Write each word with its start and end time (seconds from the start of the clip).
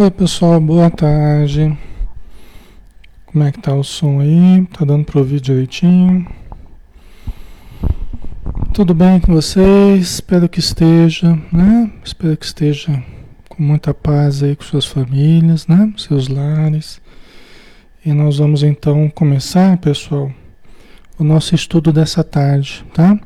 Oi 0.00 0.10
pessoal, 0.10 0.58
boa 0.58 0.88
tarde. 0.88 1.76
Como 3.26 3.44
é 3.44 3.52
que 3.52 3.60
tá 3.60 3.74
o 3.74 3.84
som 3.84 4.18
aí? 4.20 4.66
Tá 4.72 4.82
dando 4.82 5.04
para 5.04 5.18
ouvir 5.18 5.42
direitinho? 5.42 6.26
Tudo 8.72 8.94
bem 8.94 9.20
com 9.20 9.34
vocês? 9.34 10.12
Espero 10.12 10.48
que 10.48 10.58
esteja, 10.58 11.38
né? 11.52 11.92
Espero 12.02 12.34
que 12.34 12.46
esteja 12.46 13.04
com 13.46 13.62
muita 13.62 13.92
paz 13.92 14.42
aí 14.42 14.56
com 14.56 14.64
suas 14.64 14.86
famílias, 14.86 15.66
né? 15.66 15.92
Seus 15.98 16.28
lares. 16.28 16.98
E 18.02 18.10
nós 18.14 18.38
vamos 18.38 18.62
então 18.62 19.06
começar, 19.10 19.76
pessoal, 19.76 20.32
o 21.20 21.24
nosso 21.24 21.54
estudo 21.54 21.92
dessa 21.92 22.24
tarde, 22.24 22.84
tá? 22.94 23.18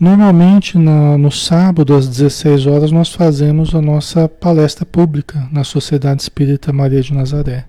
Normalmente 0.00 0.78
no 0.78 1.30
sábado 1.30 1.94
às 1.94 2.08
16 2.08 2.66
horas 2.66 2.92
nós 2.92 3.08
fazemos 3.08 3.74
a 3.74 3.82
nossa 3.82 4.28
palestra 4.28 4.86
pública 4.86 5.48
na 5.50 5.64
Sociedade 5.64 6.22
Espírita 6.22 6.72
Maria 6.72 7.02
de 7.02 7.12
Nazaré, 7.12 7.64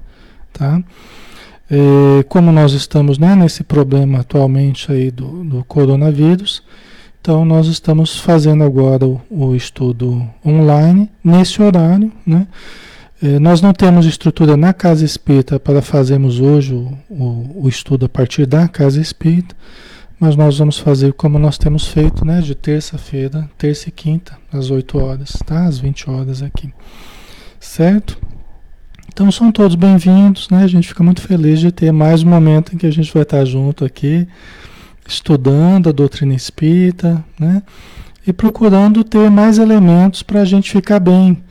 tá? 0.54 0.82
É, 1.70 2.24
como 2.24 2.52
nós 2.52 2.74
estamos 2.74 3.18
né, 3.18 3.36
nesse 3.36 3.64
problema 3.64 4.22
atualmente 4.22 4.92
aí 4.92 5.12
do, 5.12 5.44
do, 5.44 5.64
coronavírus, 5.64 6.64
então 7.22 7.46
nós 7.46 7.68
estamos 7.68 8.18
fazendo 8.18 8.64
agora 8.64 9.06
o, 9.06 9.22
o 9.30 9.56
estudo 9.56 10.28
online 10.44 11.10
nesse 11.24 11.62
horário, 11.62 12.12
né? 12.26 12.48
É, 13.22 13.38
nós 13.38 13.62
não 13.62 13.74
temos 13.74 14.06
estrutura 14.06 14.56
na 14.56 14.72
Casa 14.72 15.04
Espírita 15.04 15.60
para 15.60 15.82
fazermos 15.82 16.40
hoje 16.40 16.74
o, 16.74 16.98
o, 17.10 17.64
o 17.64 17.68
estudo 17.68 18.06
a 18.06 18.10
partir 18.10 18.46
da 18.46 18.66
Casa 18.66 19.02
Espírita, 19.02 19.54
mas 20.18 20.38
nós 20.38 20.58
vamos 20.58 20.80
fazer 20.80 21.12
como 21.12 21.38
nós 21.38 21.58
temos 21.58 21.86
feito, 21.86 22.24
né? 22.24 22.40
De 22.40 22.56
terça-feira, 22.56 23.50
terça 23.58 23.90
e 23.90 23.92
quinta, 23.92 24.38
às 24.54 24.72
8 24.72 24.98
horas, 24.98 25.34
tá? 25.46 25.66
Às 25.66 25.80
20 25.80 26.10
horas 26.10 26.42
aqui. 26.42 26.74
Certo? 27.60 28.18
Então 29.12 29.30
são 29.34 29.52
todos 29.52 29.76
bem-vindos, 29.76 30.48
né? 30.50 30.64
A 30.64 30.68
gente 30.68 30.88
fica 30.88 31.04
muito 31.04 31.22
feliz 31.22 31.60
de 31.60 31.74
ter 31.74 31.92
mais 31.92 32.24
um 32.24 32.30
momento 32.30 32.74
em 32.74 32.78
que 32.78 32.88
a 32.88 32.92
gente 32.92 33.14
vai 33.14 33.24
estar 33.24 33.44
junto 33.44 33.84
aqui, 33.84 34.26
estudando 35.06 35.90
a 35.90 35.92
doutrina 35.92 36.34
espírita, 36.34 37.22
né? 37.38 37.64
E 38.26 38.32
procurando 38.32 39.04
ter 39.04 39.30
mais 39.30 39.58
elementos 39.58 40.24
para 40.24 40.40
a 40.40 40.46
gente 40.46 40.72
ficar 40.72 41.02
bem, 41.02 41.44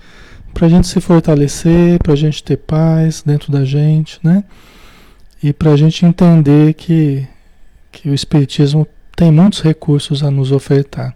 para 0.59 0.67
a 0.67 0.71
gente 0.71 0.89
se 0.89 1.01
fortalecer, 1.01 2.03
para 2.03 2.15
a 2.15 2.17
gente 2.17 2.43
ter 2.43 2.57
paz 2.57 3.23
dentro 3.25 3.53
da 3.53 3.65
gente, 3.65 4.19
né? 4.25 4.43
E 5.41 5.53
para 5.53 5.71
a 5.71 5.77
gente 5.77 6.05
entender 6.05 6.75
que 6.75 7.25
que 7.93 8.11
o 8.11 8.15
Espiritismo 8.15 8.85
tem 9.15 9.31
muitos 9.31 9.61
recursos 9.61 10.21
a 10.23 10.33
nos 10.33 10.51
ofertar 10.51 11.15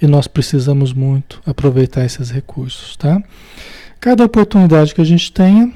e 0.00 0.06
nós 0.06 0.26
precisamos 0.26 0.92
muito 0.92 1.40
aproveitar 1.46 2.04
esses 2.04 2.30
recursos, 2.30 2.94
tá? 2.96 3.22
Cada 3.98 4.22
oportunidade 4.22 4.94
que 4.94 5.00
a 5.00 5.04
gente 5.04 5.32
tenha, 5.32 5.72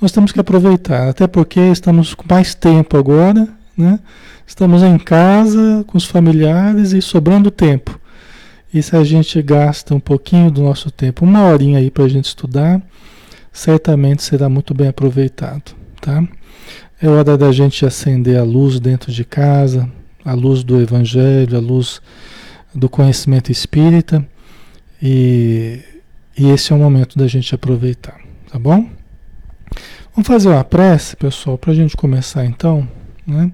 nós 0.00 0.10
temos 0.10 0.32
que 0.32 0.40
aproveitar, 0.40 1.10
até 1.10 1.26
porque 1.26 1.60
estamos 1.60 2.14
com 2.14 2.24
mais 2.26 2.54
tempo 2.54 2.96
agora, 2.96 3.46
né? 3.76 4.00
Estamos 4.46 4.82
em 4.82 4.96
casa 4.96 5.84
com 5.86 5.98
os 5.98 6.06
familiares 6.06 6.92
e 6.92 7.02
sobrando 7.02 7.50
tempo. 7.50 7.99
E 8.72 8.82
se 8.82 8.94
a 8.94 9.02
gente 9.02 9.40
gasta 9.42 9.94
um 9.94 10.00
pouquinho 10.00 10.50
do 10.50 10.62
nosso 10.62 10.90
tempo, 10.90 11.24
uma 11.24 11.44
horinha 11.44 11.78
aí 11.78 11.90
para 11.90 12.04
a 12.04 12.08
gente 12.08 12.26
estudar, 12.26 12.80
certamente 13.52 14.22
será 14.22 14.48
muito 14.48 14.72
bem 14.72 14.88
aproveitado, 14.88 15.74
tá? 16.00 16.22
É 17.02 17.08
hora 17.08 17.36
da 17.36 17.50
gente 17.50 17.84
acender 17.84 18.38
a 18.38 18.44
luz 18.44 18.78
dentro 18.78 19.10
de 19.10 19.24
casa, 19.24 19.90
a 20.24 20.34
luz 20.34 20.62
do 20.62 20.80
Evangelho, 20.80 21.56
a 21.56 21.60
luz 21.60 22.00
do 22.74 22.88
conhecimento 22.88 23.50
espírita. 23.50 24.24
E, 25.02 25.80
e 26.36 26.50
esse 26.50 26.72
é 26.72 26.76
o 26.76 26.78
momento 26.78 27.18
da 27.18 27.26
gente 27.26 27.54
aproveitar, 27.54 28.20
tá 28.52 28.58
bom? 28.58 28.88
Vamos 30.14 30.26
fazer 30.26 30.48
uma 30.48 30.62
prece, 30.62 31.16
pessoal, 31.16 31.56
para 31.56 31.72
a 31.72 31.74
gente 31.74 31.96
começar 31.96 32.44
então, 32.44 32.86
né? 33.26 33.50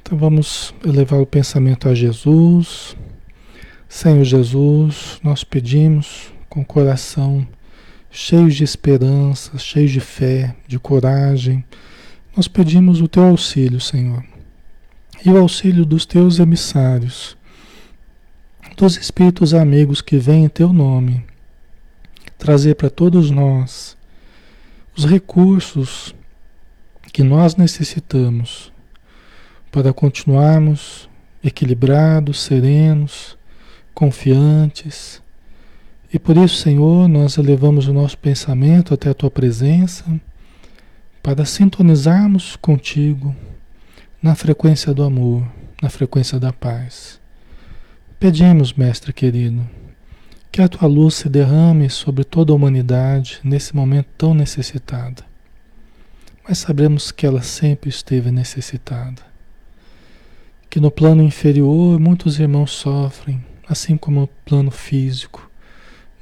Então 0.00 0.16
vamos 0.16 0.74
elevar 0.84 1.20
o 1.20 1.26
pensamento 1.26 1.88
a 1.88 1.94
Jesus. 1.94 2.96
Senhor 3.94 4.24
Jesus, 4.24 5.20
nós 5.22 5.44
pedimos 5.44 6.32
com 6.48 6.62
o 6.62 6.64
coração 6.64 7.46
cheio 8.10 8.48
de 8.48 8.64
esperança, 8.64 9.58
cheio 9.58 9.86
de 9.86 10.00
fé, 10.00 10.56
de 10.66 10.78
coragem, 10.78 11.62
nós 12.34 12.48
pedimos 12.48 13.02
o 13.02 13.06
teu 13.06 13.22
auxílio, 13.24 13.78
Senhor, 13.78 14.24
e 15.22 15.28
o 15.28 15.36
auxílio 15.36 15.84
dos 15.84 16.06
teus 16.06 16.38
emissários, 16.38 17.36
dos 18.78 18.96
espíritos 18.96 19.52
amigos 19.52 20.00
que 20.00 20.16
vêm 20.16 20.46
em 20.46 20.48
teu 20.48 20.72
nome, 20.72 21.22
trazer 22.38 22.76
para 22.76 22.88
todos 22.88 23.30
nós 23.30 23.94
os 24.96 25.04
recursos 25.04 26.14
que 27.12 27.22
nós 27.22 27.56
necessitamos 27.56 28.72
para 29.70 29.92
continuarmos 29.92 31.10
equilibrados, 31.44 32.40
serenos, 32.40 33.36
confiantes. 33.94 35.22
E 36.12 36.18
por 36.18 36.36
isso, 36.36 36.56
Senhor, 36.56 37.08
nós 37.08 37.38
elevamos 37.38 37.88
o 37.88 37.92
nosso 37.92 38.18
pensamento 38.18 38.92
até 38.92 39.10
a 39.10 39.14
tua 39.14 39.30
presença 39.30 40.04
para 41.22 41.44
sintonizarmos 41.44 42.56
contigo 42.56 43.34
na 44.20 44.34
frequência 44.34 44.92
do 44.92 45.02
amor, 45.02 45.46
na 45.80 45.88
frequência 45.88 46.38
da 46.38 46.52
paz. 46.52 47.20
Pedimos, 48.18 48.72
Mestre 48.72 49.12
querido, 49.12 49.68
que 50.50 50.60
a 50.60 50.68
tua 50.68 50.86
luz 50.86 51.14
se 51.14 51.28
derrame 51.28 51.88
sobre 51.88 52.24
toda 52.24 52.52
a 52.52 52.54
humanidade 52.54 53.40
nesse 53.42 53.74
momento 53.74 54.08
tão 54.18 54.34
necessitada. 54.34 55.24
Mas 56.46 56.58
sabemos 56.58 57.10
que 57.10 57.24
ela 57.24 57.42
sempre 57.42 57.88
esteve 57.88 58.30
necessitada. 58.30 59.22
Que 60.68 60.78
no 60.78 60.90
plano 60.90 61.22
inferior 61.22 61.98
muitos 61.98 62.38
irmãos 62.38 62.72
sofrem, 62.72 63.42
assim 63.68 63.96
como 63.96 64.20
no 64.20 64.26
plano 64.26 64.70
físico, 64.70 65.50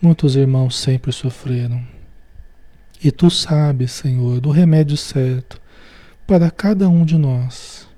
muitos 0.01 0.37
irmãos 0.37 0.79
sempre 0.79 1.13
sofreram. 1.13 1.83
E 3.03 3.11
tu 3.11 3.31
sabes, 3.31 3.93
Senhor, 3.93 4.41
do 4.41 4.51
remédio 4.51 4.97
certo 4.97 5.61
para 6.27 6.51
cada 6.51 6.89
um 6.89 7.05
de 7.05 7.17
nós, 7.17 7.89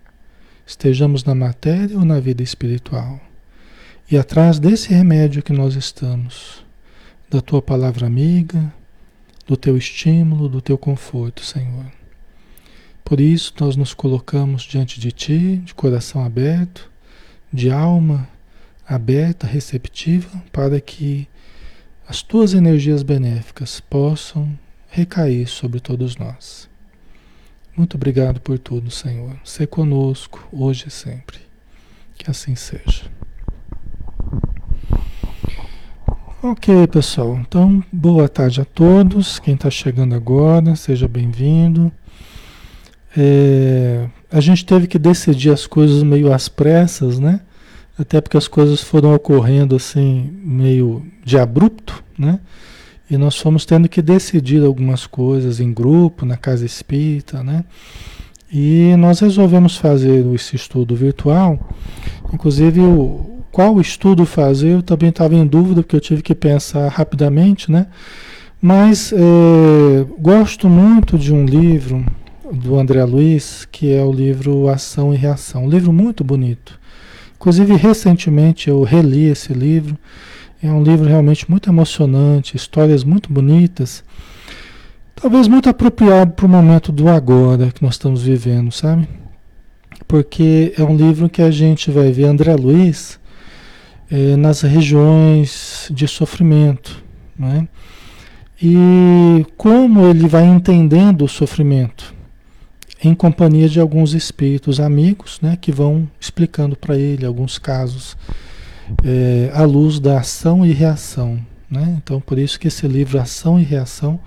estejamos 0.67 1.25
na 1.25 1.35
matéria 1.35 1.99
ou 1.99 2.05
na 2.05 2.19
vida 2.19 2.43
espiritual. 2.43 3.21
E 4.11 4.17
atrás 4.17 4.59
desse 4.59 4.93
remédio 4.93 5.43
que 5.43 5.53
nós 5.53 5.75
estamos, 5.75 6.65
da 7.29 7.41
tua 7.41 7.61
palavra 7.61 8.07
amiga, 8.07 8.73
do 9.47 9.57
teu 9.57 9.77
estímulo, 9.77 10.49
do 10.49 10.61
teu 10.61 10.79
conforto, 10.79 11.45
Senhor. 11.45 11.87
Por 13.05 13.21
isso 13.21 13.53
nós 13.61 13.77
nos 13.77 13.93
colocamos 13.93 14.63
diante 14.63 15.01
de 15.01 15.13
ti, 15.13 15.57
de 15.57 15.75
coração 15.75 16.25
aberto, 16.25 16.91
de 17.53 17.71
alma 17.71 18.29
aberta, 18.87 19.47
receptiva, 19.47 20.43
para 20.53 20.81
que 20.81 21.29
as 22.07 22.23
tuas 22.23 22.55
energias 22.55 23.03
benéficas 23.03 23.81
possam 23.81 24.59
recair 24.89 25.47
sobre 25.49 25.81
todos 25.81 26.17
nós. 26.17 26.69
Muito 27.77 27.97
obrigado 27.97 28.41
por 28.41 28.59
tudo, 28.59 28.91
Senhor. 28.91 29.35
Ser 29.45 29.67
conosco 29.67 30.47
hoje 30.53 30.89
e 30.89 30.91
sempre. 30.91 31.39
Que 32.15 32.31
assim 32.31 32.55
seja. 32.55 33.11
Ok, 36.43 36.87
pessoal. 36.89 37.39
Então, 37.39 37.83
boa 37.91 38.29
tarde 38.29 38.61
a 38.61 38.65
todos. 38.65 39.39
Quem 39.39 39.55
está 39.55 39.71
chegando 39.71 40.15
agora, 40.15 40.77
seja 40.77 41.09
bem-vindo. 41.09 41.91
É, 43.17 44.09
a 44.31 44.41
gente 44.41 44.67
teve 44.67 44.87
que 44.87 44.99
decidir 44.99 45.51
as 45.51 45.67
coisas 45.67 46.03
meio 46.03 46.33
às 46.33 46.49
pressas, 46.49 47.19
né? 47.19 47.41
Até 47.99 48.21
porque 48.21 48.37
as 48.37 48.49
coisas 48.49 48.81
foram 48.81 49.15
ocorrendo 49.15 49.77
assim, 49.77 50.31
meio 50.43 51.05
de 51.25 51.39
abrupto, 51.39 52.03
né? 52.19 52.41
E 53.11 53.17
nós 53.19 53.37
fomos 53.37 53.67
tendo 53.67 53.89
que 53.89 54.01
decidir 54.01 54.65
algumas 54.65 55.07
coisas 55.07 55.61
em 55.61 55.73
grupo, 55.73 56.25
na 56.25 56.37
casa 56.37 56.65
espírita, 56.65 57.43
né? 57.43 57.65
E 58.51 58.95
nós 58.97 59.21
resolvemos 59.21 59.77
fazer 59.77 60.25
esse 60.35 60.57
estudo 60.57 60.97
virtual. 60.97 61.71
Inclusive, 62.33 62.81
o, 62.81 63.43
qual 63.51 63.79
estudo 63.81 64.25
fazer, 64.25 64.71
eu 64.71 64.83
também 64.83 65.11
estava 65.11 65.35
em 65.35 65.47
dúvida, 65.47 65.83
porque 65.83 65.97
eu 65.97 66.01
tive 66.01 66.23
que 66.23 66.35
pensar 66.35 66.89
rapidamente, 66.89 67.71
né? 67.71 67.87
Mas 68.61 69.13
é, 69.13 69.17
gosto 70.19 70.69
muito 70.69 71.19
de 71.19 71.35
um 71.35 71.45
livro 71.45 72.05
do 72.51 72.79
André 72.79 73.05
Luiz, 73.05 73.67
que 73.71 73.93
é 73.93 74.03
o 74.03 74.13
livro 74.13 74.69
Ação 74.69 75.13
e 75.13 75.17
Reação. 75.17 75.65
Um 75.65 75.69
livro 75.69 75.93
muito 75.93 76.23
bonito. 76.23 76.81
Inclusive, 77.43 77.75
recentemente 77.75 78.71
eu 78.71 78.85
reli 78.85 79.25
esse 79.25 79.53
livro 79.53 79.99
é 80.63 80.71
um 80.71 80.81
livro 80.81 81.09
realmente 81.09 81.51
muito 81.51 81.69
emocionante, 81.69 82.57
histórias 82.57 83.03
muito 83.03 83.33
bonitas. 83.33 84.05
Talvez 85.17 85.49
muito 85.49 85.69
apropriado 85.69 86.35
para 86.35 86.47
o 86.47 86.49
momento 86.49 86.93
do 86.93 87.09
agora 87.09 87.73
que 87.73 87.83
nós 87.83 87.95
estamos 87.95 88.23
vivendo, 88.23 88.71
sabe? 88.71 89.09
Porque 90.07 90.73
é 90.79 90.85
um 90.85 90.95
livro 90.95 91.29
que 91.29 91.43
a 91.43 91.51
gente 91.51 91.91
vai 91.91 92.13
ver 92.13 92.27
André 92.27 92.55
Luiz 92.55 93.19
é, 94.09 94.37
nas 94.37 94.61
regiões 94.61 95.89
de 95.91 96.07
sofrimento, 96.07 97.03
né? 97.37 97.67
e 98.63 99.45
como 99.57 100.07
ele 100.07 100.29
vai 100.29 100.45
entendendo 100.45 101.25
o 101.25 101.29
sofrimento 101.29 102.15
em 103.03 103.15
companhia 103.15 103.69
de 103.69 103.81
alguns 103.81 104.15
espíritos 104.15 104.79
amigos, 104.79 105.41
né, 105.41 105.59
que 105.61 105.73
vão 105.73 106.09
explicando 106.21 106.77
para 106.77 106.97
ele 106.97 107.27
alguns 107.27 107.59
casos 107.59 108.17
é, 109.05 109.51
à 109.53 109.65
luz 109.65 109.99
da 109.99 110.21
ação 110.21 110.65
e 110.65 110.73
reação, 110.73 111.41
né? 111.71 111.97
Então 112.03 112.21
por 112.21 112.39
isso 112.39 112.61
que 112.61 112.69
esse 112.69 112.87
livro 112.87 113.19
Ação 113.19 113.59
e 113.59 113.65
Reação 113.65 114.21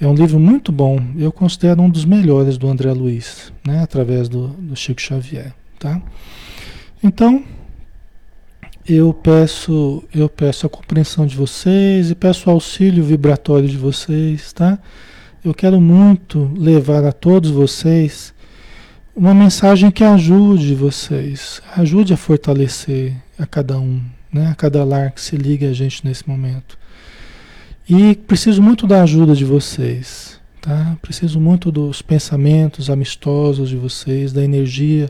é 0.00 0.06
um 0.06 0.14
livro 0.14 0.38
muito 0.38 0.72
bom. 0.72 0.98
Eu 1.16 1.30
considero 1.30 1.80
um 1.80 1.88
dos 1.88 2.04
melhores 2.04 2.58
do 2.58 2.68
André 2.68 2.92
Luiz, 2.92 3.52
né, 3.64 3.82
através 3.82 4.28
do, 4.28 4.48
do 4.48 4.74
Chico 4.74 5.00
Xavier, 5.00 5.52
tá? 5.78 6.00
Então 7.02 7.44
eu 8.88 9.12
peço, 9.12 10.02
eu 10.14 10.28
peço 10.28 10.66
a 10.66 10.70
compreensão 10.70 11.26
de 11.26 11.36
vocês 11.36 12.10
e 12.10 12.14
peço 12.14 12.48
o 12.48 12.52
auxílio 12.52 13.04
vibratório 13.04 13.68
de 13.68 13.76
vocês, 13.76 14.52
tá? 14.52 14.78
Eu 15.46 15.54
quero 15.54 15.80
muito 15.80 16.50
levar 16.56 17.04
a 17.04 17.12
todos 17.12 17.52
vocês 17.52 18.34
uma 19.14 19.32
mensagem 19.32 19.92
que 19.92 20.02
ajude 20.02 20.74
vocês, 20.74 21.62
ajude 21.76 22.12
a 22.12 22.16
fortalecer 22.16 23.14
a 23.38 23.46
cada 23.46 23.78
um, 23.78 24.02
né? 24.32 24.48
A 24.48 24.56
cada 24.56 24.82
lar 24.82 25.12
que 25.12 25.20
se 25.20 25.36
liga 25.36 25.70
a 25.70 25.72
gente 25.72 26.04
nesse 26.04 26.28
momento. 26.28 26.76
E 27.88 28.16
preciso 28.16 28.60
muito 28.60 28.88
da 28.88 29.04
ajuda 29.04 29.36
de 29.36 29.44
vocês, 29.44 30.40
tá? 30.60 30.98
Preciso 31.00 31.38
muito 31.38 31.70
dos 31.70 32.02
pensamentos 32.02 32.90
amistosos 32.90 33.68
de 33.68 33.76
vocês, 33.76 34.32
da 34.32 34.42
energia 34.42 35.08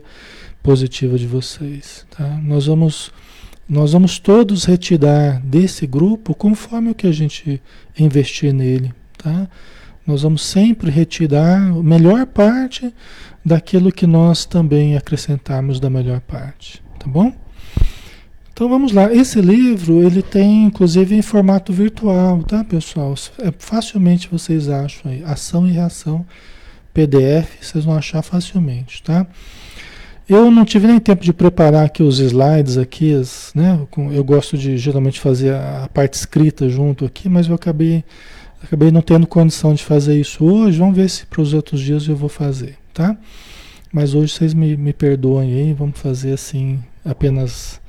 positiva 0.61 1.17
de 1.17 1.25
vocês, 1.25 2.05
tá? 2.15 2.27
Nós 2.43 2.67
vamos 2.67 3.11
nós 3.67 3.93
vamos 3.93 4.19
todos 4.19 4.65
retirar 4.65 5.41
desse 5.41 5.87
grupo 5.87 6.35
conforme 6.35 6.91
o 6.91 6.95
que 6.95 7.07
a 7.07 7.11
gente 7.11 7.59
investir 7.97 8.53
nele, 8.53 8.93
tá? 9.17 9.49
Nós 10.07 10.21
vamos 10.21 10.41
sempre 10.41 10.89
retirar 10.89 11.57
a 11.57 11.83
melhor 11.83 12.25
parte 12.25 12.93
daquilo 13.43 13.91
que 13.91 14.07
nós 14.07 14.45
também 14.45 14.95
acrescentarmos 14.95 15.81
da 15.81 15.89
melhor 15.89 16.21
parte, 16.21 16.81
tá 16.97 17.05
bom? 17.07 17.33
Então 18.53 18.69
vamos 18.69 18.93
lá. 18.93 19.13
Esse 19.13 19.41
livro 19.41 20.01
ele 20.01 20.21
tem 20.21 20.63
inclusive 20.63 21.13
em 21.13 21.21
formato 21.21 21.73
virtual, 21.73 22.41
tá, 22.41 22.63
pessoal? 22.63 23.13
É, 23.39 23.53
facilmente 23.59 24.29
vocês 24.31 24.69
acham 24.69 25.11
aí, 25.11 25.23
ação 25.25 25.67
e 25.67 25.71
reação 25.71 26.25
PDF, 26.93 27.61
vocês 27.61 27.85
vão 27.85 27.95
achar 27.95 28.23
facilmente, 28.23 29.03
tá? 29.03 29.27
Eu 30.27 30.49
não 30.49 30.65
tive 30.65 30.87
nem 30.87 30.99
tempo 30.99 31.23
de 31.23 31.31
preparar 31.31 31.85
aqui 31.85 32.01
os 32.01 32.19
slides 32.19 32.77
aqui, 32.77 33.13
as, 33.13 33.51
né? 33.53 33.79
Eu 34.11 34.23
gosto 34.23 34.57
de 34.57 34.77
geralmente 34.77 35.19
fazer 35.19 35.53
a 35.53 35.87
parte 35.93 36.15
escrita 36.15 36.67
junto 36.67 37.05
aqui, 37.05 37.29
mas 37.29 37.47
eu 37.47 37.55
acabei 37.55 38.03
acabei 38.63 38.91
não 38.91 39.01
tendo 39.01 39.27
condição 39.27 39.73
de 39.73 39.83
fazer 39.83 40.19
isso 40.19 40.45
hoje. 40.45 40.79
Vamos 40.79 40.95
ver 40.95 41.09
se 41.09 41.25
para 41.25 41.41
os 41.41 41.53
outros 41.53 41.81
dias 41.81 42.07
eu 42.07 42.15
vou 42.15 42.29
fazer, 42.29 42.77
tá? 42.93 43.17
Mas 43.91 44.13
hoje 44.13 44.33
vocês 44.33 44.53
me, 44.53 44.75
me 44.75 44.93
perdoem 44.93 45.53
aí, 45.53 45.73
vamos 45.73 45.99
fazer 45.99 46.33
assim, 46.33 46.79
apenas 47.05 47.79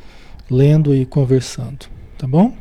lendo 0.50 0.94
e 0.94 1.04
conversando, 1.04 1.86
tá 2.16 2.26
bom? 2.26 2.56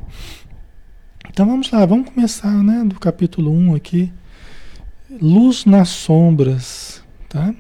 Então 1.30 1.45
vamos 1.45 1.69
lá, 1.71 1.86
vamos 1.86 2.09
começar, 2.09 2.51
né, 2.63 2.83
do 2.83 3.00
capítulo 3.00 3.51
1 3.51 3.75
aqui. 3.75 4.12
Luz 5.21 5.65
nas 5.65 5.89
sombras, 5.89 7.01
tá? 7.30 7.53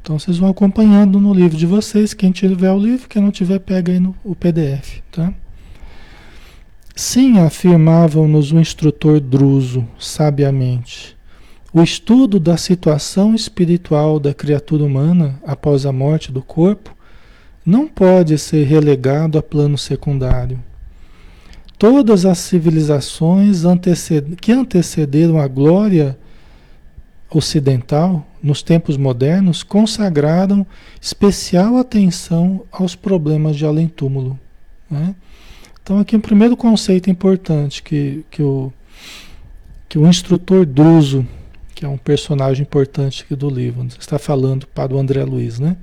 Então 0.00 0.18
vocês 0.18 0.38
vão 0.38 0.48
acompanhando 0.48 1.20
no 1.20 1.34
livro 1.34 1.56
de 1.56 1.66
vocês. 1.66 2.14
Quem 2.14 2.30
tiver 2.30 2.70
o 2.70 2.78
livro, 2.78 3.08
quem 3.08 3.20
não 3.20 3.30
tiver, 3.30 3.58
pega 3.58 3.92
aí 3.92 3.98
no, 3.98 4.14
o 4.22 4.34
PDF, 4.34 5.00
tá? 5.10 5.32
Sim, 7.00 7.38
afirmava-nos 7.38 8.50
o 8.50 8.58
instrutor 8.58 9.20
Druso, 9.20 9.86
sabiamente. 10.00 11.16
O 11.72 11.80
estudo 11.80 12.40
da 12.40 12.56
situação 12.56 13.36
espiritual 13.36 14.18
da 14.18 14.34
criatura 14.34 14.82
humana 14.82 15.40
após 15.46 15.86
a 15.86 15.92
morte 15.92 16.32
do 16.32 16.42
corpo 16.42 16.92
não 17.64 17.86
pode 17.86 18.36
ser 18.36 18.64
relegado 18.64 19.38
a 19.38 19.42
plano 19.42 19.78
secundário. 19.78 20.60
Todas 21.78 22.26
as 22.26 22.38
civilizações 22.38 23.64
anteced 23.64 24.34
que 24.34 24.50
antecederam 24.50 25.38
a 25.38 25.46
glória 25.46 26.18
ocidental, 27.30 28.26
nos 28.42 28.60
tempos 28.60 28.96
modernos, 28.96 29.62
consagraram 29.62 30.66
especial 31.00 31.76
atenção 31.76 32.64
aos 32.72 32.96
problemas 32.96 33.54
de 33.54 33.64
além-túmulo. 33.64 34.36
Né? 34.90 35.14
Então, 35.88 36.00
aqui 36.00 36.14
um 36.14 36.20
primeiro 36.20 36.54
conceito 36.54 37.08
importante 37.08 37.82
que, 37.82 38.22
que, 38.30 38.42
o, 38.42 38.70
que 39.88 39.98
o 39.98 40.06
instrutor 40.06 40.66
Druso, 40.66 41.26
que 41.74 41.82
é 41.82 41.88
um 41.88 41.96
personagem 41.96 42.60
importante 42.60 43.22
aqui 43.24 43.34
do 43.34 43.48
livro, 43.48 43.88
está 43.98 44.18
falando 44.18 44.66
para 44.66 44.94
o 44.94 44.98
André 44.98 45.24
Luiz, 45.24 45.58
né? 45.58 45.78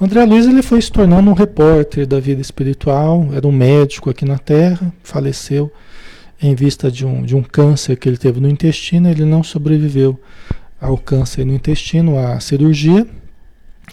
O 0.00 0.06
André 0.06 0.24
Luiz 0.24 0.46
ele 0.46 0.62
foi 0.62 0.80
se 0.80 0.90
tornando 0.90 1.28
um 1.28 1.34
repórter 1.34 2.06
da 2.06 2.18
vida 2.18 2.40
espiritual, 2.40 3.28
era 3.34 3.46
um 3.46 3.52
médico 3.52 4.08
aqui 4.08 4.24
na 4.24 4.38
Terra, 4.38 4.90
faleceu 5.02 5.70
em 6.40 6.54
vista 6.54 6.90
de 6.90 7.04
um, 7.04 7.22
de 7.22 7.36
um 7.36 7.42
câncer 7.42 7.98
que 7.98 8.08
ele 8.08 8.16
teve 8.16 8.40
no 8.40 8.48
intestino, 8.48 9.06
ele 9.06 9.26
não 9.26 9.42
sobreviveu 9.42 10.18
ao 10.80 10.96
câncer 10.96 11.44
no 11.44 11.52
intestino, 11.52 12.18
à 12.18 12.40
cirurgia, 12.40 13.06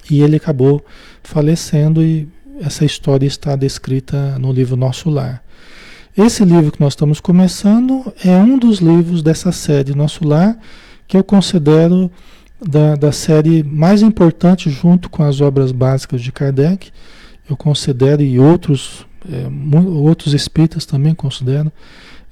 e 0.10 0.22
ele 0.22 0.38
acabou 0.38 0.82
falecendo 1.22 2.02
e 2.02 2.30
essa 2.62 2.86
história 2.86 3.26
está 3.26 3.56
descrita 3.56 4.38
no 4.40 4.52
livro 4.52 4.76
Nosso 4.76 5.10
Lar. 5.10 5.44
Esse 6.18 6.44
livro 6.44 6.72
que 6.72 6.82
nós 6.82 6.94
estamos 6.94 7.20
começando 7.20 8.12
é 8.26 8.36
um 8.38 8.58
dos 8.58 8.80
livros 8.80 9.22
dessa 9.22 9.52
série 9.52 9.94
Nosso 9.94 10.28
Lar, 10.28 10.58
que 11.08 11.16
eu 11.16 11.24
considero 11.24 12.12
da, 12.60 12.96
da 12.96 13.12
série 13.12 13.64
mais 13.64 14.02
importante 14.02 14.70
junto 14.70 15.10
com 15.10 15.24
as 15.24 15.42
obras 15.42 15.72
básicas 15.72 16.22
de 16.22 16.32
Kardec. 16.32 16.92
Eu 17.48 17.56
considero, 17.56 18.22
e 18.22 18.40
outros, 18.40 19.06
é, 19.32 19.48
outros 19.78 20.34
espíritas 20.34 20.86
também 20.86 21.14
consideram, 21.14 21.72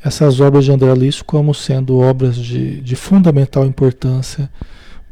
essas 0.03 0.39
obras 0.39 0.65
de 0.65 0.71
André 0.71 0.93
Luiz 0.93 1.21
como 1.21 1.53
sendo 1.53 1.99
obras 1.99 2.35
de, 2.35 2.81
de 2.81 2.95
fundamental 2.95 3.65
importância 3.65 4.49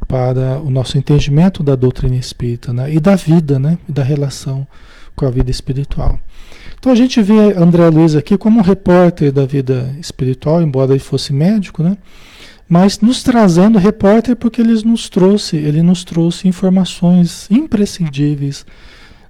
para 0.06 0.60
o 0.60 0.70
nosso 0.70 0.98
entendimento 0.98 1.62
da 1.62 1.74
doutrina 1.74 2.16
espírita 2.16 2.72
né? 2.72 2.92
e 2.92 3.00
da 3.00 3.16
vida, 3.16 3.58
né? 3.58 3.78
e 3.88 3.92
da 3.92 4.02
relação 4.02 4.66
com 5.14 5.26
a 5.26 5.30
vida 5.30 5.50
espiritual. 5.50 6.18
Então 6.78 6.92
a 6.92 6.94
gente 6.94 7.22
vê 7.22 7.54
André 7.56 7.88
Luiz 7.88 8.14
aqui 8.14 8.36
como 8.36 8.60
um 8.60 8.62
repórter 8.62 9.32
da 9.32 9.46
vida 9.46 9.94
espiritual, 9.98 10.60
embora 10.60 10.92
ele 10.92 11.00
fosse 11.00 11.32
médico, 11.32 11.82
né? 11.82 11.96
mas 12.68 13.00
nos 13.00 13.22
trazendo 13.22 13.78
repórter 13.78 14.36
porque 14.36 14.60
ele 14.60 14.74
nos 14.84 15.08
trouxe, 15.08 15.56
ele 15.56 15.82
nos 15.82 16.04
trouxe 16.04 16.48
informações 16.48 17.46
imprescindíveis 17.50 18.66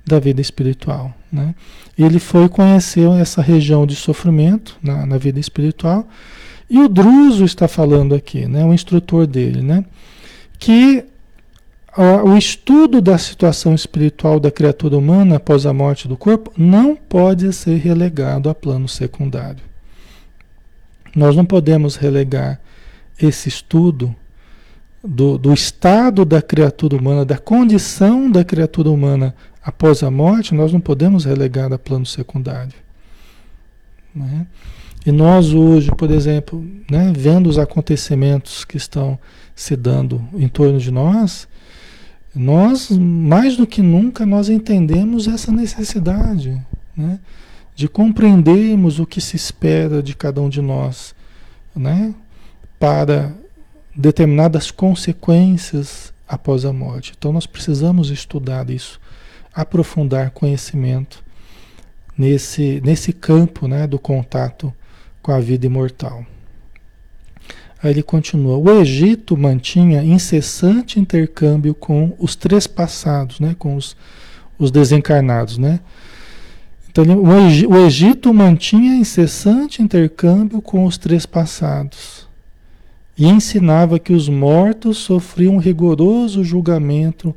da 0.06 0.18
vida 0.18 0.40
espiritual. 0.40 1.14
Né? 1.32 1.54
Ele 1.98 2.18
foi 2.18 2.48
conhecer 2.48 3.08
essa 3.20 3.42
região 3.42 3.86
de 3.86 3.96
sofrimento 3.96 4.76
na, 4.82 5.06
na 5.06 5.18
vida 5.18 5.40
espiritual. 5.40 6.08
E 6.68 6.78
o 6.78 6.88
Druso 6.88 7.44
está 7.44 7.68
falando 7.68 8.14
aqui, 8.14 8.46
né, 8.46 8.64
o 8.64 8.72
instrutor 8.72 9.26
dele, 9.26 9.60
né, 9.60 9.84
que 10.58 11.04
o 11.96 12.36
estudo 12.36 13.00
da 13.00 13.16
situação 13.16 13.74
espiritual 13.74 14.40
da 14.40 14.50
criatura 14.50 14.96
humana 14.96 15.36
após 15.36 15.64
a 15.64 15.72
morte 15.72 16.08
do 16.08 16.16
corpo 16.16 16.52
não 16.56 16.96
pode 16.96 17.52
ser 17.52 17.76
relegado 17.76 18.50
a 18.50 18.54
plano 18.54 18.88
secundário. 18.88 19.62
Nós 21.14 21.36
não 21.36 21.44
podemos 21.44 21.94
relegar 21.94 22.60
esse 23.20 23.48
estudo 23.48 24.14
do, 25.04 25.38
do 25.38 25.52
estado 25.52 26.24
da 26.24 26.42
criatura 26.42 26.96
humana, 26.96 27.24
da 27.24 27.38
condição 27.38 28.30
da 28.30 28.42
criatura 28.42 28.90
humana 28.90 29.34
após 29.62 30.02
a 30.02 30.10
morte, 30.10 30.54
nós 30.54 30.72
não 30.72 30.80
podemos 30.80 31.24
relegar 31.24 31.72
a 31.72 31.78
plano 31.78 32.04
secundário. 32.04 32.74
Né? 34.14 34.46
E 35.06 35.12
nós 35.12 35.52
hoje, 35.52 35.90
por 35.92 36.10
exemplo, 36.10 36.64
né, 36.90 37.12
vendo 37.14 37.48
os 37.48 37.58
acontecimentos 37.58 38.64
que 38.64 38.76
estão 38.76 39.18
se 39.54 39.76
dando 39.76 40.26
em 40.34 40.48
torno 40.48 40.78
de 40.78 40.90
nós, 40.90 41.46
nós, 42.34 42.90
mais 42.90 43.56
do 43.56 43.66
que 43.66 43.80
nunca, 43.80 44.26
nós 44.26 44.48
entendemos 44.48 45.28
essa 45.28 45.52
necessidade 45.52 46.60
né, 46.96 47.18
de 47.74 47.88
compreendermos 47.88 48.98
o 48.98 49.06
que 49.06 49.20
se 49.20 49.36
espera 49.36 50.02
de 50.02 50.14
cada 50.14 50.40
um 50.40 50.48
de 50.48 50.60
nós 50.60 51.14
né, 51.74 52.14
para 52.78 53.32
determinadas 53.94 54.70
consequências 54.70 56.12
após 56.26 56.64
a 56.64 56.72
morte. 56.72 57.12
Então 57.16 57.32
nós 57.32 57.46
precisamos 57.46 58.10
estudar 58.10 58.68
isso 58.68 59.00
aprofundar 59.54 60.32
conhecimento 60.32 61.22
nesse, 62.18 62.80
nesse 62.84 63.12
campo 63.12 63.68
né, 63.68 63.86
do 63.86 63.98
contato 63.98 64.74
com 65.22 65.30
a 65.30 65.38
vida 65.38 65.64
imortal. 65.64 66.26
Aí 67.84 67.90
ele 67.90 68.02
continua: 68.02 68.56
o 68.56 68.80
Egito 68.80 69.36
mantinha 69.36 70.02
incessante 70.02 70.98
intercâmbio 70.98 71.74
com 71.74 72.14
os 72.18 72.34
três 72.34 72.66
passados, 72.66 73.38
né, 73.38 73.54
com 73.58 73.76
os, 73.76 73.94
os 74.58 74.70
desencarnados. 74.70 75.58
Né? 75.58 75.80
Então, 76.88 77.04
o 77.22 77.76
Egito 77.84 78.32
mantinha 78.32 78.94
incessante 78.94 79.82
intercâmbio 79.82 80.62
com 80.62 80.86
os 80.86 80.96
três 80.96 81.26
passados 81.26 82.26
e 83.18 83.26
ensinava 83.26 83.98
que 83.98 84.14
os 84.14 84.30
mortos 84.30 84.96
sofriam 84.98 85.58
rigoroso 85.58 86.42
julgamento 86.42 87.36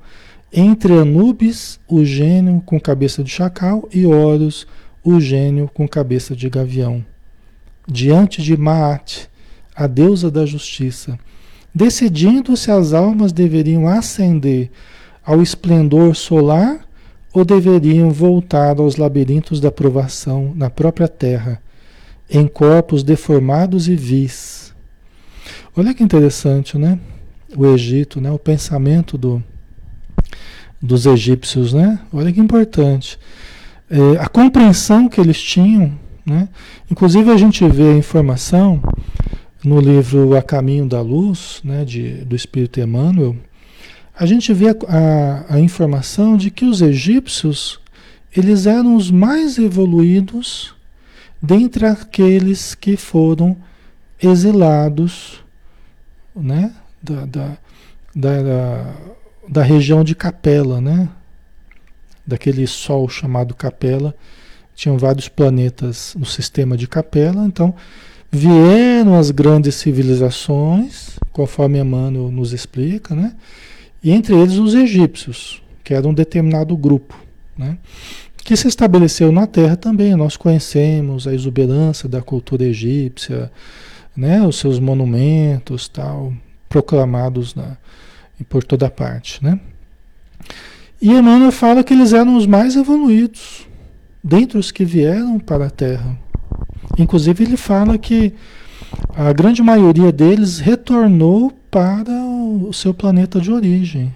entre 0.52 0.94
Anubis, 0.94 1.78
o 1.90 2.06
gênio 2.06 2.64
com 2.66 2.80
cabeça 2.80 3.22
de 3.22 3.30
chacal, 3.30 3.88
e 3.94 4.06
Horus, 4.06 4.66
o 5.04 5.20
gênio 5.20 5.70
com 5.74 5.86
cabeça 5.86 6.34
de 6.34 6.50
gavião, 6.50 7.06
diante 7.86 8.42
de 8.42 8.56
Maat, 8.56 9.28
a 9.78 9.86
deusa 9.86 10.32
da 10.32 10.44
justiça, 10.44 11.20
decidindo 11.74 12.58
se 12.58 12.72
as 12.72 12.94
almas 12.94 13.32
deveriam 13.32 13.88
ascender 13.88 14.72
ao 15.24 15.40
esplendor 15.40 16.16
solar 16.16 16.88
ou 17.32 17.46
deveriam 17.46 18.10
voltar 18.10 18.80
aos 18.80 18.96
labirintos 18.96 19.60
da 19.60 19.72
provação 19.72 20.52
na 20.56 20.72
própria 20.72 21.08
terra, 21.08 21.62
em 22.28 22.48
corpos 22.48 23.04
deformados 23.04 23.88
e 23.88 23.96
vis. 23.96 24.74
Olha 25.76 25.94
que 25.94 26.04
interessante, 26.04 26.76
né? 26.76 26.98
O 27.56 27.68
Egito, 27.68 28.20
né? 28.20 28.32
O 28.32 28.40
pensamento 28.40 29.16
do, 29.16 29.44
dos 30.82 31.06
egípcios, 31.06 31.72
né? 31.72 32.00
Olha 32.12 32.34
que 32.34 32.40
importante. 32.40 33.20
É, 33.90 34.20
a 34.20 34.28
compreensão 34.28 35.08
que 35.08 35.22
eles 35.22 35.40
tinham, 35.40 35.94
né? 36.26 36.50
Inclusive 36.90 37.30
a 37.30 37.38
gente 37.38 37.66
vê 37.68 37.92
a 37.92 37.98
informação 37.98 38.82
no 39.68 39.82
livro 39.82 40.38
A 40.38 40.42
Caminho 40.42 40.88
da 40.88 41.02
Luz, 41.02 41.60
né? 41.62 41.84
De, 41.84 42.24
do 42.24 42.38
Espírito 42.38 42.80
Emmanuel, 42.80 43.36
a 44.18 44.26
gente 44.26 44.54
vê 44.54 44.70
a, 44.70 44.76
a, 44.88 45.56
a 45.56 45.60
informação 45.60 46.38
de 46.38 46.50
que 46.50 46.64
os 46.64 46.82
egípcios 46.82 47.80
eles 48.36 48.66
eram 48.66 48.96
os 48.96 49.12
mais 49.12 49.58
evoluídos 49.58 50.74
dentre 51.42 51.86
aqueles 51.86 52.76
que 52.76 52.96
foram 52.96 53.58
exilados 54.22 55.44
né? 56.36 56.74
da, 57.02 57.26
da, 57.26 57.58
da, 58.16 58.94
da 59.50 59.64
região 59.64 60.04
de 60.04 60.16
Capela, 60.16 60.80
né? 60.80 61.10
daquele 62.26 62.66
sol 62.68 63.10
chamado 63.10 63.54
Capela. 63.54 64.16
Tinham 64.74 64.98
vários 64.98 65.28
planetas 65.28 66.16
no 66.18 66.26
sistema 66.26 66.78
de 66.78 66.88
Capela, 66.88 67.46
então 67.46 67.76
vieram 68.32 69.18
as 69.18 69.32
grandes 69.32 69.76
civilizações, 69.76 71.18
conforme 71.32 71.80
Emmanuel 71.80 72.32
nos 72.32 72.54
explica, 72.54 73.16
né? 73.16 73.36
E 74.04 74.12
entre 74.12 74.36
eles 74.36 74.56
os 74.56 74.74
egípcios, 74.74 75.62
que 75.84 75.94
era 75.94 76.08
um 76.08 76.14
determinado 76.14 76.76
grupo, 76.78 77.18
né? 77.58 77.78
que 78.48 78.56
se 78.56 78.68
estabeleceu 78.68 79.30
na 79.30 79.46
Terra 79.46 79.76
também. 79.76 80.16
Nós 80.16 80.38
conhecemos 80.38 81.28
a 81.28 81.34
exuberância 81.34 82.08
da 82.08 82.22
cultura 82.22 82.64
egípcia, 82.64 83.52
né? 84.16 84.42
os 84.42 84.58
seus 84.58 84.80
monumentos 84.80 85.90
tal, 85.90 86.32
proclamados 86.70 87.54
na, 87.54 87.76
por 88.48 88.64
toda 88.64 88.90
parte. 88.90 89.44
Né? 89.44 89.60
E 91.02 91.12
Emmanuel 91.12 91.52
fala 91.52 91.84
que 91.84 91.94
eles 91.94 92.14
eram 92.14 92.38
os 92.38 92.46
mais 92.46 92.78
evoluídos 92.78 93.68
dentre 94.24 94.58
os 94.58 94.72
que 94.72 94.86
vieram 94.86 95.40
para 95.40 95.66
a 95.66 95.70
Terra. 95.70 96.18
Inclusive 96.98 97.44
ele 97.44 97.58
fala 97.58 97.98
que 97.98 98.34
a 99.16 99.32
grande 99.34 99.62
maioria 99.62 100.12
deles 100.12 100.60
retornou 100.60 101.52
para 101.70 102.12
o 102.12 102.72
seu 102.74 102.94
planeta 102.94 103.40
de 103.40 103.52
origem. 103.52 104.14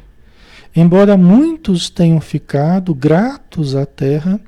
Embora 0.76 1.18
muitos 1.18 1.90
tenham 1.90 2.22
ficado 2.22 2.96
gratos 2.96 3.76
à 3.76 3.86
Terra 3.86 4.40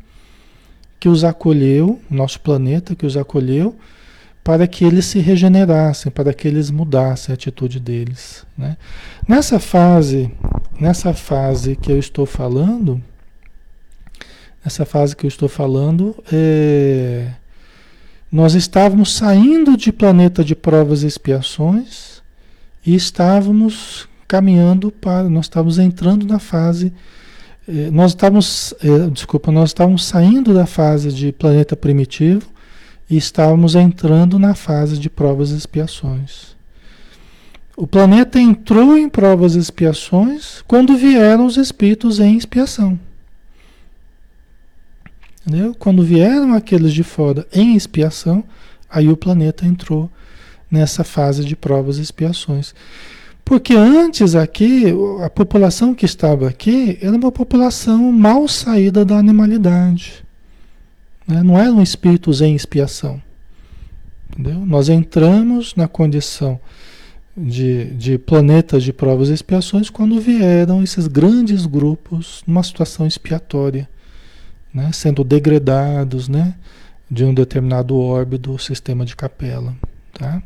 que 0.99 1.09
os 1.09 1.23
acolheu, 1.23 1.99
nosso 2.09 2.39
planeta 2.39 2.95
que 2.95 3.05
os 3.05 3.17
acolheu, 3.17 3.75
para 4.41 4.67
que 4.67 4.85
eles 4.85 5.05
se 5.05 5.19
regenerassem, 5.19 6.11
para 6.11 6.33
que 6.33 6.47
eles 6.47 6.71
mudassem 6.71 7.33
a 7.33 7.35
atitude 7.35 7.79
deles. 7.79 8.45
Né? 8.57 8.77
Nessa 9.27 9.59
fase, 9.59 10.31
nessa 10.79 11.13
fase 11.13 11.75
que 11.75 11.91
eu 11.91 11.99
estou 11.99 12.25
falando, 12.25 13.01
nessa 14.63 14.85
fase 14.85 15.15
que 15.15 15.25
eu 15.25 15.29
estou 15.29 15.49
falando, 15.49 16.15
é, 16.31 17.31
nós 18.33 18.55
estávamos 18.55 19.13
saindo 19.13 19.77
de 19.77 19.93
planeta 19.93 20.43
de 20.43 20.55
provas 20.55 21.03
e 21.03 21.07
expiações 21.07 22.23
e 22.83 22.95
estávamos 22.95 24.09
caminhando 24.27 24.89
para, 24.89 25.29
nós 25.29 25.45
estávamos 25.45 25.77
entrando 25.77 26.25
na 26.25 26.39
fase, 26.39 26.91
eh, 27.69 27.91
nós 27.91 28.09
estávamos, 28.09 28.73
eh, 28.83 29.07
desculpa, 29.11 29.51
nós 29.51 29.69
estávamos 29.69 30.03
saindo 30.05 30.51
da 30.51 30.65
fase 30.65 31.13
de 31.13 31.31
planeta 31.31 31.75
primitivo 31.75 32.47
e 33.07 33.15
estávamos 33.17 33.75
entrando 33.75 34.39
na 34.39 34.55
fase 34.55 34.97
de 34.97 35.11
provas 35.11 35.51
e 35.51 35.55
expiações. 35.55 36.55
O 37.77 37.85
planeta 37.85 38.39
entrou 38.39 38.97
em 38.97 39.07
provas 39.09 39.53
e 39.53 39.59
expiações 39.59 40.63
quando 40.67 40.97
vieram 40.97 41.45
os 41.45 41.55
espíritos 41.55 42.19
em 42.19 42.35
expiação. 42.35 42.97
Entendeu? 45.45 45.75
Quando 45.77 46.03
vieram 46.03 46.53
aqueles 46.53 46.93
de 46.93 47.03
fora 47.03 47.45
em 47.51 47.75
expiação, 47.75 48.43
aí 48.89 49.09
o 49.09 49.17
planeta 49.17 49.65
entrou 49.65 50.09
nessa 50.71 51.03
fase 51.03 51.43
de 51.43 51.55
provas 51.55 51.97
e 51.97 52.01
expiações. 52.01 52.73
Porque 53.43 53.75
antes 53.75 54.35
aqui, 54.35 54.85
a 55.21 55.29
população 55.29 55.93
que 55.93 56.05
estava 56.05 56.47
aqui 56.47 56.97
era 57.01 57.15
uma 57.15 57.31
população 57.31 58.11
mal 58.11 58.47
saída 58.47 59.03
da 59.03 59.17
animalidade. 59.17 60.23
Né? 61.27 61.43
Não 61.43 61.59
eram 61.59 61.83
espíritos 61.83 62.41
em 62.41 62.55
expiação. 62.55 63.21
Entendeu? 64.31 64.65
Nós 64.65 64.87
entramos 64.87 65.75
na 65.75 65.89
condição 65.89 66.59
de, 67.35 67.85
de 67.95 68.17
planetas 68.17 68.81
de 68.83 68.93
provas 68.93 69.29
e 69.29 69.33
expiações 69.33 69.89
quando 69.89 70.21
vieram 70.21 70.81
esses 70.81 71.07
grandes 71.07 71.65
grupos 71.65 72.43
numa 72.47 72.63
situação 72.63 73.05
expiatória 73.05 73.89
né, 74.73 74.91
sendo 74.91 75.23
degradados 75.23 76.27
né, 76.27 76.55
de 77.09 77.23
um 77.23 77.33
determinado 77.33 77.95
orbe 77.95 78.37
do 78.37 78.57
sistema 78.57 79.05
de 79.05 79.15
capela. 79.15 79.75
Tá? 80.13 80.41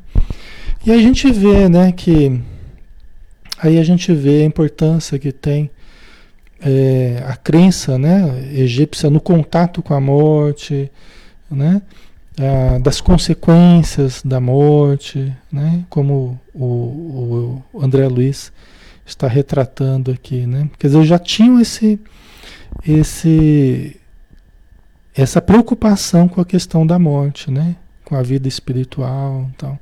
E 0.85 0.91
a 0.91 0.97
gente 0.97 1.31
vê 1.31 1.69
né, 1.69 1.91
que 1.91 2.41
aí 3.57 3.79
a 3.79 3.83
gente 3.83 4.13
vê 4.13 4.41
a 4.41 4.45
importância 4.45 5.17
que 5.17 5.31
tem 5.31 5.69
é, 6.59 7.23
a 7.25 7.35
crença 7.35 7.97
né, 7.97 8.49
egípcia 8.53 9.09
no 9.09 9.19
contato 9.19 9.81
com 9.81 9.93
a 9.93 10.01
morte, 10.01 10.91
né, 11.49 11.81
a, 12.37 12.79
das 12.79 13.01
consequências 13.01 14.21
da 14.23 14.39
morte, 14.39 15.33
né, 15.51 15.85
como 15.89 16.39
o, 16.53 17.61
o 17.73 17.81
André 17.81 18.07
Luiz 18.07 18.51
está 19.05 19.27
retratando 19.27 20.11
aqui. 20.11 20.45
Né? 20.45 20.69
Quer 20.77 20.87
dizer, 20.87 21.05
já 21.05 21.17
tinham 21.17 21.59
esse, 21.59 21.99
esse, 22.85 23.97
essa 25.17 25.41
preocupação 25.41 26.27
com 26.27 26.39
a 26.39 26.45
questão 26.45 26.85
da 26.85 26.99
morte, 26.99 27.49
né? 27.49 27.75
Com 28.05 28.15
a 28.15 28.21
vida 28.21 28.47
espiritual, 28.47 29.49
tal. 29.57 29.79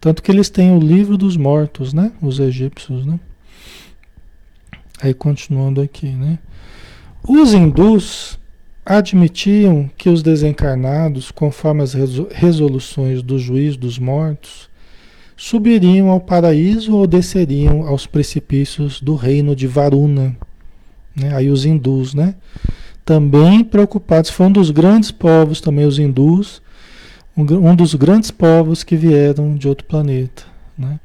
Tanto 0.00 0.22
que 0.22 0.30
eles 0.30 0.50
têm 0.50 0.72
o 0.76 0.78
livro 0.78 1.16
dos 1.16 1.36
mortos, 1.36 1.94
né? 1.94 2.12
Os 2.20 2.38
egípcios, 2.38 3.06
né? 3.06 3.18
Aí 5.00 5.14
continuando 5.14 5.80
aqui, 5.80 6.08
né? 6.08 6.38
Os 7.26 7.54
hindus 7.54 8.38
admitiam 8.84 9.90
que 9.96 10.10
os 10.10 10.22
desencarnados, 10.22 11.30
conforme 11.30 11.82
as 11.82 11.94
resoluções 12.30 13.22
do 13.22 13.38
juiz 13.38 13.78
dos 13.78 13.98
mortos, 13.98 14.68
subiriam 15.36 16.10
ao 16.10 16.20
paraíso 16.20 16.94
ou 16.94 17.06
desceriam 17.06 17.86
aos 17.86 18.06
precipícios 18.06 19.00
do 19.00 19.14
reino 19.14 19.56
de 19.56 19.66
Varuna. 19.66 20.36
Né? 21.16 21.34
Aí 21.34 21.48
os 21.48 21.64
hindus, 21.64 22.12
né? 22.12 22.34
Também 23.04 23.62
preocupados, 23.62 24.30
foi 24.30 24.46
um 24.46 24.52
dos 24.52 24.70
grandes 24.70 25.10
povos, 25.10 25.60
também 25.60 25.84
os 25.84 25.98
hindus, 25.98 26.62
um, 27.36 27.74
dos 27.74 27.94
grandes 27.94 28.30
povos 28.30 28.82
que 28.82 28.96
vieram 28.96 29.54
de 29.56 29.68
outro 29.68 29.86
planeta. 29.86 30.44
Né? 30.76 30.98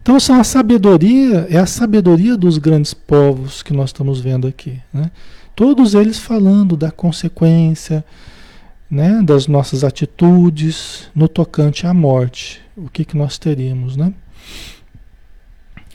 Então 0.00 0.18
são 0.18 0.40
a 0.40 0.44
sabedoria, 0.44 1.46
é 1.50 1.58
a 1.58 1.66
sabedoria 1.66 2.36
dos 2.36 2.58
grandes 2.58 2.94
povos 2.94 3.62
que 3.62 3.72
nós 3.72 3.90
estamos 3.90 4.20
vendo 4.20 4.46
aqui. 4.46 4.80
Né? 4.92 5.10
Todos 5.54 5.94
eles 5.94 6.18
falando 6.18 6.76
da 6.76 6.90
consequência 6.90 8.04
né, 8.90 9.20
das 9.22 9.46
nossas 9.46 9.82
atitudes 9.82 11.08
no 11.14 11.28
tocante 11.28 11.86
à 11.86 11.92
morte. 11.92 12.60
O 12.76 12.88
que, 12.88 13.04
que 13.04 13.16
nós 13.16 13.38
teríamos, 13.38 13.96
né? 13.96 14.12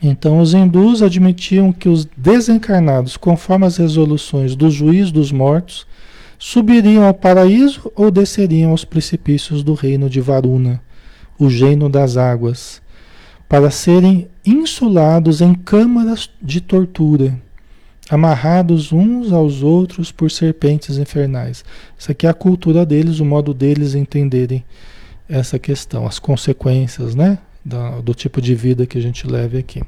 Então, 0.02 0.40
os 0.40 0.52
hindus 0.52 1.00
admitiam 1.00 1.72
que 1.72 1.88
os 1.88 2.04
desencarnados, 2.16 3.16
conforme 3.16 3.66
as 3.66 3.76
resoluções 3.76 4.56
do 4.56 4.68
juiz 4.68 5.12
dos 5.12 5.30
mortos, 5.30 5.86
subiriam 6.36 7.04
ao 7.04 7.14
paraíso 7.14 7.92
ou 7.94 8.10
desceriam 8.10 8.72
aos 8.72 8.84
precipícios 8.84 9.62
do 9.62 9.74
reino 9.74 10.10
de 10.10 10.20
Varuna, 10.20 10.82
o 11.38 11.46
reino 11.46 11.88
das 11.88 12.16
águas, 12.16 12.82
para 13.48 13.70
serem 13.70 14.26
insulados 14.44 15.40
em 15.40 15.54
câmaras 15.54 16.28
de 16.42 16.60
tortura, 16.60 17.40
amarrados 18.10 18.92
uns 18.92 19.32
aos 19.32 19.62
outros 19.62 20.10
por 20.10 20.32
serpentes 20.32 20.98
infernais. 20.98 21.64
Isso 21.96 22.10
aqui 22.10 22.26
é 22.26 22.30
a 22.30 22.34
cultura 22.34 22.84
deles, 22.84 23.20
o 23.20 23.24
modo 23.24 23.54
deles 23.54 23.94
entenderem 23.94 24.64
essa 25.28 25.60
questão, 25.60 26.08
as 26.08 26.18
consequências, 26.18 27.14
né, 27.14 27.38
do, 27.64 28.02
do 28.02 28.14
tipo 28.14 28.40
de 28.40 28.54
vida 28.54 28.86
que 28.86 28.98
a 28.98 29.00
gente 29.00 29.26
leva 29.26 29.58
aqui. 29.58 29.82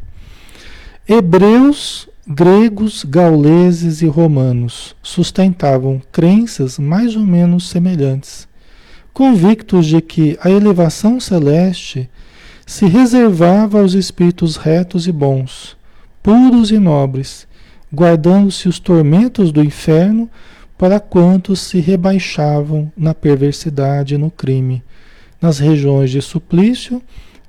Hebreus, 1.09 2.09
gregos, 2.27 3.05
gauleses 3.05 4.01
e 4.01 4.07
romanos 4.07 4.97
sustentavam 5.03 6.01
crenças 6.11 6.79
mais 6.79 7.15
ou 7.17 7.23
menos 7.23 7.69
semelhantes, 7.69 8.49
convictos 9.13 9.87
de 9.87 10.01
que 10.01 10.39
a 10.41 10.51
elevação 10.51 11.21
celeste 11.21 12.09
se 12.67 12.87
reservava 12.87 13.81
aos 13.81 13.93
espíritos 13.93 14.57
retos 14.57 15.07
e 15.07 15.13
bons, 15.13 15.77
puros 16.23 16.71
e 16.71 16.79
nobres, 16.79 17.47
guardando-se 17.93 18.69
os 18.69 18.79
tormentos 18.79 19.53
do 19.53 19.63
inferno 19.63 20.31
para 20.79 20.99
quantos 20.99 21.61
se 21.61 21.79
rebaixavam 21.79 22.91
na 22.97 23.15
perversidade 23.15 24.15
e 24.15 24.19
no 24.19 24.31
crime, 24.31 24.83
nas 25.41 25.59
regiões 25.59 26.11
de 26.11 26.21
suplício, 26.23 27.03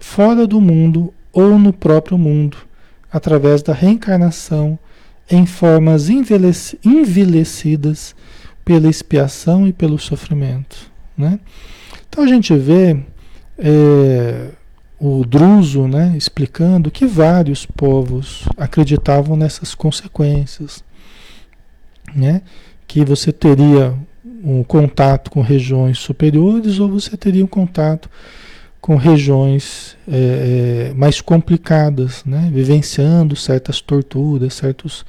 fora 0.05 0.45
do 0.45 0.61
mundo 0.61 1.11
ou 1.33 1.57
no 1.57 1.73
próprio 1.73 2.15
mundo, 2.15 2.57
através 3.11 3.63
da 3.63 3.73
reencarnação 3.73 4.77
em 5.29 5.47
formas 5.47 6.09
envelhecidas 6.09 8.15
pela 8.63 8.87
expiação 8.87 9.67
e 9.67 9.73
pelo 9.73 9.97
sofrimento. 9.97 10.91
Né? 11.17 11.39
Então 12.07 12.23
a 12.23 12.27
gente 12.27 12.55
vê 12.55 13.03
é, 13.57 14.51
o 14.99 15.25
Druso 15.25 15.87
né, 15.87 16.13
explicando 16.15 16.91
que 16.91 17.07
vários 17.07 17.65
povos 17.65 18.47
acreditavam 18.55 19.35
nessas 19.35 19.73
consequências, 19.73 20.83
né, 22.15 22.43
que 22.87 23.03
você 23.03 23.33
teria 23.33 23.95
um 24.43 24.63
contato 24.63 25.31
com 25.31 25.41
regiões 25.41 25.97
superiores 25.97 26.79
ou 26.79 26.89
você 26.89 27.17
teria 27.17 27.43
um 27.43 27.47
contato 27.47 28.07
regiões 28.93 29.97
é, 30.07 30.91
é, 30.91 30.93
mais 30.93 31.19
complicadas, 31.19 32.23
né, 32.23 32.51
vivenciando 32.53 33.35
certas 33.35 33.81
torturas, 33.81 34.53
certos, 34.53 35.03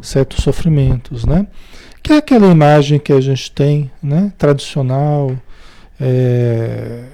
certos 0.00 0.44
sofrimentos, 0.44 1.24
né, 1.24 1.48
que 2.00 2.12
é 2.12 2.18
aquela 2.18 2.46
imagem 2.46 3.00
que 3.00 3.12
a 3.12 3.20
gente 3.20 3.50
tem, 3.50 3.90
né, 4.00 4.32
tradicional, 4.38 5.36
é, 6.00 7.06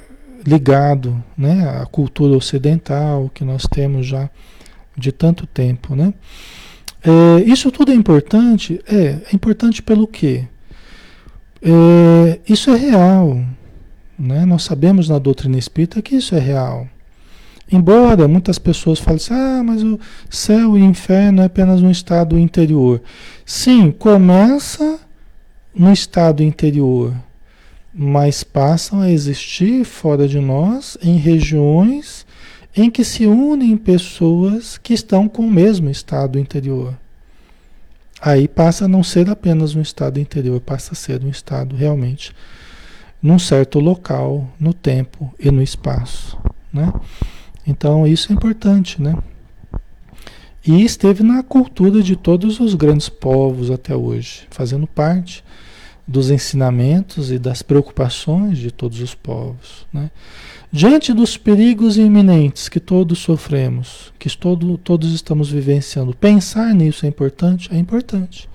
ligado 0.46 1.22
né, 1.38 1.80
à 1.80 1.86
cultura 1.86 2.36
ocidental 2.36 3.30
que 3.32 3.44
nós 3.44 3.62
temos 3.62 4.06
já 4.06 4.28
de 4.96 5.12
tanto 5.12 5.46
tempo. 5.46 5.94
Né? 5.94 6.12
É, 7.02 7.42
isso 7.44 7.70
tudo 7.70 7.92
é 7.92 7.94
importante? 7.94 8.80
É, 8.86 9.18
é 9.32 9.34
importante 9.34 9.82
pelo 9.82 10.06
quê? 10.06 10.44
É, 11.62 12.40
isso 12.48 12.70
é 12.70 12.76
real. 12.76 13.40
Né? 14.22 14.46
Nós 14.46 14.62
sabemos 14.62 15.08
na 15.08 15.18
doutrina 15.18 15.58
espírita 15.58 16.00
que 16.00 16.16
isso 16.16 16.34
é 16.34 16.38
real. 16.38 16.86
Embora 17.70 18.28
muitas 18.28 18.58
pessoas 18.58 18.98
falem 18.98 19.16
assim, 19.16 19.34
ah, 19.34 19.62
mas 19.64 19.82
o 19.82 19.98
céu 20.30 20.76
e 20.78 20.82
o 20.82 20.84
inferno 20.84 21.42
é 21.42 21.46
apenas 21.46 21.82
um 21.82 21.90
estado 21.90 22.38
interior. 22.38 23.02
Sim, 23.44 23.90
começa 23.90 25.00
no 25.74 25.92
estado 25.92 26.42
interior 26.42 27.14
mas 27.94 28.42
passam 28.42 29.00
a 29.00 29.10
existir 29.10 29.84
fora 29.84 30.26
de 30.26 30.40
nós 30.40 30.96
em 31.02 31.16
regiões 31.16 32.24
em 32.74 32.90
que 32.90 33.04
se 33.04 33.26
unem 33.26 33.76
pessoas 33.76 34.78
que 34.78 34.94
estão 34.94 35.28
com 35.28 35.42
o 35.42 35.50
mesmo 35.50 35.90
estado 35.90 36.38
interior. 36.38 36.96
Aí 38.20 38.48
passa 38.48 38.86
a 38.86 38.88
não 38.88 39.02
ser 39.02 39.28
apenas 39.28 39.74
um 39.74 39.82
estado 39.82 40.18
interior, 40.18 40.58
passa 40.60 40.92
a 40.92 40.96
ser 40.96 41.22
um 41.22 41.28
estado 41.28 41.76
realmente 41.76 42.32
num 43.22 43.38
certo 43.38 43.78
local, 43.78 44.48
no 44.58 44.74
tempo 44.74 45.32
e 45.38 45.50
no 45.50 45.62
espaço, 45.62 46.36
né? 46.72 46.92
Então 47.66 48.06
isso 48.06 48.32
é 48.32 48.34
importante, 48.34 49.00
né? 49.00 49.16
E 50.66 50.84
esteve 50.84 51.22
na 51.22 51.42
cultura 51.42 52.02
de 52.02 52.14
todos 52.14 52.60
os 52.60 52.74
grandes 52.74 53.08
povos 53.08 53.70
até 53.70 53.96
hoje, 53.96 54.46
fazendo 54.50 54.86
parte 54.86 55.42
dos 56.06 56.30
ensinamentos 56.30 57.30
e 57.30 57.38
das 57.38 57.62
preocupações 57.62 58.58
de 58.58 58.70
todos 58.70 59.00
os 59.00 59.14
povos. 59.14 59.86
Né? 59.92 60.10
Diante 60.70 61.12
dos 61.12 61.36
perigos 61.36 61.96
iminentes 61.96 62.68
que 62.68 62.80
todos 62.80 63.18
sofremos, 63.18 64.12
que 64.18 64.36
todo, 64.36 64.76
todos 64.78 65.12
estamos 65.12 65.50
vivenciando, 65.50 66.14
pensar 66.14 66.74
nisso 66.74 67.06
é 67.06 67.08
importante? 67.08 67.68
É 67.72 67.78
importante. 67.78 68.48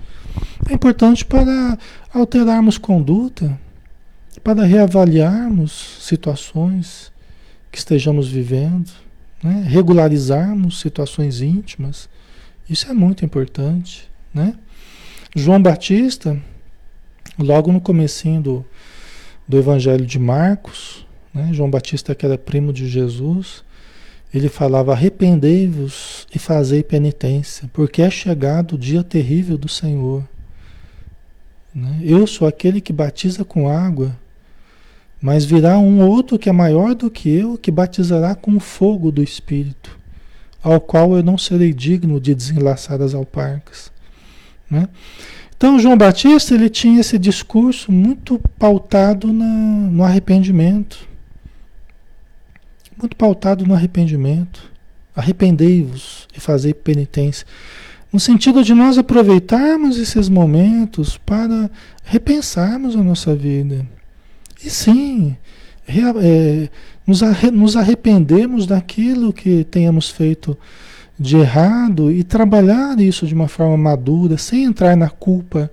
É 0.68 0.72
importante 0.72 1.24
para 1.24 1.78
alterarmos 2.12 2.78
conduta, 2.78 3.58
para 4.38 4.64
reavaliarmos 4.64 5.98
situações 6.00 7.12
que 7.70 7.78
estejamos 7.78 8.28
vivendo, 8.28 8.90
né? 9.42 9.64
regularizarmos 9.66 10.80
situações 10.80 11.40
íntimas. 11.40 12.08
Isso 12.68 12.90
é 12.90 12.94
muito 12.94 13.24
importante. 13.24 14.08
Né? 14.32 14.54
João 15.34 15.60
Batista 15.60 16.40
Logo 17.38 17.70
no 17.70 17.80
comecinho 17.80 18.40
do, 18.40 18.66
do 19.46 19.56
Evangelho 19.56 20.04
de 20.04 20.18
Marcos, 20.18 21.06
né, 21.32 21.50
João 21.52 21.70
Batista, 21.70 22.12
que 22.12 22.26
era 22.26 22.36
primo 22.36 22.72
de 22.72 22.88
Jesus, 22.88 23.62
ele 24.34 24.48
falava: 24.48 24.92
arrependei-vos 24.92 26.26
e 26.34 26.38
fazei 26.38 26.82
penitência, 26.82 27.70
porque 27.72 28.02
é 28.02 28.10
chegado 28.10 28.72
o 28.72 28.78
dia 28.78 29.04
terrível 29.04 29.56
do 29.56 29.68
Senhor. 29.68 30.28
Né? 31.72 32.00
Eu 32.02 32.26
sou 32.26 32.48
aquele 32.48 32.80
que 32.80 32.92
batiza 32.92 33.44
com 33.44 33.68
água, 33.68 34.16
mas 35.20 35.44
virá 35.44 35.78
um 35.78 36.06
outro 36.06 36.38
que 36.38 36.48
é 36.48 36.52
maior 36.52 36.94
do 36.94 37.10
que 37.10 37.28
eu, 37.28 37.58
que 37.58 37.70
batizará 37.70 38.34
com 38.34 38.56
o 38.56 38.60
fogo 38.60 39.10
do 39.10 39.22
Espírito, 39.22 39.98
ao 40.62 40.80
qual 40.80 41.16
eu 41.16 41.22
não 41.22 41.36
serei 41.36 41.72
digno 41.72 42.20
de 42.20 42.34
desenlaçar 42.34 43.02
as 43.02 43.14
alparcas. 43.14 43.90
Né? 44.70 44.88
Então, 45.56 45.78
João 45.80 45.98
Batista 45.98 46.54
ele 46.54 46.70
tinha 46.70 47.00
esse 47.00 47.18
discurso 47.18 47.90
muito 47.90 48.40
pautado 48.56 49.32
na, 49.32 49.44
no 49.44 50.04
arrependimento. 50.04 51.08
Muito 52.96 53.16
pautado 53.16 53.66
no 53.66 53.74
arrependimento. 53.74 54.70
Arrependei-vos 55.16 56.28
e 56.36 56.38
fazei 56.38 56.72
penitência. 56.72 57.44
No 58.12 58.20
sentido 58.20 58.62
de 58.62 58.72
nós 58.72 58.98
aproveitarmos 58.98 59.98
esses 59.98 60.28
momentos 60.28 61.18
para 61.18 61.68
repensarmos 62.04 62.94
a 62.94 63.02
nossa 63.02 63.34
vida. 63.34 63.84
E 64.62 64.70
sim, 64.70 65.36
é, 65.86 66.68
nos, 67.06 67.22
arre, 67.22 67.50
nos 67.50 67.76
arrependemos 67.76 68.66
daquilo 68.66 69.32
que 69.32 69.64
tenhamos 69.64 70.10
feito 70.10 70.56
de 71.18 71.36
errado 71.36 72.10
e 72.10 72.22
trabalhar 72.22 72.98
isso 73.00 73.26
de 73.26 73.34
uma 73.34 73.48
forma 73.48 73.76
madura, 73.76 74.38
sem 74.38 74.64
entrar 74.64 74.96
na 74.96 75.10
culpa, 75.10 75.70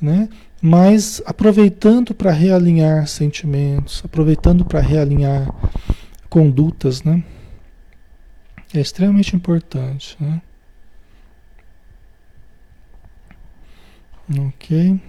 né? 0.00 0.28
mas 0.60 1.22
aproveitando 1.24 2.14
para 2.14 2.30
realinhar 2.30 3.06
sentimentos, 3.08 4.02
aproveitando 4.04 4.64
para 4.64 4.80
realinhar 4.80 5.48
condutas, 6.28 7.02
né? 7.02 7.24
É 8.74 8.80
extremamente 8.80 9.34
importante, 9.34 10.16
né? 10.20 10.42
Ok. 14.38 15.00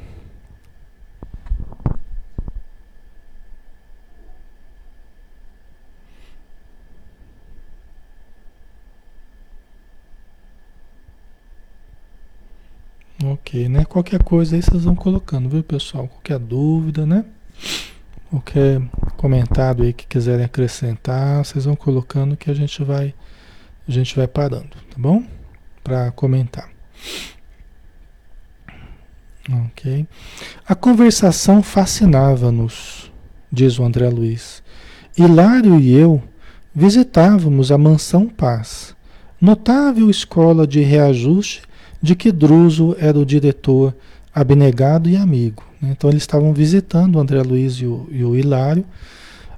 Ok, 13.24 13.70
né? 13.70 13.81
Qualquer 13.92 14.24
coisa 14.24 14.56
aí 14.56 14.62
vocês 14.62 14.86
vão 14.86 14.96
colocando, 14.96 15.50
viu, 15.50 15.62
pessoal? 15.62 16.08
Qualquer 16.08 16.40
dúvida, 16.40 17.06
né? 17.06 17.26
Qualquer 18.30 18.82
comentário 19.18 19.84
aí 19.84 19.92
que 19.92 20.08
quiserem 20.08 20.46
acrescentar, 20.46 21.44
vocês 21.44 21.66
vão 21.66 21.76
colocando 21.76 22.38
que 22.38 22.50
a 22.50 22.54
gente 22.54 22.82
vai 22.86 23.14
a 23.86 23.92
gente 23.92 24.16
vai 24.16 24.30
parando, 24.30 24.70
tá 24.70 24.96
bom? 24.98 25.26
Para 25.84 26.10
comentar. 26.12 26.70
Ok. 29.66 30.08
A 30.66 30.74
conversação 30.74 31.62
fascinava-nos, 31.62 33.12
diz 33.52 33.78
o 33.78 33.84
André 33.84 34.08
Luiz. 34.08 34.64
Hilário 35.18 35.78
e 35.82 35.94
eu 35.94 36.24
visitávamos 36.74 37.74
a 37.74 37.78
Mansão 37.78 38.30
Paz, 38.30 38.96
notável 39.42 40.10
escola 40.10 40.66
de 40.66 40.80
reajuste 40.80 41.70
de 42.02 42.16
que 42.16 42.32
Druso 42.32 42.96
era 43.00 43.18
o 43.18 43.26
diretor 43.26 43.96
abnegado 44.34 45.10
e 45.10 45.16
amigo. 45.16 45.64
Né? 45.82 45.90
Então 45.92 46.10
eles 46.10 46.24
estavam 46.24 46.54
visitando 46.54 47.16
o 47.16 47.20
André 47.20 47.42
Luiz 47.42 47.76
e 47.76 47.86
o, 47.86 48.08
e 48.12 48.24
o 48.24 48.36
Hilário 48.36 48.86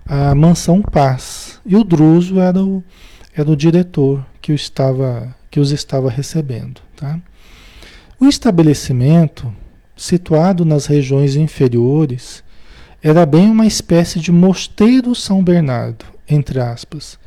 a 0.05 0.35
mansão 0.35 0.81
Paz. 0.81 1.59
E 1.65 1.75
o 1.75 1.83
Druso 1.83 2.39
era 2.39 2.61
o, 2.61 2.83
era 3.35 3.49
o 3.49 3.55
diretor 3.55 4.25
que, 4.41 4.51
o 4.51 4.55
estava, 4.55 5.33
que 5.49 5.59
os 5.59 5.71
estava 5.71 6.09
recebendo. 6.09 6.81
Tá? 6.95 7.19
O 8.19 8.25
estabelecimento, 8.25 9.53
situado 9.95 10.65
nas 10.65 10.85
regiões 10.85 11.35
inferiores, 11.35 12.43
era 13.01 13.25
bem 13.25 13.49
uma 13.49 13.65
espécie 13.65 14.19
de 14.19 14.31
mosteiro 14.31 15.13
São 15.13 15.43
Bernardo, 15.43 16.05
entre 16.29 16.59
aspas, 16.59 17.19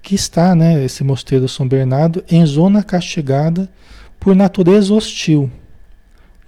que 0.00 0.14
está, 0.14 0.54
né, 0.54 0.84
esse 0.84 1.02
mosteiro 1.02 1.48
São 1.48 1.66
Bernardo, 1.66 2.24
em 2.28 2.44
zona 2.46 2.82
castigada 2.82 3.68
por 4.22 4.36
natureza 4.36 4.94
hostil, 4.94 5.50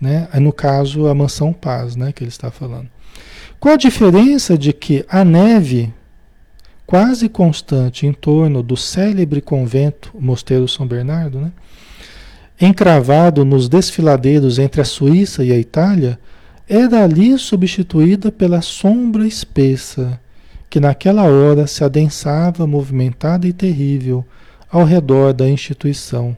né? 0.00 0.28
No 0.40 0.52
caso, 0.52 1.08
a 1.08 1.14
mansão 1.14 1.52
Paz, 1.52 1.96
né, 1.96 2.12
que 2.12 2.22
ele 2.22 2.28
está 2.28 2.48
falando. 2.48 2.88
Qual 3.58 3.74
a 3.74 3.76
diferença 3.76 4.56
de 4.56 4.72
que 4.72 5.04
a 5.08 5.24
neve 5.24 5.92
quase 6.87 7.28
constante 7.28 8.06
em 8.06 8.12
torno 8.12 8.62
do 8.62 8.76
célebre 8.76 9.40
convento 9.40 10.12
Mosteiro 10.16 10.68
São 10.68 10.87
Bernardo, 10.87 11.40
né? 11.40 11.50
encravado 12.60 13.44
nos 13.44 13.68
desfiladeiros 13.68 14.60
entre 14.60 14.80
a 14.80 14.84
Suíça 14.84 15.42
e 15.42 15.50
a 15.50 15.58
Itália, 15.58 16.16
era 16.68 17.02
ali 17.02 17.37
substituída 17.37 18.30
pela 18.30 18.62
sombra 18.62 19.26
espessa, 19.26 20.20
que 20.70 20.78
naquela 20.78 21.24
hora 21.24 21.66
se 21.66 21.82
adensava 21.82 22.68
movimentada 22.68 23.48
e 23.48 23.52
terrível 23.52 24.24
ao 24.70 24.84
redor 24.84 25.32
da 25.32 25.48
instituição, 25.48 26.37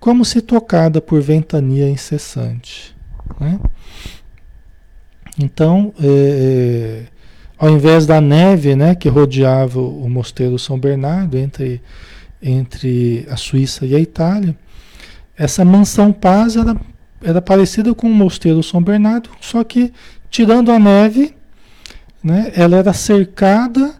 como 0.00 0.24
se 0.24 0.40
tocada 0.40 1.00
por 1.00 1.20
ventania 1.20 1.88
incessante. 1.88 2.96
Né? 3.38 3.60
Então, 5.38 5.92
é, 6.02 6.06
é, 6.06 7.06
ao 7.58 7.70
invés 7.70 8.06
da 8.06 8.20
neve 8.20 8.74
né, 8.74 8.94
que 8.94 9.10
rodeava 9.10 9.78
o 9.78 10.08
mosteiro 10.08 10.58
São 10.58 10.78
Bernardo 10.78 11.36
entre, 11.36 11.82
entre 12.42 13.26
a 13.30 13.36
Suíça 13.36 13.84
e 13.84 13.94
a 13.94 14.00
Itália, 14.00 14.56
essa 15.36 15.64
mansão 15.64 16.12
Paz 16.12 16.56
era, 16.56 16.74
era 17.22 17.42
parecida 17.42 17.94
com 17.94 18.06
o 18.06 18.14
mosteiro 18.14 18.62
São 18.62 18.82
Bernardo, 18.82 19.28
só 19.40 19.62
que 19.62 19.92
tirando 20.30 20.72
a 20.72 20.78
neve, 20.78 21.34
né, 22.22 22.52
ela 22.54 22.76
era 22.76 22.92
cercada 22.94 23.94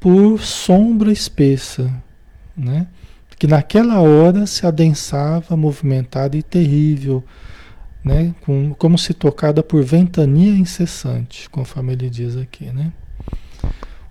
por 0.00 0.40
sombra 0.40 1.12
espessa, 1.12 1.90
né, 2.56 2.86
que 3.40 3.46
naquela 3.46 4.00
hora 4.00 4.46
se 4.46 4.66
adensava, 4.66 5.56
movimentada 5.56 6.36
e 6.36 6.42
terrível, 6.42 7.24
né, 8.04 8.34
com, 8.42 8.72
como 8.74 8.96
se 8.96 9.12
tocada 9.12 9.62
por 9.62 9.82
ventania 9.82 10.52
incessante, 10.52 11.50
conforme 11.50 11.94
ele 11.94 12.08
diz 12.08 12.36
aqui. 12.36 12.66
Né. 12.66 12.92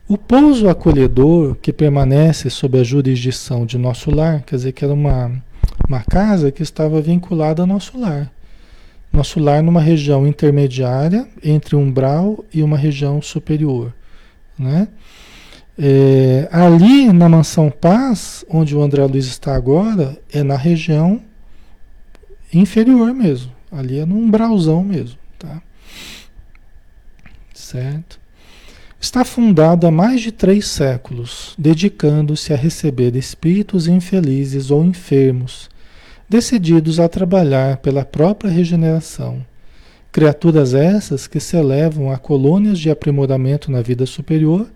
O 0.08 0.18
pouso 0.18 0.68
acolhedor 0.68 1.56
que 1.62 1.72
permanece 1.72 2.50
sob 2.50 2.80
a 2.80 2.84
jurisdição 2.84 3.65
de 3.65 3.78
nosso 3.78 4.10
lar, 4.10 4.42
quer 4.42 4.56
dizer 4.58 4.72
que 4.74 4.84
era 4.84 4.94
uma 4.94 5.32
uma 5.88 6.02
casa 6.02 6.52
que 6.52 6.62
estava 6.62 7.02
vinculada 7.02 7.62
ao 7.62 7.68
nosso 7.68 8.00
lar. 8.00 8.32
Nosso 9.12 9.39
lar 9.39 9.63
numa 9.63 9.82
região 9.82 10.28
intermediária 10.28 11.28
entre 11.44 11.76
umbral 11.76 12.44
e 12.54 12.62
uma 12.62 12.78
região 12.78 13.22
superior. 13.22 13.94
Né? 14.58 14.88
É, 15.82 16.50
ali 16.52 17.13
na 17.13 17.30
Mansão 17.30 17.72
Paz, 17.72 18.44
onde 18.50 18.76
o 18.76 18.82
André 18.82 19.06
Luiz 19.06 19.28
está 19.28 19.56
agora, 19.56 20.20
é 20.30 20.44
na 20.44 20.58
região 20.58 21.22
inferior 22.54 23.13
mesmo. 23.13 23.54
Ali 23.72 23.98
é 23.98 24.06
no 24.06 24.18
umbralzão 24.18 24.84
mesmo. 24.84 25.18
Tá? 25.38 25.62
Certo? 27.54 28.20
Está 29.00 29.24
fundado 29.24 29.88
há 29.88 29.92
mais 29.92 30.20
de 30.20 30.34
três 30.34 30.68
séculos, 30.68 31.56
dedicando-se 31.58 32.52
a 32.52 32.58
receber 32.58 33.15
espíritos 33.15 33.88
infelizes 33.88 34.72
ou 34.72 34.84
enfermos, 34.84 35.70
decididos 36.28 37.00
a 37.00 37.08
trabalhar 37.08 37.78
pela 37.78 38.04
própria 38.04 38.52
regeneração. 38.52 39.46
Criaturas 40.12 40.74
essas 40.74 41.26
que 41.26 41.39
se 41.39 41.56
elevam 41.56 42.12
a 42.12 42.18
colônias 42.18 42.78
de 42.78 42.89
aprimoramento 42.89 43.72
na 43.72 43.82
vida 43.82 44.06
superior 44.06 44.70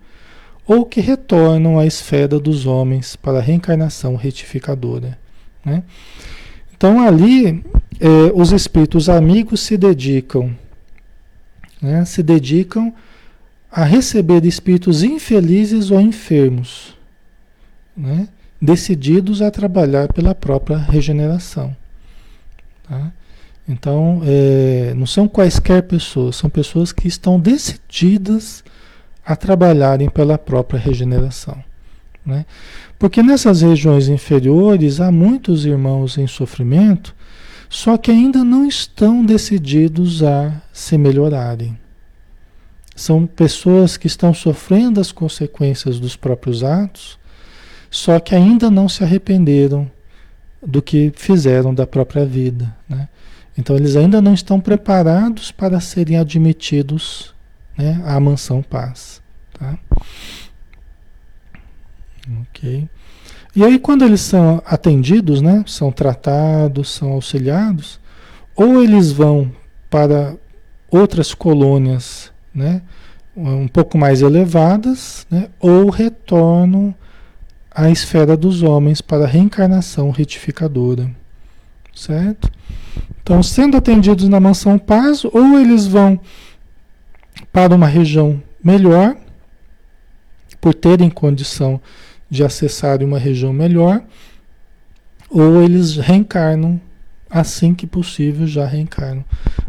ou 0.66 0.84
que 0.84 1.00
retornam 1.00 1.78
à 1.78 1.86
esfera 1.86 2.38
dos 2.38 2.66
homens 2.66 3.16
para 3.16 3.38
a 3.38 3.42
reencarnação 3.42 4.16
retificadora. 4.16 5.18
Né? 5.64 5.82
Então 6.76 7.06
ali 7.06 7.64
eh, 8.00 8.32
os 8.34 8.52
espíritos 8.52 9.08
amigos 9.08 9.60
se 9.60 9.76
dedicam, 9.76 10.54
né? 11.80 12.04
se 12.04 12.22
dedicam 12.22 12.92
a 13.70 13.84
receber 13.84 14.44
espíritos 14.44 15.02
infelizes 15.02 15.90
ou 15.90 16.00
enfermos, 16.00 16.96
né? 17.96 18.28
decididos 18.60 19.42
a 19.42 19.50
trabalhar 19.50 20.12
pela 20.12 20.34
própria 20.34 20.78
regeneração. 20.78 21.76
Tá? 22.88 23.12
Então, 23.68 24.20
é, 24.24 24.92
não 24.94 25.06
são 25.06 25.26
quaisquer 25.26 25.82
pessoas, 25.84 26.36
são 26.36 26.50
pessoas 26.50 26.92
que 26.92 27.08
estão 27.08 27.40
decididas 27.40 28.62
a 28.62 28.74
trabalharem 29.34 30.10
pela 30.10 30.36
própria 30.36 30.78
regeneração. 30.78 31.62
Né? 32.24 32.44
Porque 32.98 33.22
nessas 33.22 33.62
regiões 33.62 34.08
inferiores 34.08 35.00
há 35.00 35.10
muitos 35.10 35.64
irmãos 35.64 36.16
em 36.16 36.26
sofrimento, 36.26 37.14
só 37.68 37.96
que 37.96 38.10
ainda 38.10 38.44
não 38.44 38.66
estão 38.66 39.24
decididos 39.24 40.22
a 40.22 40.52
se 40.72 40.96
melhorarem. 40.96 41.78
São 42.94 43.26
pessoas 43.26 43.96
que 43.96 44.06
estão 44.06 44.32
sofrendo 44.32 45.00
as 45.00 45.10
consequências 45.10 45.98
dos 45.98 46.14
próprios 46.14 46.62
atos, 46.62 47.18
só 47.90 48.20
que 48.20 48.34
ainda 48.34 48.70
não 48.70 48.88
se 48.88 49.02
arrependeram 49.02 49.90
do 50.64 50.80
que 50.80 51.12
fizeram 51.16 51.74
da 51.74 51.86
própria 51.86 52.24
vida. 52.24 52.74
Né? 52.88 53.08
Então 53.58 53.76
eles 53.76 53.96
ainda 53.96 54.22
não 54.22 54.32
estão 54.32 54.60
preparados 54.60 55.50
para 55.50 55.80
serem 55.80 56.16
admitidos 56.16 57.33
né, 57.76 58.02
à 58.04 58.18
mansão 58.18 58.62
paz. 58.62 59.22
Tá? 59.58 59.78
Ok. 62.42 62.88
E 63.54 63.64
aí 63.64 63.78
quando 63.78 64.04
eles 64.04 64.20
são 64.20 64.62
atendidos, 64.66 65.40
né, 65.40 65.64
são 65.66 65.92
tratados, 65.92 66.90
são 66.90 67.12
auxiliados, 67.12 68.00
ou 68.56 68.82
eles 68.82 69.12
vão 69.12 69.52
para 69.88 70.34
outras 70.90 71.34
colônias 71.34 72.32
né, 72.54 72.82
um 73.36 73.68
pouco 73.68 73.98
mais 73.98 74.22
elevadas, 74.22 75.26
né, 75.30 75.48
ou 75.60 75.90
retornam 75.90 76.94
à 77.70 77.90
esfera 77.90 78.36
dos 78.36 78.62
homens 78.62 79.00
para 79.00 79.24
a 79.24 79.28
reencarnação 79.28 80.10
retificadora. 80.10 81.10
Certo? 81.94 82.50
Então, 83.22 83.42
sendo 83.42 83.76
atendidos 83.76 84.28
na 84.28 84.38
mansão 84.38 84.78
paz, 84.78 85.24
ou 85.24 85.58
eles 85.58 85.86
vão 85.86 86.20
para 87.52 87.74
uma 87.74 87.86
região 87.86 88.42
melhor, 88.62 89.16
por 90.60 90.74
terem 90.74 91.10
condição 91.10 91.80
de 92.30 92.42
acessar 92.42 93.02
uma 93.02 93.18
região 93.18 93.52
melhor, 93.52 94.02
ou 95.28 95.62
eles 95.62 95.96
reencarnam 95.96 96.80
assim 97.28 97.74
que 97.74 97.86
possível, 97.86 98.46
já 98.46 98.66
reencarnam 98.66 99.24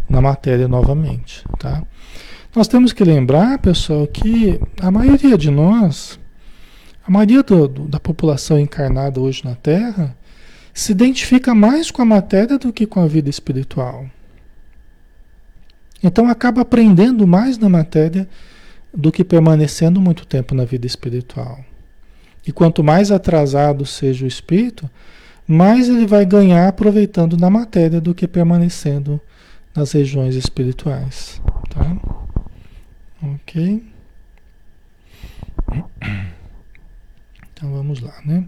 na 0.08 0.22
matéria 0.22 0.68
novamente, 0.68 1.44
tá? 1.58 1.84
Nós 2.56 2.68
temos 2.68 2.94
que 2.94 3.04
lembrar, 3.04 3.58
pessoal, 3.60 4.08
que 4.08 4.60
a 4.80 4.90
maioria 4.90 5.38
de 5.38 5.52
nós, 5.52 6.18
a 7.06 7.12
maioria 7.12 7.44
do, 7.44 7.68
do, 7.68 7.88
da 7.88 8.00
população 8.00 8.58
encarnada 8.58 9.20
hoje 9.20 9.44
na 9.44 9.56
Terra, 9.56 10.16
se 10.74 10.92
identifica 10.92 11.54
mais 11.54 11.92
com 11.92 12.02
a 12.02 12.06
matéria 12.06 12.58
do 12.58 12.72
que 12.72 12.86
com 12.86 13.02
a 13.02 13.08
vida 13.08 13.30
espiritual. 13.30 14.06
Então 16.06 16.30
acaba 16.30 16.62
aprendendo 16.62 17.26
mais 17.26 17.58
na 17.58 17.68
matéria 17.68 18.30
do 18.94 19.12
que 19.12 19.24
permanecendo 19.24 20.00
muito 20.00 20.24
tempo 20.24 20.54
na 20.54 20.64
vida 20.64 20.86
espiritual. 20.86 21.66
E 22.46 22.52
quanto 22.52 22.84
mais 22.84 23.10
atrasado 23.10 23.88
seja 23.88 24.24
o 24.24 24.28
espírito, 24.28 24.88
mais 25.48 25.90
ele 25.90 26.06
vai 26.06 26.24
ganhar 26.24 26.68
aproveitando 26.68 27.36
na 27.38 27.50
matéria 27.50 28.00
do 28.00 28.14
que 28.14 28.28
permanecendo 28.28 29.20
nas 29.76 29.94
regiões 29.94 30.36
espirituais. 30.36 31.42
Tá? 31.72 31.98
Ok? 33.24 33.84
Então 37.52 37.72
vamos 37.72 38.00
lá, 38.00 38.14
né? 38.24 38.48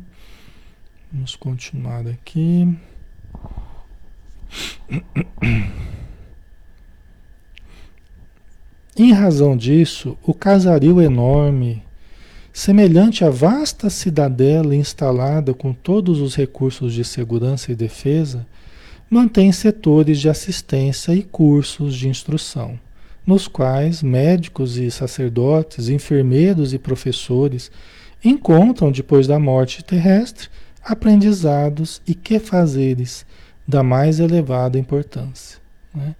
Vamos 1.11 1.35
continuar 1.35 2.05
aqui. 2.05 2.77
Em 8.97 9.11
razão 9.11 9.55
disso, 9.55 10.17
o 10.23 10.33
casario 10.33 10.99
enorme, 11.01 11.83
semelhante 12.51 13.23
à 13.23 13.29
vasta 13.29 13.89
cidadela 13.89 14.75
instalada 14.75 15.53
com 15.53 15.71
todos 15.71 16.19
os 16.19 16.35
recursos 16.35 16.93
de 16.93 17.05
segurança 17.05 17.71
e 17.71 17.75
defesa, 17.75 18.45
mantém 19.09 19.51
setores 19.51 20.19
de 20.19 20.27
assistência 20.27 21.13
e 21.13 21.21
cursos 21.21 21.95
de 21.95 22.09
instrução 22.09 22.79
nos 23.27 23.45
quais 23.45 24.01
médicos 24.01 24.77
e 24.77 24.89
sacerdotes, 24.89 25.89
enfermeiros 25.89 26.73
e 26.73 26.79
professores 26.79 27.69
encontram, 28.23 28.89
depois 28.89 29.27
da 29.27 29.37
morte 29.37 29.83
terrestre, 29.83 30.47
aprendizados 30.81 32.01
e 32.07 32.15
que 32.15 32.39
fazeres 32.39 33.25
da 33.67 33.83
mais 33.83 34.21
elevada 34.21 34.79
importância. 34.79 35.59
Né? 35.93 36.15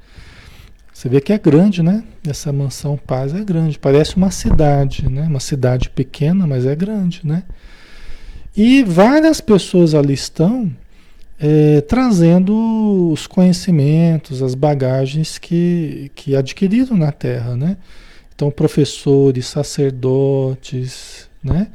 Você 0.97 1.07
vê 1.09 1.21
que 1.21 1.31
é 1.31 1.37
grande, 1.37 1.83
né? 1.83 2.03
Essa 2.27 2.51
mansão 2.51 2.97
paz 2.97 3.31
é 3.35 3.43
grande, 3.43 3.77
parece 3.77 4.17
uma 4.17 4.31
cidade, 4.31 5.07
né? 5.07 5.27
Uma 5.29 5.39
cidade 5.39 5.91
pequena, 5.91 6.47
mas 6.47 6.65
é 6.65 6.75
grande, 6.75 7.21
né? 7.23 7.43
E 8.55 8.81
várias 8.81 9.39
pessoas 9.39 9.93
ali 9.93 10.15
estão 10.15 10.71
é, 11.39 11.81
trazendo 11.81 13.11
os 13.11 13.27
conhecimentos, 13.27 14.41
as 14.41 14.55
bagagens 14.55 15.37
que, 15.37 16.11
que 16.15 16.35
adquiriram 16.35 16.97
na 16.97 17.11
Terra, 17.11 17.55
né? 17.55 17.77
Então, 18.33 18.49
professores, 18.49 19.45
sacerdotes, 19.45 21.29
né? 21.43 21.67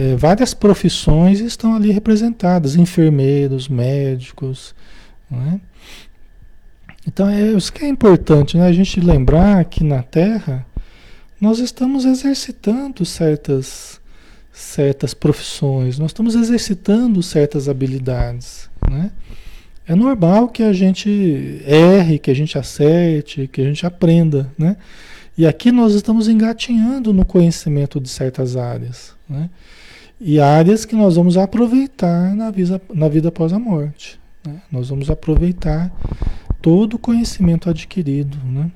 É, 0.00 0.16
várias 0.16 0.54
profissões 0.54 1.40
estão 1.40 1.74
ali 1.74 1.90
representadas, 1.90 2.74
enfermeiros, 2.74 3.68
médicos, 3.68 4.74
né? 5.30 5.60
Então, 7.06 7.28
é 7.28 7.52
isso 7.52 7.72
que 7.72 7.84
é 7.84 7.88
importante, 7.88 8.56
né? 8.56 8.66
A 8.66 8.72
gente 8.72 9.00
lembrar 9.00 9.64
que 9.66 9.84
na 9.84 10.02
Terra 10.02 10.66
nós 11.40 11.58
estamos 11.58 12.04
exercitando 12.04 13.04
certas, 13.04 14.00
certas 14.52 15.14
profissões, 15.14 15.98
nós 15.98 16.10
estamos 16.10 16.34
exercitando 16.34 17.22
certas 17.22 17.68
habilidades, 17.68 18.68
né? 18.90 19.10
É 19.88 19.94
normal 19.94 20.48
que 20.48 20.64
a 20.64 20.72
gente 20.72 21.62
erre, 21.64 22.18
que 22.18 22.30
a 22.30 22.34
gente 22.34 22.58
acerte, 22.58 23.46
que 23.46 23.60
a 23.60 23.64
gente 23.64 23.86
aprenda, 23.86 24.52
né? 24.58 24.76
E 25.38 25.46
aqui 25.46 25.70
nós 25.70 25.94
estamos 25.94 26.26
engatinhando 26.26 27.12
no 27.12 27.24
conhecimento 27.24 28.00
de 28.00 28.08
certas 28.08 28.56
áreas, 28.56 29.14
né? 29.28 29.48
E 30.20 30.40
áreas 30.40 30.84
que 30.84 30.96
nós 30.96 31.14
vamos 31.14 31.36
aproveitar 31.36 32.34
na 32.34 32.50
vida, 32.50 32.80
na 32.92 33.08
vida 33.08 33.28
após 33.28 33.52
a 33.52 33.58
morte. 33.58 34.18
Né? 34.44 34.62
Nós 34.72 34.88
vamos 34.88 35.10
aproveitar 35.10 35.92
todo 36.66 36.94
o 36.94 36.98
conhecimento 36.98 37.70
adquirido, 37.70 38.36
né? 38.44 38.72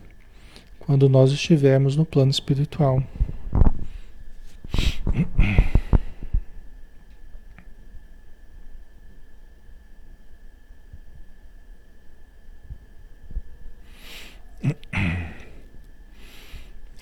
Quando 0.79 1.09
nós 1.09 1.33
estivermos 1.33 1.97
no 1.97 2.05
plano 2.05 2.31
espiritual. 2.31 3.03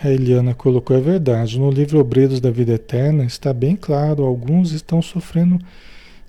A 0.00 0.08
Eliana 0.08 0.54
colocou, 0.54 0.96
é 0.96 1.00
verdade. 1.02 1.58
No 1.58 1.70
livro 1.70 1.98
Obreiros 1.98 2.40
da 2.40 2.50
Vida 2.50 2.72
Eterna 2.72 3.26
está 3.26 3.52
bem 3.52 3.76
claro, 3.76 4.24
alguns 4.24 4.72
estão 4.72 5.02
sofrendo, 5.02 5.58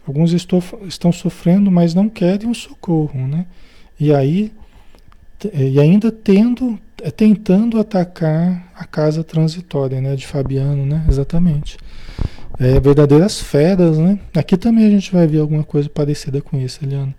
alguns 0.05 0.33
estão 0.33 1.13
sofrendo, 1.13 1.71
mas 1.71 1.93
não 1.93 2.09
querem 2.09 2.49
o 2.49 2.53
socorro, 2.53 3.25
né? 3.25 3.45
E 3.99 4.13
aí, 4.13 4.51
e 5.53 5.79
ainda 5.79 6.11
tendo, 6.11 6.79
é, 7.01 7.11
tentando 7.11 7.79
atacar 7.79 8.71
a 8.75 8.85
casa 8.85 9.23
transitória, 9.23 9.99
né? 9.99 10.15
De 10.15 10.25
Fabiano, 10.25 10.85
né? 10.85 11.05
Exatamente. 11.07 11.77
É, 12.59 12.79
verdadeiras 12.79 13.39
feras, 13.39 13.97
né? 13.97 14.19
Aqui 14.35 14.57
também 14.57 14.85
a 14.85 14.89
gente 14.89 15.11
vai 15.11 15.27
ver 15.27 15.39
alguma 15.39 15.63
coisa 15.63 15.89
parecida 15.89 16.41
com 16.41 16.59
isso, 16.59 16.83
Eliana. 16.83 17.15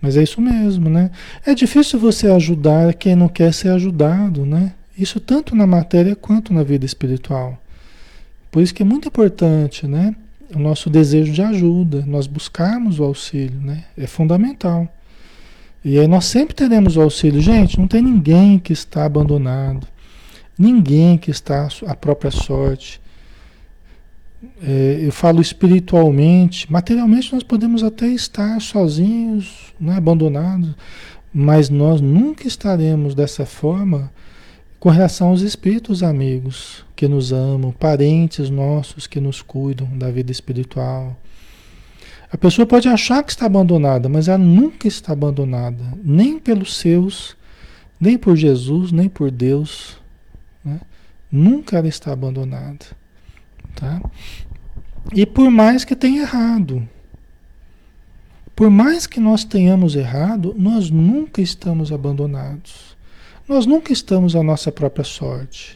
Mas 0.00 0.16
é 0.16 0.22
isso 0.22 0.40
mesmo, 0.40 0.88
né? 0.88 1.10
É 1.44 1.54
difícil 1.54 1.98
você 1.98 2.28
ajudar 2.28 2.94
quem 2.94 3.16
não 3.16 3.28
quer 3.28 3.52
ser 3.52 3.70
ajudado, 3.70 4.44
né? 4.44 4.72
Isso 4.96 5.20
tanto 5.20 5.54
na 5.54 5.66
matéria 5.66 6.16
quanto 6.16 6.52
na 6.52 6.62
vida 6.62 6.86
espiritual. 6.86 7.58
Por 8.50 8.62
isso 8.62 8.74
que 8.74 8.82
é 8.82 8.86
muito 8.86 9.08
importante, 9.08 9.86
né? 9.86 10.14
O 10.54 10.58
nosso 10.58 10.88
desejo 10.88 11.32
de 11.32 11.42
ajuda, 11.42 12.04
nós 12.06 12.26
buscarmos 12.26 12.98
o 12.98 13.04
auxílio, 13.04 13.60
né? 13.60 13.84
É 13.96 14.06
fundamental. 14.06 14.88
E 15.88 16.00
aí 16.00 16.08
nós 16.08 16.24
sempre 16.24 16.52
teremos 16.52 16.96
o 16.96 17.00
auxílio. 17.00 17.40
Gente, 17.40 17.78
não 17.78 17.86
tem 17.86 18.02
ninguém 18.02 18.58
que 18.58 18.72
está 18.72 19.04
abandonado. 19.04 19.86
Ninguém 20.58 21.16
que 21.16 21.30
está 21.30 21.68
à 21.86 21.94
própria 21.94 22.32
sorte. 22.32 23.00
É, 24.60 24.98
eu 25.00 25.12
falo 25.12 25.40
espiritualmente, 25.40 26.70
materialmente 26.72 27.32
nós 27.32 27.44
podemos 27.44 27.84
até 27.84 28.08
estar 28.08 28.60
sozinhos, 28.60 29.72
né, 29.78 29.94
abandonados, 29.94 30.74
mas 31.32 31.70
nós 31.70 32.00
nunca 32.00 32.48
estaremos 32.48 33.14
dessa 33.14 33.46
forma 33.46 34.10
com 34.80 34.88
relação 34.88 35.28
aos 35.28 35.42
espíritos 35.42 36.02
amigos 36.02 36.84
que 36.96 37.06
nos 37.06 37.32
amam, 37.32 37.70
parentes 37.70 38.50
nossos 38.50 39.06
que 39.06 39.20
nos 39.20 39.40
cuidam 39.40 39.86
da 39.96 40.10
vida 40.10 40.32
espiritual. 40.32 41.16
A 42.30 42.36
pessoa 42.36 42.66
pode 42.66 42.88
achar 42.88 43.22
que 43.22 43.30
está 43.30 43.46
abandonada, 43.46 44.08
mas 44.08 44.28
ela 44.28 44.38
nunca 44.38 44.88
está 44.88 45.12
abandonada, 45.12 45.84
nem 46.02 46.38
pelos 46.38 46.76
seus, 46.76 47.36
nem 48.00 48.18
por 48.18 48.36
Jesus, 48.36 48.90
nem 48.90 49.08
por 49.08 49.30
Deus. 49.30 49.96
Né? 50.64 50.80
Nunca 51.30 51.78
ela 51.78 51.88
está 51.88 52.12
abandonada. 52.12 52.86
Tá? 53.74 54.00
E 55.14 55.24
por 55.24 55.50
mais 55.50 55.84
que 55.84 55.94
tenha 55.94 56.22
errado, 56.22 56.86
por 58.56 58.70
mais 58.70 59.06
que 59.06 59.20
nós 59.20 59.44
tenhamos 59.44 59.94
errado, 59.94 60.54
nós 60.58 60.90
nunca 60.90 61.42
estamos 61.42 61.92
abandonados. 61.92 62.96
Nós 63.46 63.66
nunca 63.66 63.92
estamos 63.92 64.34
à 64.34 64.42
nossa 64.42 64.72
própria 64.72 65.04
sorte. 65.04 65.75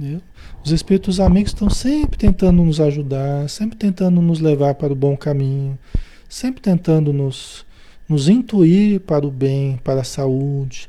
Entendeu? 0.00 0.22
Os 0.64 0.70
espíritos 0.70 1.20
amigos 1.20 1.50
estão 1.50 1.68
sempre 1.68 2.16
tentando 2.16 2.64
nos 2.64 2.80
ajudar, 2.80 3.50
sempre 3.50 3.76
tentando 3.76 4.22
nos 4.22 4.40
levar 4.40 4.74
para 4.74 4.94
o 4.94 4.96
bom 4.96 5.14
caminho, 5.14 5.78
sempre 6.26 6.62
tentando 6.62 7.12
nos, 7.12 7.66
nos 8.08 8.26
intuir 8.26 9.00
para 9.00 9.26
o 9.26 9.30
bem, 9.30 9.78
para 9.84 10.00
a 10.00 10.04
saúde. 10.04 10.88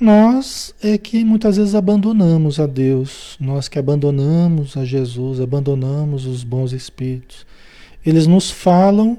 Nós 0.00 0.72
é 0.80 0.96
que 0.96 1.24
muitas 1.24 1.56
vezes 1.56 1.74
abandonamos 1.74 2.60
a 2.60 2.66
Deus, 2.66 3.36
nós 3.40 3.66
que 3.66 3.80
abandonamos 3.80 4.76
a 4.76 4.84
Jesus, 4.84 5.40
abandonamos 5.40 6.24
os 6.24 6.44
bons 6.44 6.72
espíritos. 6.72 7.44
Eles 8.06 8.28
nos 8.28 8.48
falam 8.48 9.18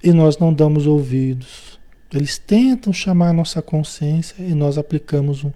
e 0.00 0.12
nós 0.12 0.38
não 0.38 0.54
damos 0.54 0.86
ouvidos. 0.86 1.80
Eles 2.14 2.38
tentam 2.38 2.92
chamar 2.92 3.30
a 3.30 3.32
nossa 3.32 3.60
consciência 3.60 4.36
e 4.38 4.54
nós 4.54 4.78
aplicamos 4.78 5.42
um, 5.42 5.50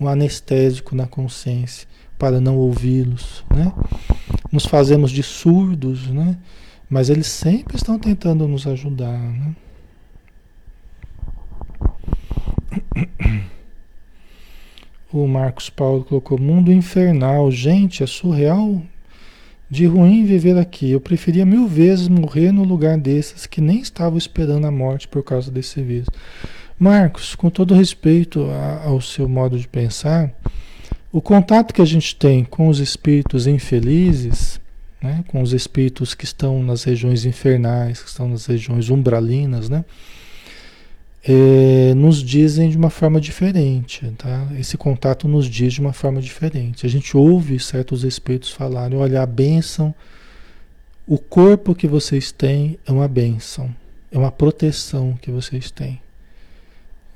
um 0.00 0.08
anestésico 0.08 0.96
na 0.96 1.06
consciência 1.06 1.86
para 2.18 2.40
não 2.40 2.56
ouvi-los, 2.56 3.44
né? 3.54 3.72
Nos 4.50 4.66
fazemos 4.66 5.10
de 5.10 5.22
surdos, 5.22 6.06
né? 6.08 6.36
Mas 6.88 7.10
eles 7.10 7.26
sempre 7.26 7.76
estão 7.76 7.98
tentando 7.98 8.46
nos 8.46 8.66
ajudar, 8.66 9.18
né? 9.18 9.54
O 15.12 15.26
Marcos 15.26 15.70
Paulo 15.70 16.04
colocou 16.04 16.38
mundo 16.38 16.72
infernal. 16.72 17.50
Gente, 17.50 18.02
é 18.02 18.06
surreal 18.06 18.82
de 19.68 19.86
ruim 19.86 20.24
viver 20.24 20.58
aqui. 20.58 20.90
Eu 20.90 21.00
preferia 21.00 21.46
mil 21.46 21.66
vezes 21.66 22.08
morrer 22.08 22.52
no 22.52 22.64
lugar 22.64 22.98
desses 22.98 23.46
que 23.46 23.60
nem 23.60 23.80
estavam 23.80 24.18
esperando 24.18 24.66
a 24.66 24.70
morte 24.70 25.08
por 25.08 25.22
causa 25.22 25.50
desse 25.50 25.82
vírus. 25.82 26.08
Marcos, 26.78 27.34
com 27.34 27.48
todo 27.48 27.74
respeito 27.74 28.46
ao 28.84 29.00
seu 29.00 29.28
modo 29.28 29.58
de 29.58 29.66
pensar, 29.66 30.30
o 31.16 31.22
contato 31.22 31.72
que 31.72 31.80
a 31.80 31.86
gente 31.86 32.14
tem 32.14 32.44
com 32.44 32.68
os 32.68 32.78
espíritos 32.78 33.46
infelizes, 33.46 34.60
né, 35.02 35.24
com 35.28 35.40
os 35.40 35.52
espíritos 35.52 36.14
que 36.14 36.24
estão 36.24 36.62
nas 36.62 36.84
regiões 36.84 37.24
infernais, 37.24 38.02
que 38.02 38.08
estão 38.08 38.28
nas 38.28 38.46
regiões 38.46 38.90
umbralinas, 38.90 39.68
né? 39.68 39.84
é, 41.28 41.92
nos 41.94 42.22
dizem 42.22 42.70
de 42.70 42.76
uma 42.76 42.88
forma 42.88 43.20
diferente, 43.20 44.08
tá? 44.16 44.46
Esse 44.58 44.76
contato 44.76 45.26
nos 45.26 45.46
diz 45.46 45.72
de 45.72 45.80
uma 45.80 45.92
forma 45.92 46.20
diferente. 46.20 46.86
A 46.86 46.88
gente 46.88 47.16
ouve 47.16 47.58
certos 47.58 48.04
espíritos 48.04 48.52
falarem, 48.52 48.96
olha, 48.96 49.22
a 49.22 49.26
bênção, 49.26 49.92
o 51.06 51.18
corpo 51.18 51.74
que 51.74 51.88
vocês 51.88 52.30
têm 52.30 52.78
é 52.86 52.92
uma 52.92 53.08
bênção, 53.08 53.74
é 54.12 54.16
uma 54.18 54.30
proteção 54.30 55.18
que 55.20 55.32
vocês 55.32 55.70
têm. 55.70 56.00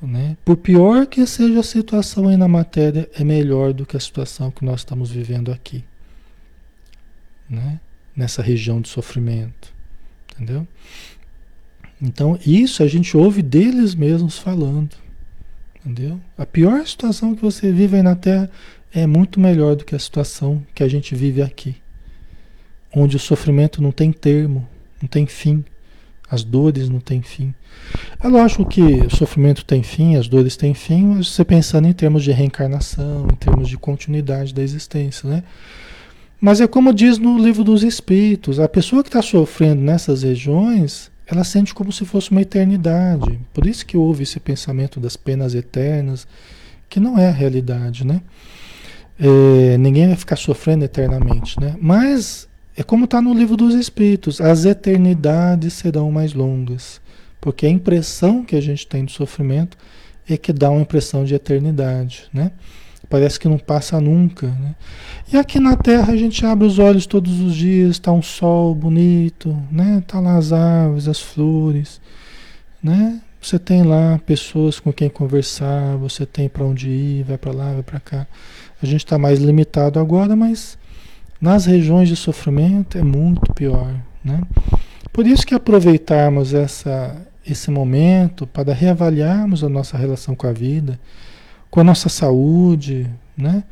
Né? 0.01 0.37
Por 0.45 0.57
pior 0.57 1.07
que 1.07 1.27
seja 1.27 1.61
a 1.61 1.63
situação 1.63 2.29
aí 2.29 2.37
na 2.37 2.49
matéria, 2.49 3.09
é 3.15 3.23
melhor 3.23 3.73
do 3.73 3.85
que 3.85 3.97
a 3.97 4.01
situação 4.01 4.51
que 4.51 4.65
nós 4.65 4.81
estamos 4.81 5.11
vivendo 5.11 5.53
aqui. 5.53 5.85
Né? 7.49 7.81
Nessa 8.17 8.43
região 8.43 8.81
de 8.81 8.89
sofrimento. 8.89 9.73
Entendeu? 10.33 10.67
Então, 12.01 12.39
isso 12.47 12.83
a 12.83 12.87
gente 12.87 13.15
ouve 13.17 13.43
deles 13.43 13.95
mesmos 13.95 14.39
falando. 14.39 14.97
Entendeu? 15.85 16.21
A 16.37 16.47
pior 16.47 16.87
situação 16.87 17.35
que 17.35 17.43
você 17.43 17.71
vive 17.71 17.97
aí 17.97 18.03
na 18.03 18.17
Terra 18.17 18.51
é 18.93 19.07
muito 19.07 19.39
melhor 19.39 19.77
do 19.77 19.85
que 19.85 19.95
a 19.95 19.99
situação 19.99 20.65
que 20.75 20.83
a 20.83 20.89
gente 20.89 21.15
vive 21.15 21.43
aqui. 21.43 21.77
Onde 22.93 23.17
o 23.17 23.21
sofrimento 23.21 23.83
não 23.83 23.93
tem 23.93 24.13
termo, 24.13 24.67
não 25.01 25.09
tem 25.09 25.27
fim. 25.27 25.65
As 26.31 26.45
dores 26.45 26.89
não 26.89 27.01
têm 27.01 27.23
fim. 27.23 27.53
É 28.23 28.29
lógico 28.29 28.65
que 28.65 28.83
o 28.83 29.11
sofrimento 29.11 29.65
tem 29.65 29.83
fim, 29.83 30.17
as 30.17 30.29
dores 30.29 30.57
têm 30.57 30.75
fim, 30.75 31.07
mas 31.07 31.29
você 31.29 31.45
pensando 31.45 31.89
em 31.89 31.93
termos 31.93 32.23
de 32.23 32.31
reencarnação, 32.31 33.27
em 33.33 33.35
termos 33.35 33.69
de 33.69 33.77
continuidade 33.77 34.55
da 34.55 34.63
existência, 34.63 35.29
né? 35.29 35.43
Mas 36.41 36.61
é 36.61 36.67
como 36.67 36.95
diz 36.95 37.19
no 37.19 37.39
livro 37.39 37.65
dos 37.65 37.83
Espíritos, 37.83 38.61
a 38.61 38.69
pessoa 38.69 39.03
que 39.03 39.09
está 39.09 39.21
sofrendo 39.21 39.83
nessas 39.83 40.23
regiões, 40.23 41.11
ela 41.27 41.45
sente 41.45 41.75
como 41.75 41.93
se 41.93 42.05
fosse 42.05 42.31
uma 42.31 42.41
eternidade. 42.43 43.39
Por 43.53 43.67
isso 43.67 43.85
que 43.85 43.97
houve 43.97 44.23
esse 44.23 44.41
pensamento 44.41 44.99
das 44.99 45.17
penas 45.17 45.55
eternas, 45.55 46.27
que 46.89 46.99
não 46.99 47.19
é 47.19 47.29
a 47.29 47.33
realidade, 47.33 48.07
né? 48.07 48.23
É, 49.19 49.77
ninguém 49.77 50.09
vai 50.09 50.17
ficar 50.17 50.37
sofrendo 50.37 50.85
eternamente, 50.85 51.61
né? 51.61 51.77
Mas 51.81 52.49
é 52.77 52.83
como 52.83 53.05
está 53.05 53.21
no 53.21 53.35
livro 53.35 53.57
dos 53.57 53.75
Espíritos: 53.75 54.41
as 54.41 54.65
eternidades 54.65 55.75
serão 55.75 56.11
mais 56.11 56.33
longas, 56.33 57.01
porque 57.41 57.67
a 57.67 57.71
impressão 57.71 58.45
que 58.45 58.57
a 58.57 58.61
gente 58.61 58.87
tem 58.87 59.05
do 59.05 59.11
sofrimento 59.11 59.77
é 60.29 60.37
que 60.37 60.53
dá 60.53 60.71
uma 60.71 60.83
impressão 60.83 61.25
de 61.25 61.35
eternidade, 61.35 62.25
né? 62.33 62.53
Parece 63.09 63.41
que 63.41 63.49
não 63.49 63.59
passa 63.59 64.01
nunca, 64.01 64.47
né? 64.47 64.77
E 65.33 65.37
aqui 65.37 65.59
na 65.59 65.77
Terra 65.77 66.13
a 66.13 66.17
gente 66.17 66.47
abre 66.47 66.67
os 66.67 66.79
olhos 66.79 67.07
todos 67.07 67.41
os 67.41 67.57
dias, 67.57 67.93
está 67.93 68.13
um 68.13 68.23
sol 68.23 68.73
bonito, 68.75 69.57
né? 69.71 70.03
Tá 70.07 70.21
lá 70.21 70.37
as 70.37 70.53
árvores, 70.53 71.09
as 71.09 71.21
flores, 71.21 72.01
né? 72.81 73.21
Você 73.43 73.59
tem 73.59 73.83
lá 73.83 74.21
pessoas 74.25 74.79
com 74.79 74.93
quem 74.93 75.09
conversar, 75.09 75.97
você 75.97 76.27
tem 76.27 76.49
para 76.49 76.65
onde 76.65 76.89
ir, 76.89 77.25
vai 77.25 77.39
para 77.39 77.53
lá, 77.53 77.73
vai 77.73 77.83
para 77.83 77.99
cá. 77.99 78.27
A 78.83 78.87
gente 78.87 79.05
está 79.05 79.19
mais 79.19 79.41
limitado 79.41 79.99
agora, 79.99 80.37
mas 80.37 80.79
nas 81.41 81.65
regiões 81.65 82.09
de 82.09 82.17
sofrimento 82.17 82.99
é 82.99 83.03
muito 83.03 83.53
pior, 83.55 83.95
né? 84.23 84.43
Por 85.13 85.27
isso 85.27 85.47
que 85.47 85.55
aproveitarmos 85.55 86.53
essa, 86.53 87.17
esse 87.47 87.71
momento 87.71 88.47
para 88.47 88.75
reavaliarmos 88.75 89.65
a 89.65 89.69
nossa 89.69 89.97
relação 89.97 90.35
com 90.35 90.47
a 90.47 90.53
vida, 90.53 91.01
com 91.71 91.81
a 91.81 91.85
nossa 91.85 92.09
saúde, 92.09 93.09
né? 93.37 93.65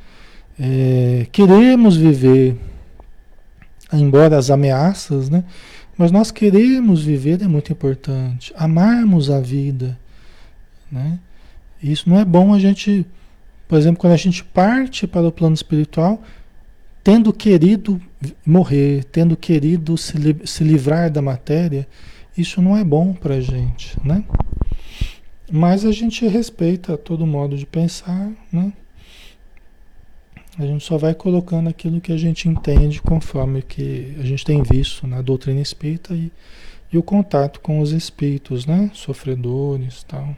É, 0.59 1.27
queremos 1.31 1.97
viver, 1.97 2.57
embora 3.93 4.37
as 4.37 4.51
ameaças, 4.51 5.29
né? 5.29 5.45
Mas 5.97 6.11
nós 6.11 6.31
queremos 6.31 7.03
viver 7.03 7.43
é 7.43 7.49
muito 7.49 7.73
importante, 7.73 8.53
amarmos 8.57 9.31
a 9.31 9.41
vida, 9.41 9.99
né? 10.91 11.19
Isso 11.83 12.09
não 12.09 12.19
é 12.19 12.25
bom 12.25 12.55
a 12.55 12.59
gente, 12.59 13.07
por 13.69 13.79
exemplo, 13.79 14.01
quando 14.01 14.15
a 14.15 14.17
gente 14.17 14.43
parte 14.43 15.07
para 15.07 15.27
o 15.27 15.33
plano 15.33 15.55
espiritual, 15.55 16.23
tendo 17.09 17.33
querido 17.33 17.99
morrer, 18.45 19.03
tendo 19.05 19.35
querido 19.35 19.97
se, 19.97 20.13
se 20.45 20.63
livrar 20.63 21.11
da 21.11 21.23
matéria, 21.23 21.89
isso 22.37 22.61
não 22.61 22.77
é 22.77 22.85
bom 22.85 23.15
para 23.15 23.37
a 23.37 23.41
gente, 23.41 23.97
né? 24.05 24.23
Mas 25.51 25.87
a 25.87 25.91
gente 25.91 26.29
respeita 26.29 26.99
todo 26.99 27.27
modo 27.27 27.57
de 27.57 27.65
pensar, 27.65 28.31
né? 28.53 28.75
A 30.59 30.67
gente 30.67 30.85
só 30.85 30.99
vai 30.99 31.15
colocando 31.15 31.71
aquilo 31.71 31.99
que 31.99 32.13
a 32.13 32.17
gente 32.19 32.47
entende 32.47 33.01
conforme 33.01 33.63
que 33.63 34.15
a 34.21 34.23
gente 34.23 34.45
tem 34.45 34.63
visto 34.63 35.07
na 35.07 35.23
doutrina 35.23 35.63
espírita 35.63 36.13
e, 36.13 36.31
e 36.93 36.99
o 36.99 37.03
contato 37.03 37.61
com 37.61 37.81
os 37.81 37.91
espíritos, 37.91 38.67
né? 38.67 38.91
Sofredores 38.93 40.03
tal. 40.03 40.37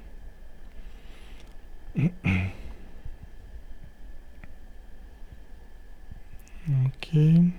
Ok. 6.69 7.53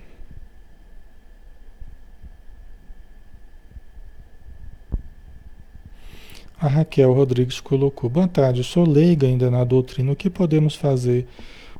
A 6.59 6.67
Raquel 6.67 7.11
Rodrigues 7.11 7.59
colocou: 7.59 8.09
Boa 8.09 8.27
tarde, 8.27 8.63
sou 8.63 8.87
leiga 8.87 9.25
ainda 9.25 9.49
na 9.49 9.63
doutrina. 9.63 10.11
O 10.11 10.15
que 10.15 10.29
podemos 10.29 10.75
fazer 10.75 11.27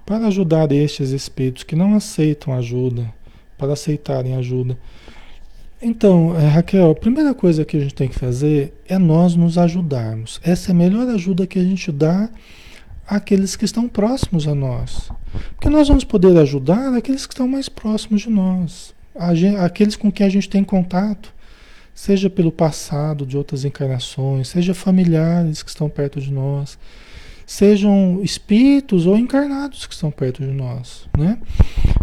para 0.06 0.26
ajudar 0.28 0.72
estes 0.72 1.12
espíritos 1.12 1.64
que 1.64 1.76
não 1.76 1.94
aceitam 1.94 2.54
ajuda, 2.54 3.14
para 3.58 3.74
aceitarem 3.74 4.36
ajuda? 4.36 4.76
Então, 5.80 6.36
eh, 6.36 6.48
Raquel, 6.48 6.92
a 6.92 6.96
primeira 6.96 7.34
coisa 7.34 7.64
que 7.64 7.78
a 7.78 7.80
gente 7.80 7.94
tem 7.94 8.08
que 8.08 8.18
fazer 8.18 8.74
é 8.88 8.98
nós 8.98 9.36
nos 9.36 9.58
ajudarmos. 9.58 10.40
Essa 10.44 10.72
é 10.72 10.74
a 10.74 10.76
melhor 10.76 11.08
ajuda 11.10 11.46
que 11.46 11.60
a 11.60 11.64
gente 11.64 11.92
dá 11.92 12.30
àqueles 13.08 13.56
que 13.56 13.66
estão 13.66 13.88
próximos 13.88 14.48
a 14.48 14.56
nós. 14.56 15.12
Porque 15.54 15.70
nós 15.70 15.88
vamos 15.88 16.04
poder 16.04 16.38
ajudar 16.38 16.94
aqueles 16.94 17.26
que 17.26 17.34
estão 17.34 17.48
mais 17.48 17.70
próximos 17.70 18.22
de 18.22 18.30
nós, 18.30 18.94
aqueles 19.63 19.96
com 19.96 20.12
quem 20.12 20.26
a 20.26 20.30
gente 20.30 20.50
tem 20.50 20.63
contato, 20.63 21.34
seja 21.94 22.30
pelo 22.30 22.52
passado 22.52 23.26
de 23.26 23.38
outras 23.38 23.65
encarnações, 23.65 24.48
seja 24.50 24.74
familiares 24.74 25.62
que 25.62 25.70
estão 25.70 25.89
perto 25.89 26.20
de 26.20 26.32
nós, 26.32 26.78
sejam 27.46 28.22
espíritos 28.24 29.06
ou 29.06 29.17
encarnados 29.17 29.86
que 29.86 29.94
estão 29.94 30.10
perto 30.10 30.41
de 30.41 30.52
nós, 30.52 31.08
né? 31.17 31.38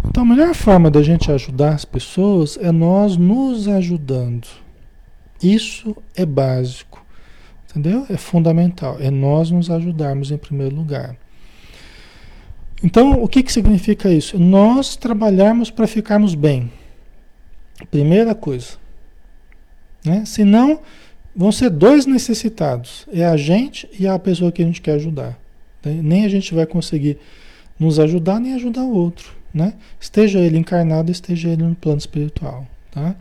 Então 0.06 0.22
a 0.22 0.26
melhor 0.26 0.54
forma 0.54 0.90
da 0.90 1.02
gente 1.02 1.32
ajudar 1.32 1.74
as 1.74 1.84
pessoas 1.84 2.58
é 2.60 2.70
nós 2.70 3.16
nos 3.16 3.66
ajudando. 3.66 4.46
Isso 5.42 5.96
é 6.14 6.26
básico, 6.26 7.04
entendeu? 7.70 8.04
É 8.10 8.16
fundamental, 8.16 8.98
é 9.00 9.10
nós 9.10 9.50
nos 9.50 9.70
ajudarmos 9.70 10.30
em 10.30 10.36
primeiro 10.36 10.76
lugar. 10.76 11.16
Então, 12.82 13.22
o 13.22 13.28
que, 13.28 13.42
que 13.42 13.52
significa 13.52 14.12
isso? 14.12 14.38
Nós 14.38 14.96
trabalharmos 14.96 15.70
para 15.70 15.86
ficarmos 15.86 16.34
bem. 16.34 16.70
Primeira 17.90 18.34
coisa. 18.34 18.76
Né? 20.04 20.24
Senão, 20.24 20.80
vão 21.34 21.50
ser 21.50 21.70
dois 21.70 22.06
necessitados: 22.06 23.06
é 23.12 23.24
a 23.24 23.36
gente 23.36 23.88
e 23.98 24.06
a 24.06 24.18
pessoa 24.18 24.52
que 24.52 24.62
a 24.62 24.64
gente 24.64 24.80
quer 24.80 24.92
ajudar. 24.92 25.38
Né? 25.84 26.00
Nem 26.02 26.24
a 26.24 26.28
gente 26.28 26.54
vai 26.54 26.66
conseguir 26.66 27.18
nos 27.78 27.98
ajudar, 27.98 28.40
nem 28.40 28.54
ajudar 28.54 28.82
o 28.82 28.94
outro. 28.94 29.32
Né? 29.52 29.74
Esteja 29.98 30.38
ele 30.38 30.58
encarnado, 30.58 31.10
esteja 31.10 31.48
ele 31.48 31.62
no 31.62 31.74
plano 31.74 31.98
espiritual. 31.98 32.66
Tá? 32.92 33.16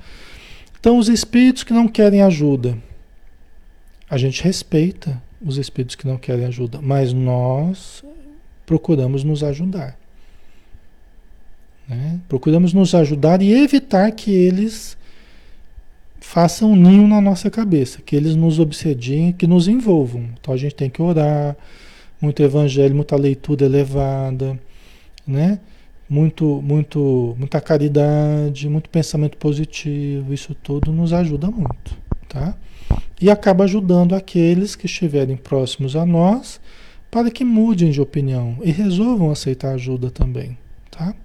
Então, 0.79 0.97
os 0.97 1.09
espíritos 1.09 1.63
que 1.63 1.73
não 1.73 1.87
querem 1.87 2.21
ajuda, 2.21 2.77
a 4.09 4.17
gente 4.17 4.43
respeita 4.43 5.21
os 5.41 5.57
espíritos 5.57 5.95
que 5.95 6.07
não 6.07 6.17
querem 6.17 6.45
ajuda, 6.45 6.79
mas 6.81 7.13
nós 7.13 8.03
procuramos 8.67 9.23
nos 9.23 9.43
ajudar. 9.43 9.97
Né? 11.87 12.19
Procuramos 12.27 12.73
nos 12.73 12.93
ajudar 12.93 13.41
e 13.41 13.53
evitar 13.53 14.11
que 14.11 14.29
eles 14.29 14.97
façam 16.19 16.75
ninho 16.75 17.07
na 17.07 17.21
nossa 17.21 17.49
cabeça, 17.49 18.01
que 18.01 18.13
eles 18.13 18.35
nos 18.35 18.59
obsediem, 18.59 19.31
que 19.31 19.47
nos 19.47 19.69
envolvam. 19.69 20.27
Então 20.39 20.53
a 20.53 20.57
gente 20.57 20.75
tem 20.75 20.89
que 20.89 21.01
orar, 21.01 21.55
muito 22.19 22.43
evangelho, 22.43 22.93
muita 22.93 23.15
leitura 23.15 23.65
elevada, 23.65 24.59
né? 25.25 25.59
Muito, 26.09 26.61
muito, 26.61 27.35
muita 27.37 27.61
caridade, 27.61 28.67
muito 28.67 28.89
pensamento 28.89 29.37
positivo, 29.37 30.33
isso 30.33 30.53
tudo 30.55 30.91
nos 30.91 31.13
ajuda 31.13 31.49
muito, 31.49 31.97
tá? 32.27 32.55
E 33.21 33.29
acaba 33.29 33.63
ajudando 33.63 34.13
aqueles 34.13 34.75
que 34.75 34.85
estiverem 34.85 35.37
próximos 35.37 35.95
a 35.95 36.05
nós 36.05 36.59
para 37.09 37.31
que 37.31 37.43
mudem 37.43 37.91
de 37.91 38.01
opinião 38.01 38.57
e 38.61 38.71
resolvam 38.71 39.31
aceitar 39.31 39.73
ajuda 39.73 40.11
também, 40.11 40.57
tá? 40.91 41.15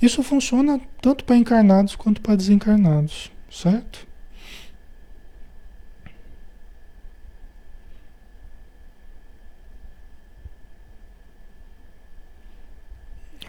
Isso 0.00 0.22
funciona 0.22 0.80
tanto 1.02 1.24
para 1.24 1.36
encarnados 1.36 1.96
quanto 1.96 2.20
para 2.20 2.36
desencarnados, 2.36 3.32
certo? 3.50 4.06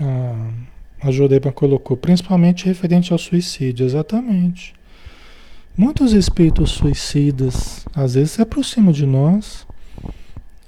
Ah, 0.01 0.51
a 1.01 1.11
Jurema 1.11 1.51
colocou, 1.51 1.95
principalmente 1.95 2.65
referente 2.65 3.11
ao 3.13 3.19
suicídio, 3.19 3.85
exatamente. 3.85 4.73
Muitos 5.77 6.13
espíritos 6.13 6.71
suicidas 6.71 7.85
às 7.93 8.15
vezes 8.15 8.31
se 8.31 8.41
aproximam 8.41 8.91
de 8.91 9.05
nós 9.05 9.67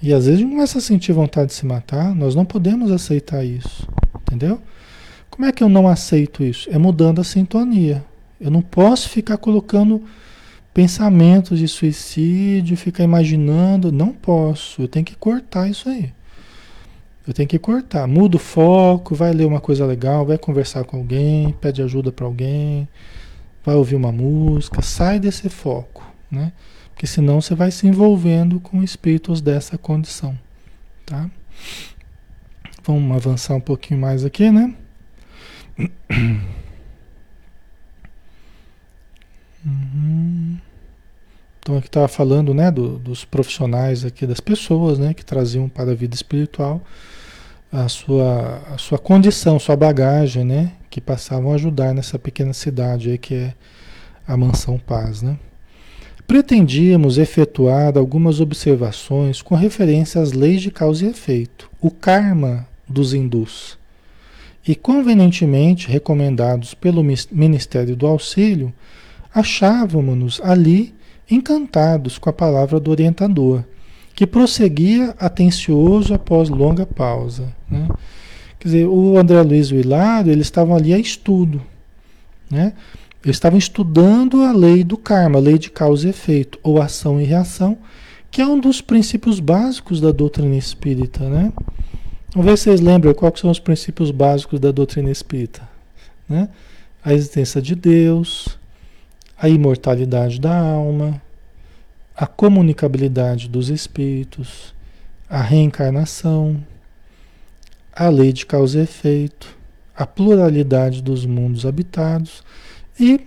e 0.02 0.14
às 0.14 0.26
vezes 0.26 0.39
a 0.39 0.43
gente 0.43 0.52
começa 0.52 0.78
a 0.78 0.82
sentir 0.82 1.14
vontade 1.14 1.47
de 1.47 1.54
se 1.54 1.66
matar, 1.66 2.16
nós 2.16 2.34
não 2.34 2.43
podemos 2.43 2.91
aceitar 2.91 3.45
isso, 3.45 3.88
entendeu? 4.22 4.60
Como 5.30 5.45
é 5.45 5.52
que 5.52 5.64
eu 5.64 5.70
não 5.70 5.88
aceito 5.88 6.43
isso? 6.43 6.70
É 6.72 6.78
mudando 6.78 7.22
a 7.22 7.24
sintonia. 7.24 8.04
Eu 8.39 8.49
não 8.49 8.62
posso 8.62 9.10
ficar 9.10 9.38
colocando 9.38 10.04
pensamentos 10.74 11.60
de 11.60 11.68
suicídio, 11.68 12.76
ficar 12.76 13.04
imaginando, 13.04 13.91
não 13.91 14.12
posso. 14.12 14.82
Eu 14.82 14.88
tenho 14.88 15.06
que 15.06 15.16
cortar 15.16 15.70
isso 15.70 15.88
aí. 15.88 16.12
Eu 17.28 17.34
tenho 17.34 17.47
que 17.47 17.60
cortar. 17.60 18.08
Muda 18.08 18.38
o 18.38 18.39
foco, 18.39 19.14
vai 19.14 19.32
ler 19.32 19.45
uma 19.45 19.62
coisa 19.62 19.86
legal, 19.86 20.26
vai 20.26 20.38
conversar 20.38 20.84
com 20.84 20.97
alguém, 20.97 21.56
pede 21.62 21.82
ajuda 21.82 22.12
para 22.12 22.26
alguém, 22.26 22.88
vai 23.64 23.76
ouvir 23.76 23.95
uma 23.95 24.12
música, 24.12 24.82
sai 24.82 25.20
desse 25.20 25.47
foco, 25.47 26.04
né? 26.32 26.52
Porque 27.02 27.12
senão 27.12 27.41
você 27.41 27.56
vai 27.56 27.72
se 27.72 27.88
envolvendo 27.88 28.60
com 28.60 28.84
espíritos 28.84 29.41
dessa 29.41 29.76
condição, 29.76 30.38
tá? 31.04 31.28
Vamos 32.84 33.18
avançar 33.18 33.56
um 33.56 33.60
pouquinho 33.60 33.99
mais 33.99 34.24
aqui, 34.24 34.52
né? 34.52 34.76
Então 41.60 41.76
aqui 41.76 41.88
estava 41.88 42.08
falando, 42.08 42.54
né, 42.54 42.70
do, 42.70 42.99
dos 42.99 43.26
profissionais 43.26 44.06
aqui, 44.06 44.28
das 44.28 44.39
pessoas, 44.39 44.99
né, 44.99 45.16
que 45.16 45.26
traziam 45.26 45.68
para 45.68 45.89
a 45.91 45.95
vida 45.95 46.14
espiritual 46.14 46.84
a 47.72 47.88
sua, 47.88 48.62
a 48.72 48.78
sua 48.78 48.99
condição, 48.99 49.58
sua 49.58 49.76
bagagem, 49.76 50.43
né, 50.43 50.74
que 50.88 51.02
passavam 51.02 51.52
a 51.52 51.56
ajudar 51.56 51.95
nessa 51.95 52.20
pequena 52.20 52.54
cidade 52.54 53.10
aí 53.10 53.18
que 53.18 53.34
é 53.34 53.56
a 54.28 54.38
Mansão 54.38 54.78
Paz, 54.78 55.24
né? 55.24 55.39
Pretendíamos 56.32 57.17
efetuar 57.17 57.97
algumas 57.97 58.39
observações 58.39 59.41
com 59.41 59.53
referência 59.53 60.21
às 60.21 60.32
leis 60.32 60.61
de 60.61 60.71
causa 60.71 61.05
e 61.05 61.09
efeito, 61.09 61.69
o 61.82 61.91
karma 61.91 62.65
dos 62.88 63.13
hindus, 63.13 63.77
e 64.65 64.73
convenientemente 64.73 65.89
recomendados 65.89 66.73
pelo 66.73 67.03
Ministério 67.03 67.97
do 67.97 68.07
Auxílio, 68.07 68.71
achávamos-nos 69.36 70.39
ali 70.41 70.95
encantados 71.29 72.17
com 72.17 72.29
a 72.29 72.34
palavra 72.34 72.79
do 72.79 72.91
orientador, 72.91 73.65
que 74.15 74.25
prosseguia 74.25 75.13
atencioso 75.19 76.13
após 76.13 76.47
longa 76.47 76.86
pausa. 76.86 77.53
Né? 77.69 77.89
Quer 78.57 78.67
dizer, 78.69 78.88
o 78.88 79.17
André 79.17 79.41
Luiz 79.41 79.67
e 79.67 79.73
o 79.73 79.79
Hilário, 79.82 80.32
eles 80.32 80.47
estavam 80.47 80.77
ali 80.77 80.93
a 80.93 80.97
estudo. 80.97 81.61
Né? 82.49 82.71
Eles 83.24 83.36
estavam 83.36 83.59
estudando 83.59 84.41
a 84.43 84.51
lei 84.51 84.84
do 84.84 84.97
karma, 84.97 85.38
a 85.38 85.41
lei 85.41 85.57
de 85.57 85.69
causa 85.69 86.07
e 86.07 86.09
efeito, 86.09 86.59
ou 86.63 86.82
ação 86.82 87.22
e 87.22 87.24
reação, 87.24 87.78
que 88.32 88.41
é 88.41 88.47
um 88.47 88.59
dos 88.59 88.82
princípios 88.82 89.39
básicos 89.39 90.01
da 90.01 90.11
doutrina 90.11 90.55
espírita, 90.55 91.30
né? 91.30 91.53
Vamos 92.34 92.49
ver 92.49 92.57
se 92.57 92.63
vocês 92.63 92.82
lembram 92.82 93.13
quais 93.13 93.39
são 93.39 93.51
os 93.51 93.59
princípios 93.59 94.09
básicos 94.09 94.59
da 94.59 94.72
doutrina 94.72 95.11
espírita, 95.11 95.67
né? 96.28 96.49
A 97.03 97.13
existência 97.13 97.61
de 97.61 97.76
Deus, 97.76 98.57
a 99.38 99.49
imortalidade 99.49 100.39
da 100.39 100.57
alma, 100.57 101.22
a 102.15 102.26
comunicabilidade 102.26 103.49
dos 103.49 103.69
espíritos, 103.69 104.74
a 105.30 105.41
reencarnação, 105.41 106.63
a 107.93 108.09
lei 108.09 108.32
de 108.32 108.45
causa 108.45 108.80
e 108.80 108.84
efeito, 108.84 109.57
a 109.95 110.05
pluralidade 110.07 111.01
dos 111.01 111.26
mundos 111.26 111.65
habitados 111.65 112.43
e 113.02 113.20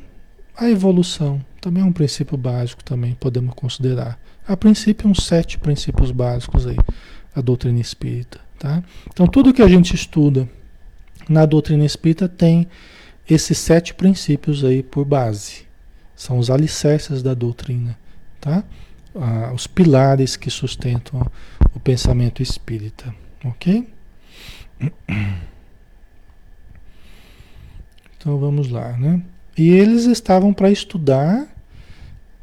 a 0.57 0.70
evolução 0.70 1.45
também 1.61 1.83
é 1.83 1.87
um 1.87 1.93
princípio 1.93 2.39
básico, 2.39 2.85
também 2.85 3.14
podemos 3.14 3.55
considerar. 3.55 4.20
A 4.47 4.57
princípio, 4.57 5.09
uns 5.09 5.25
sete 5.25 5.59
princípios 5.59 6.12
básicos 6.12 6.64
aí, 6.64 6.77
a 7.35 7.41
doutrina 7.41 7.81
espírita. 7.81 8.39
Tá? 8.57 8.85
Então, 9.09 9.27
tudo 9.27 9.53
que 9.53 9.62
a 9.62 9.66
gente 9.66 9.93
estuda 9.93 10.49
na 11.29 11.45
doutrina 11.45 11.85
espírita 11.85 12.29
tem 12.29 12.68
esses 13.29 13.59
sete 13.59 13.95
princípios 13.95 14.64
aí 14.64 14.81
por 14.81 15.05
base. 15.05 15.64
São 16.14 16.39
os 16.39 16.51
alicerces 16.51 17.20
da 17.20 17.35
doutrina, 17.35 17.99
tá? 18.41 18.62
Ah, 19.16 19.51
os 19.53 19.66
pilares 19.66 20.37
que 20.37 20.51
sustentam 20.51 21.29
o 21.75 21.81
pensamento 21.81 22.41
espírita, 22.41 23.12
ok? 23.45 23.89
Então 28.16 28.39
vamos 28.39 28.68
lá, 28.70 28.97
né? 28.97 29.20
E 29.57 29.70
eles 29.70 30.05
estavam 30.05 30.52
para 30.52 30.70
estudar 30.70 31.46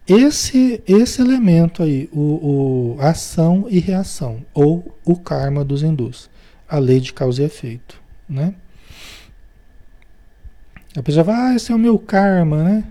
esse, 0.08 0.82
esse 0.88 1.22
elemento 1.22 1.84
aí, 1.84 2.10
o, 2.12 2.96
o, 2.98 3.02
ação 3.02 3.68
e 3.70 3.80
reação, 3.80 4.46
ou 4.54 4.98
o 5.06 5.16
karma 5.16 5.64
dos 5.64 5.84
hindus, 5.84 6.30
a 6.68 6.80
lei 6.80 7.00
de 7.00 7.14
causa 7.14 7.42
e 7.42 7.46
efeito, 7.46 8.02
né? 8.28 8.54
A 10.96 11.02
pessoa 11.02 11.24
fala, 11.24 11.50
ah, 11.50 11.56
esse 11.56 11.72
é 11.72 11.76
o 11.76 11.80
meu 11.80 11.98
karma, 11.98 12.64
né? 12.64 12.84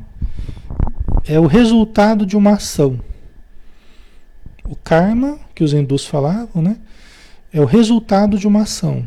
É 1.26 1.38
o 1.38 1.46
resultado 1.46 2.24
de 2.24 2.36
uma 2.36 2.52
ação. 2.52 2.98
O 4.64 4.76
karma, 4.76 5.38
que 5.54 5.64
os 5.64 5.74
hindus 5.74 6.06
falavam, 6.06 6.62
né? 6.62 6.78
É 7.52 7.60
o 7.60 7.66
resultado 7.66 8.38
de 8.38 8.46
uma 8.46 8.62
ação. 8.62 9.06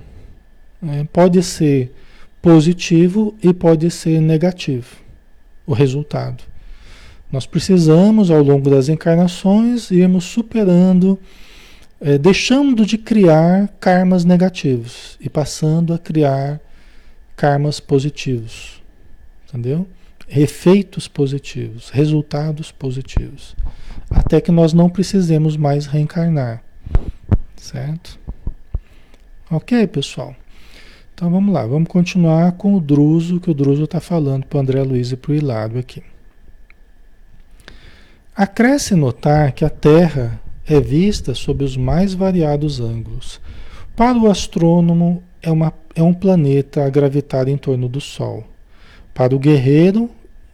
É, 0.83 1.03
pode 1.05 1.41
ser 1.41 1.95
positivo 2.41 3.33
e 3.41 3.53
pode 3.53 3.89
ser 3.89 4.19
negativo 4.19 5.02
o 5.65 5.73
resultado. 5.73 6.43
Nós 7.31 7.45
precisamos, 7.45 8.29
ao 8.29 8.43
longo 8.43 8.69
das 8.69 8.89
encarnações, 8.89 9.89
irmos 9.89 10.25
superando, 10.25 11.19
é, 11.99 12.17
deixando 12.17 12.85
de 12.85 12.97
criar 12.97 13.69
karmas 13.79 14.23
negativos 14.23 15.17
e 15.19 15.29
passando 15.29 15.93
a 15.93 15.97
criar 15.97 16.59
karmas 17.35 17.79
positivos. 17.79 18.83
Entendeu? 19.47 19.87
Efeitos 20.29 21.07
positivos, 21.07 21.89
resultados 21.89 22.71
positivos. 22.71 23.55
Até 24.09 24.39
que 24.39 24.51
nós 24.51 24.73
não 24.73 24.89
precisemos 24.89 25.57
mais 25.57 25.85
reencarnar. 25.85 26.63
Certo? 27.55 28.19
Ok, 29.49 29.87
pessoal? 29.87 30.35
Então 31.23 31.31
vamos 31.31 31.53
lá, 31.53 31.65
vamos 31.65 31.87
continuar 31.87 32.51
com 32.51 32.75
o 32.75 32.81
Druso, 32.81 33.39
que 33.39 33.49
o 33.49 33.53
Druso 33.53 33.85
está 33.85 34.01
falando 34.01 34.45
para 34.45 34.57
o 34.57 34.59
André 34.59 34.83
Luiz 34.83 35.09
e 35.13 35.15
para 35.15 35.31
o 35.31 35.35
Hilário 35.35 35.79
aqui. 35.79 36.03
Acresce 38.35 38.93
notar 38.93 39.53
que 39.53 39.63
a 39.63 39.69
Terra 39.69 40.41
é 40.67 40.81
vista 40.81 41.33
sob 41.33 41.63
os 41.63 41.77
mais 41.77 42.13
variados 42.13 42.81
ângulos. 42.81 43.39
Para 43.95 44.17
o 44.17 44.29
astrônomo, 44.29 45.23
é, 45.41 45.49
uma, 45.49 45.71
é 45.95 46.03
um 46.03 46.13
planeta 46.13 46.83
a 46.83 46.89
gravitar 46.89 47.47
em 47.47 47.55
torno 47.55 47.87
do 47.87 48.01
Sol. 48.01 48.43
Para 49.13 49.33
o 49.33 49.39
guerreiro, 49.39 50.09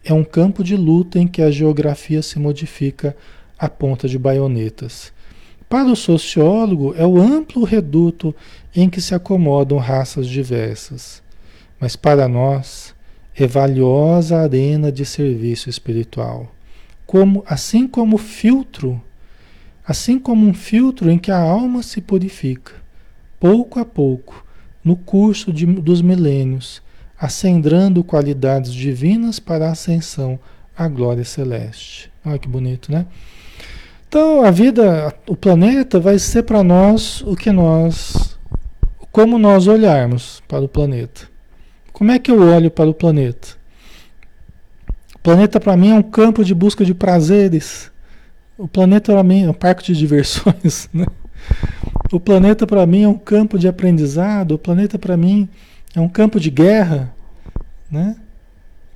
é 0.05 0.13
um 0.13 0.24
campo 0.24 0.63
de 0.63 0.78
luta 0.78 1.17
em 1.17 1.26
que 1.26 1.41
a 1.41 1.49
geografia 1.49 2.22
se 2.22 2.38
modifica 2.38 3.17
à 3.57 3.67
ponta 3.67 4.07
de 4.07 4.20
baionetas. 4.20 5.11
Para 5.70 5.88
o 5.88 5.95
sociólogo, 5.95 6.95
é 6.97 7.05
o 7.05 7.22
amplo 7.22 7.63
reduto 7.63 8.36
em 8.76 8.89
que 8.89 8.99
se 8.99 9.13
acomodam 9.13 9.78
raças 9.78 10.26
diversas. 10.26 11.22
Mas 11.80 11.95
para 11.95 12.28
nós, 12.28 12.95
é 13.36 13.45
valiosa 13.45 14.39
arena 14.39 14.91
de 14.91 15.05
serviço 15.05 15.70
espiritual. 15.70 16.51
Como, 17.05 17.43
assim 17.45 17.88
como 17.88 18.17
filtro, 18.17 18.99
assim 19.86 20.17
como 20.17 20.47
um 20.47 20.55
filtro 20.55 21.09
em 21.09 21.20
que 21.20 21.32
a 21.32 21.39
alma 21.39 21.84
se 21.84 22.01
purifica, 22.01 22.74
pouco 23.39 23.80
a 23.80 23.86
pouco, 23.86 24.43
no 24.84 24.95
curso 24.95 25.53
de, 25.53 25.67
dos 25.67 26.01
milênios, 26.01 26.82
acendrando 27.17 28.03
qualidades 28.03 28.74
divinas 28.74 29.39
para 29.39 29.67
a 29.67 29.72
ascensão 29.74 30.39
à 30.76 30.88
glória 30.88 31.24
celeste. 31.24 32.11
Olha 32.26 32.39
que 32.39 32.47
bonito, 32.47 32.91
né? 32.91 33.05
Então, 34.10 34.43
a 34.43 34.49
vida, 34.49 35.14
o 35.28 35.36
planeta 35.36 35.99
vai 35.99 36.18
ser 36.18 36.41
para 36.41 36.64
nós 36.64 37.22
o 37.22 37.36
que 37.36 37.51
nós, 37.51 38.39
como 39.12 39.38
nós 39.38 39.68
olharmos 39.68 40.41
para 40.47 40.66
o 40.66 40.68
planeta. 40.68 41.30
Como 41.93 42.10
é 42.10 42.18
que 42.18 42.32
eu 42.32 42.41
olho 42.41 42.72
para 42.72 42.89
o 42.89 42.93
planeta? 42.93 43.49
O 45.16 45.20
planeta 45.20 45.60
para 45.60 45.78
mim 45.78 45.91
é 45.91 45.93
um 45.93 46.01
campo 46.01 46.43
de 46.43 46.55
busca 46.55 46.84
de 46.84 46.95
prazeres. 46.95 47.91
O 48.57 48.68
planeta 48.68 49.14
para 49.14 49.22
mim 49.22 49.43
é 49.43 49.49
um 49.51 49.53
parque 49.53 49.84
de 49.84 49.99
diversões, 49.99 50.89
né? 50.91 51.05
O 52.12 52.20
planeta 52.20 52.66
para 52.66 52.88
mim 52.88 53.03
é 53.03 53.07
um 53.07 53.18
campo 53.18 53.60
de 53.60 53.68
aprendizado, 53.68 54.53
o 54.53 54.57
planeta 54.57 54.97
para 54.97 55.16
mim 55.16 55.47
é 55.95 56.01
um 56.01 56.10
campo 56.10 56.39
de 56.39 56.49
guerra, 56.49 57.14
né? 57.91 58.16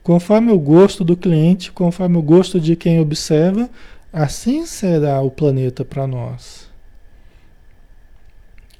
Conforme 0.01 0.51
o 0.51 0.57
gosto 0.57 1.03
do 1.03 1.16
cliente, 1.16 1.72
conforme 1.72 2.18
o 2.18 2.22
gosto 2.22 2.59
de 2.59 2.76
quem 2.76 2.99
observa, 2.99 3.70
Assim 4.14 4.64
será 4.68 5.20
o 5.22 5.32
planeta 5.32 5.84
para 5.84 6.05
nós. 6.05 6.70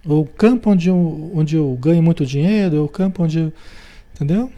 O 0.06 0.26
campo 0.26 0.70
onde 0.70 0.90
eu, 0.90 1.32
onde 1.34 1.56
eu 1.56 1.76
ganho 1.82 2.04
muito 2.04 2.24
dinheiro, 2.24 2.76
é 2.76 2.80
o 2.80 2.88
campo 2.88 3.24
onde. 3.24 3.52
Entendeu? 4.14 4.52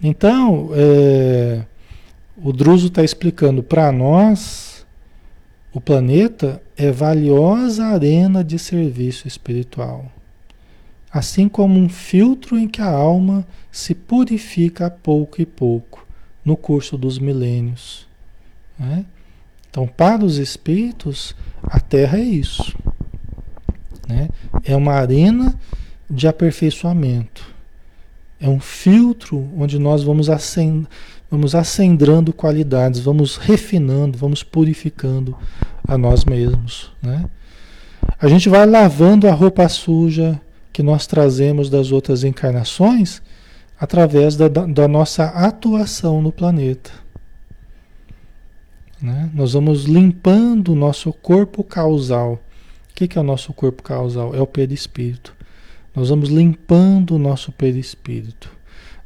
Então, 0.00 0.70
é, 0.72 1.64
o 2.36 2.52
Druso 2.52 2.86
está 2.86 3.02
explicando 3.02 3.60
para 3.60 3.90
nós: 3.90 4.86
o 5.72 5.80
planeta 5.80 6.62
é 6.76 6.92
valiosa 6.92 7.86
arena 7.86 8.44
de 8.44 8.60
serviço 8.60 9.26
espiritual. 9.26 10.12
Assim 11.10 11.48
como 11.48 11.76
um 11.76 11.88
filtro 11.88 12.56
em 12.56 12.68
que 12.68 12.80
a 12.80 12.90
alma 12.90 13.44
se 13.72 13.96
purifica 13.96 14.86
a 14.86 14.90
pouco 14.90 15.42
e 15.42 15.46
pouco 15.46 16.06
no 16.44 16.56
curso 16.56 16.96
dos 16.96 17.18
milênios. 17.18 18.06
Né? 18.78 19.04
Então, 19.76 19.86
para 19.86 20.24
os 20.24 20.38
espíritos, 20.38 21.36
a 21.62 21.78
Terra 21.78 22.16
é 22.16 22.22
isso. 22.22 22.74
Né? 24.08 24.30
É 24.64 24.74
uma 24.74 24.94
arena 24.94 25.54
de 26.08 26.26
aperfeiçoamento. 26.26 27.46
É 28.40 28.48
um 28.48 28.58
filtro 28.58 29.46
onde 29.54 29.78
nós 29.78 30.02
vamos, 30.02 30.30
acend 30.30 30.86
vamos 31.30 31.54
acendrando 31.54 32.32
qualidades, 32.32 33.00
vamos 33.00 33.36
refinando, 33.36 34.16
vamos 34.16 34.42
purificando 34.42 35.36
a 35.86 35.98
nós 35.98 36.24
mesmos. 36.24 36.90
Né? 37.02 37.26
A 38.18 38.28
gente 38.28 38.48
vai 38.48 38.64
lavando 38.64 39.28
a 39.28 39.32
roupa 39.32 39.68
suja 39.68 40.40
que 40.72 40.82
nós 40.82 41.06
trazemos 41.06 41.68
das 41.68 41.92
outras 41.92 42.24
encarnações 42.24 43.20
através 43.78 44.36
da, 44.36 44.48
da 44.48 44.88
nossa 44.88 45.24
atuação 45.26 46.22
no 46.22 46.32
planeta. 46.32 47.05
Né? 49.00 49.30
Nós 49.34 49.52
vamos 49.52 49.84
limpando 49.84 50.72
o 50.72 50.76
nosso 50.76 51.12
corpo 51.12 51.62
causal. 51.62 52.34
O 52.90 52.94
que, 52.94 53.06
que 53.06 53.18
é 53.18 53.20
o 53.20 53.24
nosso 53.24 53.52
corpo 53.52 53.82
causal? 53.82 54.34
É 54.34 54.40
o 54.40 54.46
perispírito. 54.46 55.34
Nós 55.94 56.08
vamos 56.08 56.28
limpando 56.28 57.16
o 57.16 57.18
nosso 57.18 57.52
perispírito. 57.52 58.50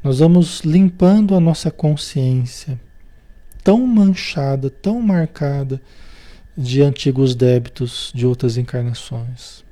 Nós 0.03 0.20
vamos 0.20 0.61
limpando 0.61 1.34
a 1.34 1.41
nossa 1.41 1.70
consciência. 1.70 2.80
tão 3.62 3.86
manchada, 3.86 4.70
tão 4.70 5.03
marcada 5.03 5.80
de 6.57 6.82
antigos 6.82 7.34
débitos 7.34 8.11
de 8.14 8.26
outras 8.26 8.57
encarnações. 8.57 9.62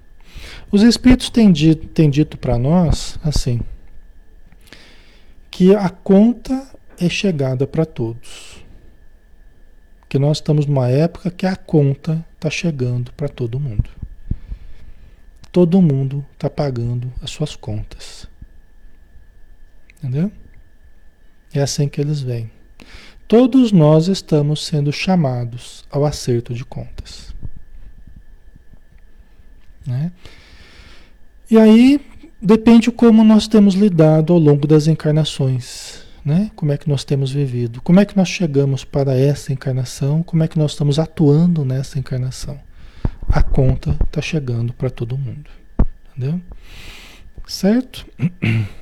Os 0.71 0.83
espíritos 0.83 1.31
têm 1.31 1.51
dito, 1.51 1.87
têm 1.89 2.11
dito 2.11 2.37
para 2.37 2.59
nós 2.59 3.19
assim 3.25 3.61
que 5.59 5.75
a 5.75 5.89
conta 5.89 6.71
é 7.01 7.09
chegada 7.09 7.67
para 7.67 7.85
todos. 7.85 8.65
Que 10.09 10.19
nós 10.19 10.39
estamos 10.39 10.67
numa 10.67 10.89
época 10.89 11.31
que 11.31 11.47
a 11.47 11.55
conta 11.55 12.25
está 12.35 12.49
chegando 12.49 13.13
para 13.13 13.29
todo 13.29 13.61
mundo. 13.61 13.91
Todo 15.53 15.83
mundo 15.83 16.25
está 16.33 16.49
pagando 16.49 17.13
as 17.23 17.31
suas 17.31 17.57
contas. 17.57 18.29
Entendeu? 19.99 20.31
É 21.53 21.61
assim 21.61 21.89
que 21.89 22.01
eles 22.01 22.21
vêm. 22.21 22.51
Todos 23.27 23.73
nós 23.73 24.09
estamos 24.09 24.65
sendo 24.65 24.91
chamados 24.91 25.85
ao 25.91 26.05
acerto 26.07 26.55
de 26.55 26.65
contas. 26.65 27.35
Né? 29.87 30.13
E 31.51 31.59
aí 31.59 32.01
depende 32.41 32.91
como 32.91 33.25
nós 33.25 33.49
temos 33.49 33.75
lidado 33.75 34.33
ao 34.33 34.39
longo 34.39 34.67
das 34.67 34.87
encarnações. 34.87 36.08
Né? 36.25 36.51
Como 36.55 36.73
é 36.73 36.77
que 36.77 36.89
nós 36.89 37.05
temos 37.05 37.31
vivido? 37.31 37.81
Como 37.81 38.01
é 38.01 38.05
que 38.05 38.17
nós 38.17 38.29
chegamos 38.29 38.85
para 38.85 39.17
essa 39.17 39.53
encarnação? 39.53 40.23
Como 40.23 40.43
é 40.43 40.49
que 40.49 40.59
nós 40.59 40.73
estamos 40.73 40.99
atuando 40.99 41.65
nessa 41.65 41.99
encarnação? 41.99 42.59
A 43.29 43.43
conta 43.43 43.97
está 44.05 44.21
chegando 44.21 44.73
para 44.73 44.91
todo 44.91 45.17
mundo. 45.17 45.51
Entendeu? 46.17 46.41
Certo? 47.47 48.07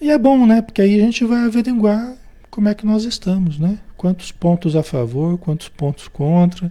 E 0.00 0.10
é 0.10 0.18
bom, 0.18 0.44
né? 0.44 0.60
Porque 0.60 0.82
aí 0.82 1.00
a 1.00 1.04
gente 1.04 1.24
vai 1.24 1.46
averiguar 1.46 2.14
como 2.50 2.68
é 2.68 2.74
que 2.74 2.84
nós 2.84 3.04
estamos, 3.04 3.58
né? 3.58 3.78
Quantos 3.96 4.30
pontos 4.30 4.76
a 4.76 4.82
favor, 4.82 5.38
quantos 5.38 5.70
pontos 5.70 6.08
contra. 6.08 6.70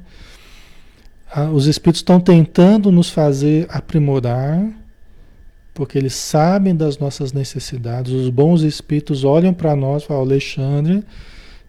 Ah, 1.33 1.49
os 1.49 1.65
espíritos 1.65 2.01
estão 2.01 2.19
tentando 2.19 2.91
nos 2.91 3.09
fazer 3.09 3.65
aprimorar, 3.69 4.63
porque 5.73 5.97
eles 5.97 6.13
sabem 6.13 6.75
das 6.75 6.97
nossas 6.97 7.33
necessidades. 7.33 8.11
Os 8.11 8.29
bons 8.29 8.61
espíritos 8.61 9.23
olham 9.23 9.53
para 9.53 9.75
nós 9.75 10.03
e 10.03 10.07
falam, 10.07 10.23
Alexandre, 10.23 11.03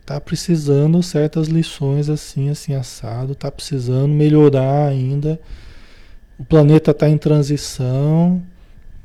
tá 0.05 0.21
precisando 0.21 1.03
certas 1.03 1.49
lições 1.49 2.11
assim, 2.11 2.51
assim, 2.51 2.75
assado, 2.75 3.35
tá 3.35 3.51
precisando 3.51 4.09
melhorar 4.09 4.89
ainda. 4.89 5.41
O 6.39 6.45
planeta 6.45 6.91
está 6.91 7.09
em 7.09 7.17
transição, 7.17 8.43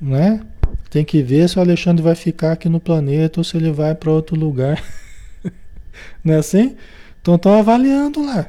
né? 0.02 0.42
Tem 0.90 1.06
que 1.06 1.22
ver 1.22 1.48
se 1.48 1.58
o 1.58 1.62
Alexandre 1.62 2.04
vai 2.04 2.16
ficar 2.16 2.54
aqui 2.54 2.68
no 2.68 2.80
planeta 2.80 3.40
ou 3.40 3.44
se 3.44 3.56
ele 3.56 3.72
vai 3.72 3.96
para 3.96 4.12
outro 4.12 4.36
lugar. 4.36 4.84
Não 6.24 6.34
é 6.34 6.38
assim? 6.38 6.76
Então 7.22 7.36
estão 7.36 7.58
avaliando 7.58 8.26
lá. 8.26 8.48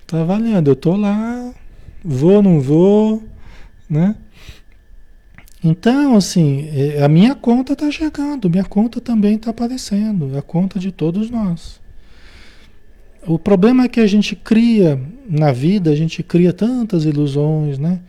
Estão 0.00 0.22
avaliando. 0.22 0.70
Eu 0.70 0.74
estou 0.74 0.96
lá, 0.96 1.52
vou, 2.04 2.42
não 2.42 2.60
vou, 2.60 3.22
né? 3.88 4.14
Então, 5.62 6.16
assim, 6.16 6.68
é, 6.74 7.02
a 7.02 7.08
minha 7.08 7.34
conta 7.34 7.74
está 7.74 7.90
chegando, 7.90 8.48
minha 8.48 8.64
conta 8.64 9.00
também 9.00 9.36
está 9.36 9.50
aparecendo, 9.50 10.34
é 10.34 10.38
a 10.38 10.42
conta 10.42 10.78
de 10.78 10.90
todos 10.90 11.30
nós. 11.30 11.80
O 13.26 13.38
problema 13.38 13.84
é 13.84 13.88
que 13.88 14.00
a 14.00 14.06
gente 14.06 14.34
cria 14.34 15.00
na 15.28 15.52
vida, 15.52 15.90
a 15.90 15.94
gente 15.94 16.22
cria 16.22 16.52
tantas 16.52 17.04
ilusões, 17.04 17.78
né? 17.78 18.00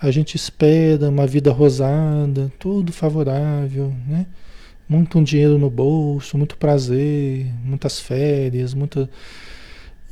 a 0.00 0.10
gente 0.10 0.36
espera 0.36 1.08
uma 1.08 1.26
vida 1.26 1.50
rosada, 1.50 2.52
tudo 2.58 2.92
favorável, 2.92 3.92
né? 4.06 4.26
Muito 4.88 5.22
dinheiro 5.22 5.58
no 5.58 5.68
bolso, 5.68 6.38
muito 6.38 6.56
prazer, 6.56 7.46
muitas 7.64 7.98
férias, 7.98 8.72
muita. 8.72 9.10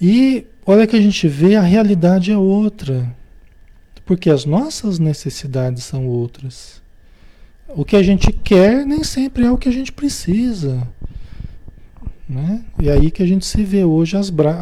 E 0.01 0.45
olha 0.67 0.87
que 0.87 0.97
a 0.97 1.01
gente 1.01 1.27
vê, 1.29 1.55
a 1.55 1.63
realidade 1.63 2.31
é 2.33 2.37
outra. 2.37 3.15
Porque 4.07 4.31
as 4.31 4.47
nossas 4.47 4.99
necessidades 4.99 5.85
são 5.85 6.07
outras. 6.07 6.81
O 7.69 7.85
que 7.85 7.97
a 7.97 8.03
gente 8.03 8.33
quer 8.33 8.87
nem 8.87 9.05
sempre 9.05 9.45
é 9.45 9.51
o 9.51 9.59
que 9.59 9.69
a 9.69 9.73
gente 9.73 9.93
precisa. 9.93 10.89
Né? 12.27 12.65
E 12.81 12.89
aí 12.89 13.11
que 13.11 13.23
a 13.23 13.27
gente 13.27 13.45
se 13.45 13.63
vê 13.63 13.85
hoje 13.85 14.17
as 14.17 14.31
bra 14.31 14.59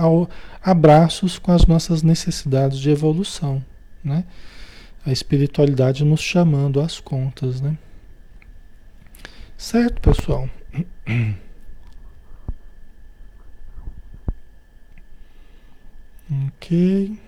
abraços 0.61 1.39
com 1.39 1.53
as 1.53 1.65
nossas 1.67 2.03
necessidades 2.03 2.79
de 2.79 2.91
evolução. 2.91 3.65
Né? 4.03 4.25
a 5.07 5.13
espiritualidade 5.13 6.05
nos 6.05 6.21
chamando 6.21 6.81
às 6.81 6.99
contas, 6.99 7.61
né? 7.61 7.77
Certo, 9.57 10.01
pessoal? 10.01 10.49
Ok. 16.57 17.19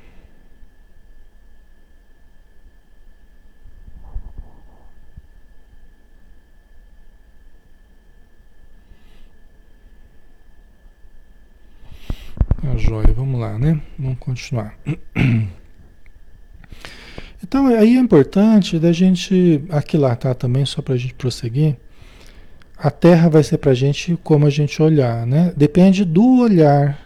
Tá 12.63 12.77
joia, 12.77 13.13
vamos 13.13 13.39
lá, 13.39 13.59
né? 13.59 13.81
Vamos 13.99 14.19
continuar. 14.19 14.77
Então 17.43 17.67
aí 17.67 17.97
é 17.97 18.01
importante 18.01 18.77
da 18.77 18.91
gente 18.93 19.63
aquilatar 19.69 20.35
também, 20.35 20.67
só 20.67 20.83
para 20.83 20.95
a 20.95 20.97
gente 20.97 21.15
prosseguir. 21.15 21.77
A 22.77 22.91
Terra 22.91 23.29
vai 23.29 23.45
ser 23.45 23.59
para 23.59 23.71
a 23.71 23.75
gente 23.75 24.19
como 24.25 24.47
a 24.47 24.51
gente 24.51 24.83
olhar, 24.83 25.25
né? 25.27 25.53
Depende 25.57 26.05
do 26.05 26.41
olhar, 26.41 26.99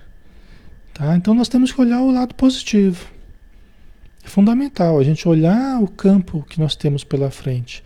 tá? 0.95 1.15
Então 1.15 1.35
nós 1.35 1.49
temos 1.49 1.73
que 1.73 1.81
olhar 1.81 2.01
o 2.01 2.11
lado 2.11 2.35
positivo. 2.35 3.07
É 4.25 4.29
fundamental 4.29 4.99
a 4.99 5.05
gente 5.05 5.29
olhar 5.29 5.79
o 5.83 5.89
campo 5.89 6.43
que 6.49 6.59
nós 6.59 6.75
temos 6.75 7.05
pela 7.05 7.31
frente. 7.31 7.85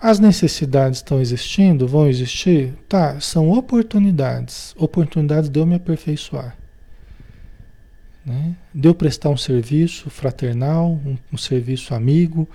As 0.00 0.18
necessidades 0.18 1.00
estão 1.00 1.20
existindo, 1.20 1.86
vão 1.86 2.08
existir? 2.08 2.74
Tá, 2.88 3.20
são 3.20 3.50
oportunidades. 3.50 4.74
Oportunidades 4.78 5.50
de 5.50 5.60
eu 5.60 5.66
me 5.66 5.74
aperfeiçoar. 5.74 6.56
Né? 8.26 8.56
De 8.74 8.92
prestar 8.92 9.30
um 9.30 9.36
serviço 9.36 10.10
fraternal, 10.10 10.90
um, 11.06 11.16
um 11.32 11.36
serviço 11.38 11.94
amigo, 11.94 12.48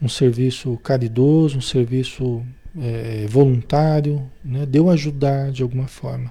um 0.00 0.08
serviço 0.08 0.78
caridoso, 0.82 1.56
um 1.56 1.62
serviço 1.62 2.42
é, 2.78 3.26
voluntário, 3.26 4.30
né? 4.44 4.66
de 4.66 4.78
ajudar 4.90 5.50
de 5.50 5.62
alguma 5.62 5.86
forma. 5.86 6.30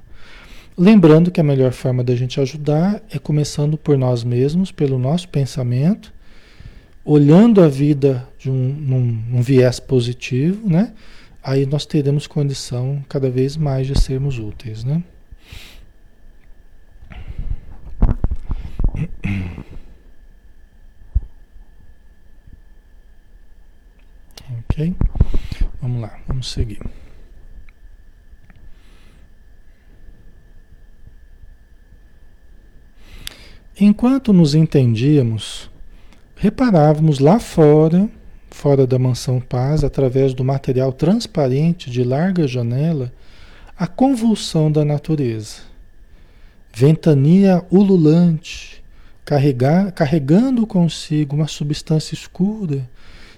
Lembrando 0.78 1.32
que 1.32 1.42
a 1.42 1.44
melhor 1.44 1.72
forma 1.72 2.04
da 2.04 2.16
gente 2.16 2.40
ajudar 2.40 3.02
é 3.12 3.18
começando 3.20 3.78
por 3.78 3.98
nós 3.98 4.24
mesmos, 4.24 4.72
pelo 4.72 4.98
nosso 4.98 5.28
pensamento, 5.28 6.14
olhando 7.04 7.62
a 7.62 7.68
vida 7.68 8.28
de 8.38 8.50
um, 8.50 8.54
num, 8.54 9.24
num 9.30 9.42
viés 9.42 9.80
positivo, 9.80 10.70
né? 10.70 10.94
Aí 11.44 11.66
nós 11.66 11.86
teremos 11.86 12.28
condição 12.28 13.04
cada 13.10 13.30
vez 13.30 13.58
mais 13.58 13.88
de 13.88 14.00
sermos 14.00 14.38
úteis, 14.38 14.84
né? 14.84 15.04
Ok? 24.60 24.96
Vamos 25.82 26.02
lá, 26.02 26.20
vamos 26.28 26.52
seguir. 26.52 26.80
Enquanto 33.80 34.32
nos 34.32 34.54
entendíamos, 34.54 35.70
reparávamos 36.36 37.18
lá 37.18 37.40
fora, 37.40 38.08
fora 38.52 38.86
da 38.86 39.00
mansão 39.00 39.40
paz, 39.40 39.84
através 39.84 40.36
do 40.36 40.44
material 40.44 40.94
transparente 40.94 41.90
de 41.90 42.04
larga 42.04 42.48
janela, 42.48 43.12
a 43.76 43.88
convulsão 43.88 44.72
da 44.72 44.86
natureza. 44.86 45.62
Ventania 46.72 47.66
ululante, 47.72 48.81
carregar, 49.26 49.92
carregando 49.92 50.66
consigo 50.68 51.36
uma 51.36 51.48
substância 51.48 52.14
escura, 52.14 52.88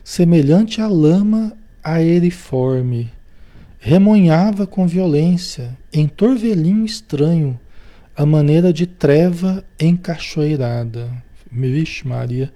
semelhante 0.03 0.81
à 0.81 0.87
lama 0.87 1.53
aeriforme. 1.83 3.11
Remonhava 3.79 4.65
com 4.65 4.87
violência, 4.87 5.77
em 5.91 6.07
torvelinho 6.07 6.85
estranho, 6.85 7.59
a 8.15 8.25
maneira 8.25 8.71
de 8.71 8.87
treva 8.87 9.63
encachoeirada. 9.79 11.09
Vixe, 11.51 12.07
Maria. 12.07 12.51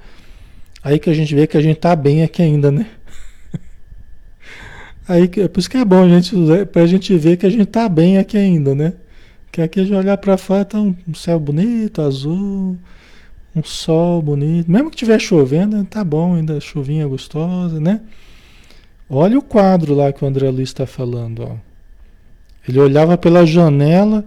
Aí 0.83 0.99
que 0.99 1.09
a 1.09 1.13
gente 1.13 1.35
vê 1.35 1.45
que 1.45 1.57
a 1.57 1.61
gente 1.61 1.77
tá 1.79 1.95
bem 1.95 2.23
aqui 2.23 2.41
ainda, 2.41 2.71
né? 2.71 2.85
Aí 5.07 5.27
que, 5.27 5.47
por 5.49 5.59
isso 5.59 5.69
que 5.69 5.77
é 5.77 5.83
bom 5.83 6.03
a 6.03 6.07
gente, 6.07 6.33
pra 6.71 6.85
gente 6.85 7.15
ver 7.17 7.37
que 7.37 7.45
a 7.45 7.49
gente 7.49 7.65
tá 7.65 7.89
bem 7.89 8.17
aqui 8.17 8.37
ainda, 8.37 8.73
né? 8.73 8.93
Que 9.51 9.61
aqui 9.61 9.79
a 9.81 9.83
gente 9.83 9.95
olhar 9.95 10.17
para 10.17 10.37
fora 10.37 10.63
tá 10.63 10.79
um 10.79 10.95
céu 11.13 11.39
bonito, 11.39 12.01
azul, 12.01 12.77
um 13.55 13.63
sol 13.63 14.21
bonito. 14.21 14.69
Mesmo 14.69 14.89
que 14.89 14.95
estiver 14.95 15.19
chovendo, 15.19 15.83
tá 15.85 16.03
bom, 16.03 16.35
ainda 16.35 16.59
chuvinha 16.59 17.07
gostosa, 17.07 17.79
né? 17.79 18.01
Olha 19.09 19.39
o 19.39 19.41
quadro 19.41 19.95
lá 19.95 20.11
que 20.11 20.23
o 20.23 20.27
André 20.27 20.49
Luiz 20.49 20.69
está 20.69 20.85
falando, 20.85 21.43
ó. 21.43 21.55
Ele 22.67 22.79
olhava 22.79 23.17
pela 23.17 23.45
janela, 23.45 24.25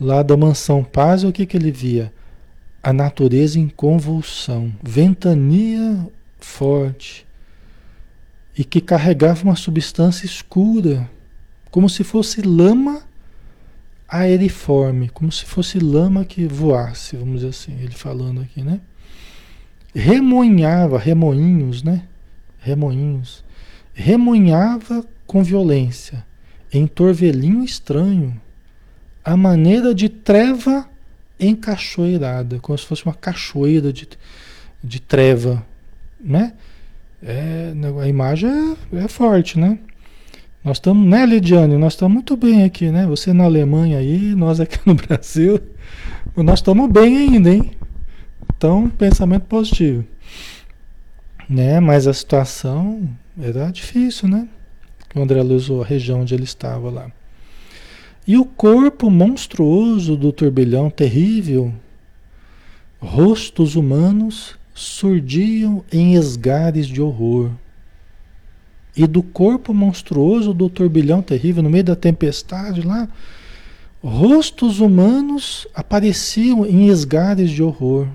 lá 0.00 0.22
da 0.22 0.36
mansão 0.36 0.82
Paz, 0.82 1.22
o 1.22 1.32
que, 1.32 1.44
que 1.44 1.56
ele 1.56 1.70
via? 1.70 2.12
A 2.82 2.92
natureza 2.92 3.58
em 3.58 3.68
convulsão, 3.68 4.72
ventania 4.82 6.08
forte, 6.38 7.26
e 8.56 8.64
que 8.64 8.80
carregava 8.80 9.42
uma 9.42 9.56
substância 9.56 10.24
escura, 10.24 11.08
como 11.70 11.88
se 11.88 12.04
fosse 12.04 12.40
lama 12.40 13.02
aeriforme, 14.20 15.08
como 15.08 15.32
se 15.32 15.44
fosse 15.44 15.78
lama 15.78 16.24
que 16.24 16.46
voasse, 16.46 17.16
vamos 17.16 17.36
dizer 17.36 17.48
assim, 17.48 17.76
ele 17.80 17.94
falando 17.94 18.40
aqui, 18.40 18.62
né? 18.62 18.80
Remoinhava, 19.94 20.98
remoinhos, 20.98 21.82
né? 21.82 22.04
Remoinhos. 22.58 23.44
Remoinhava 23.92 25.04
com 25.26 25.42
violência, 25.42 26.24
em 26.72 26.86
torvelinho 26.86 27.64
estranho, 27.64 28.40
a 29.24 29.36
maneira 29.36 29.94
de 29.94 30.08
treva 30.08 30.88
encachoeirada, 31.38 32.58
como 32.60 32.76
se 32.78 32.86
fosse 32.86 33.04
uma 33.04 33.14
cachoeira 33.14 33.92
de, 33.92 34.08
de 34.82 35.00
treva, 35.00 35.64
né? 36.20 36.54
É, 37.22 37.72
a 38.02 38.08
imagem 38.08 38.50
é, 38.92 39.04
é 39.04 39.08
forte, 39.08 39.58
né? 39.58 39.78
Nós 40.64 40.78
estamos, 40.78 41.06
né, 41.06 41.26
Lidiane? 41.26 41.76
Nós 41.76 41.92
estamos 41.92 42.14
muito 42.14 42.38
bem 42.38 42.64
aqui, 42.64 42.90
né? 42.90 43.06
Você 43.06 43.34
na 43.34 43.44
Alemanha 43.44 43.98
aí, 43.98 44.34
nós 44.34 44.60
aqui 44.60 44.78
no 44.86 44.94
Brasil. 44.96 45.60
Nós 46.34 46.60
estamos 46.60 46.90
bem 46.90 47.18
ainda, 47.18 47.52
hein? 47.52 47.72
Então, 48.56 48.88
pensamento 48.88 49.42
positivo. 49.42 50.06
Né? 51.46 51.80
Mas 51.80 52.06
a 52.06 52.14
situação 52.14 53.06
era 53.38 53.70
difícil, 53.70 54.26
né? 54.26 54.48
O 55.14 55.20
André 55.20 55.42
Luiz 55.42 55.70
a 55.70 55.84
região 55.84 56.22
onde 56.22 56.34
ele 56.34 56.44
estava 56.44 56.90
lá. 56.90 57.12
E 58.26 58.38
o 58.38 58.46
corpo 58.46 59.10
monstruoso 59.10 60.16
do 60.16 60.32
turbilhão 60.32 60.88
terrível, 60.88 61.74
rostos 62.98 63.76
humanos 63.76 64.56
surdiam 64.72 65.84
em 65.92 66.14
esgares 66.14 66.86
de 66.86 67.02
horror. 67.02 67.50
E 68.96 69.06
do 69.06 69.22
corpo 69.22 69.74
monstruoso 69.74 70.54
do 70.54 70.68
turbilhão 70.68 71.20
terrível, 71.20 71.62
no 71.62 71.70
meio 71.70 71.84
da 71.84 71.96
tempestade 71.96 72.82
lá, 72.82 73.08
rostos 74.02 74.80
humanos 74.80 75.66
apareciam 75.74 76.64
em 76.64 76.88
esgares 76.88 77.50
de 77.50 77.62
horror, 77.62 78.06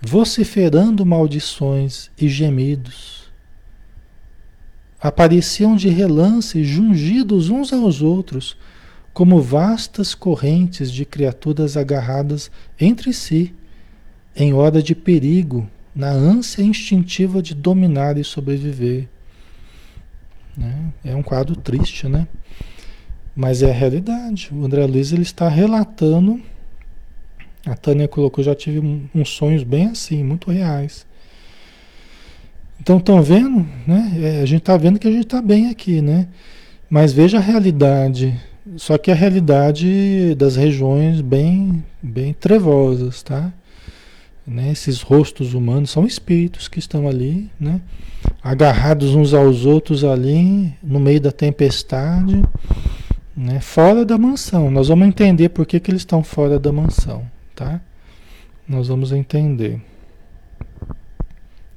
vociferando 0.00 1.04
maldições 1.04 2.10
e 2.16 2.28
gemidos. 2.28 3.28
Apareciam 5.00 5.76
de 5.76 5.88
relance, 5.88 6.62
jungidos 6.62 7.50
uns 7.50 7.72
aos 7.72 8.02
outros, 8.02 8.56
como 9.12 9.40
vastas 9.40 10.14
correntes 10.14 10.92
de 10.92 11.04
criaturas 11.04 11.76
agarradas 11.76 12.50
entre 12.78 13.12
si 13.12 13.52
em 14.36 14.54
hora 14.54 14.80
de 14.80 14.94
perigo, 14.94 15.68
na 15.98 16.10
ânsia 16.10 16.62
instintiva 16.62 17.42
de 17.42 17.56
dominar 17.56 18.16
e 18.16 18.22
sobreviver. 18.22 19.08
Né? 20.56 20.92
É 21.04 21.16
um 21.16 21.24
quadro 21.24 21.56
triste, 21.56 22.06
né? 22.06 22.28
Mas 23.34 23.64
é 23.64 23.70
a 23.70 23.74
realidade. 23.74 24.48
O 24.52 24.64
André 24.64 24.86
Luiz 24.86 25.12
ele 25.12 25.22
está 25.22 25.48
relatando. 25.48 26.40
A 27.66 27.74
Tânia 27.74 28.06
colocou, 28.06 28.44
já 28.44 28.54
tive 28.54 28.78
uns 29.12 29.28
sonhos 29.30 29.64
bem 29.64 29.88
assim, 29.88 30.22
muito 30.22 30.52
reais. 30.52 31.04
Então 32.80 32.98
estão 32.98 33.20
vendo, 33.20 33.66
né? 33.84 34.12
É, 34.22 34.40
a 34.40 34.46
gente 34.46 34.60
está 34.60 34.76
vendo 34.76 35.00
que 35.00 35.08
a 35.08 35.10
gente 35.10 35.24
está 35.24 35.42
bem 35.42 35.68
aqui, 35.68 36.00
né? 36.00 36.28
Mas 36.88 37.12
veja 37.12 37.38
a 37.38 37.40
realidade. 37.40 38.40
Só 38.76 38.96
que 38.96 39.10
a 39.10 39.16
realidade 39.16 40.36
das 40.36 40.54
regiões 40.54 41.20
bem, 41.20 41.84
bem 42.00 42.32
trevosas, 42.32 43.20
tá? 43.20 43.52
Né? 44.48 44.72
Esses 44.72 45.02
rostos 45.02 45.52
humanos 45.52 45.90
são 45.90 46.06
espíritos 46.06 46.68
que 46.68 46.78
estão 46.78 47.06
ali, 47.06 47.50
né? 47.60 47.82
agarrados 48.42 49.14
uns 49.14 49.34
aos 49.34 49.66
outros 49.66 50.04
ali, 50.04 50.74
no 50.82 50.98
meio 50.98 51.20
da 51.20 51.30
tempestade, 51.30 52.42
né? 53.36 53.60
fora 53.60 54.06
da 54.06 54.16
mansão. 54.16 54.70
Nós 54.70 54.88
vamos 54.88 55.06
entender 55.06 55.50
por 55.50 55.66
que, 55.66 55.78
que 55.78 55.90
eles 55.90 56.00
estão 56.00 56.24
fora 56.24 56.58
da 56.58 56.72
mansão. 56.72 57.30
Tá? 57.54 57.78
Nós 58.66 58.88
vamos 58.88 59.12
entender. 59.12 59.82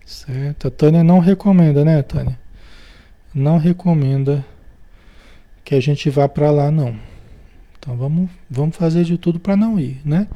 Certo? 0.06 0.70
A 0.70 0.72
Tânia 0.72 1.04
não 1.04 1.20
recomenda, 1.20 1.84
né, 1.84 2.02
Tânia? 2.02 2.40
Não 3.34 3.58
recomenda 3.58 4.46
que 5.64 5.76
a 5.76 5.80
gente 5.82 6.10
vá 6.10 6.28
para 6.28 6.50
lá, 6.52 6.72
não. 6.72 6.96
Então 7.78 7.98
vamos, 7.98 8.30
vamos 8.50 8.78
fazer 8.78 9.04
de 9.04 9.18
tudo 9.18 9.40
para 9.40 9.58
não 9.58 9.80
ir, 9.80 10.00
né? 10.06 10.28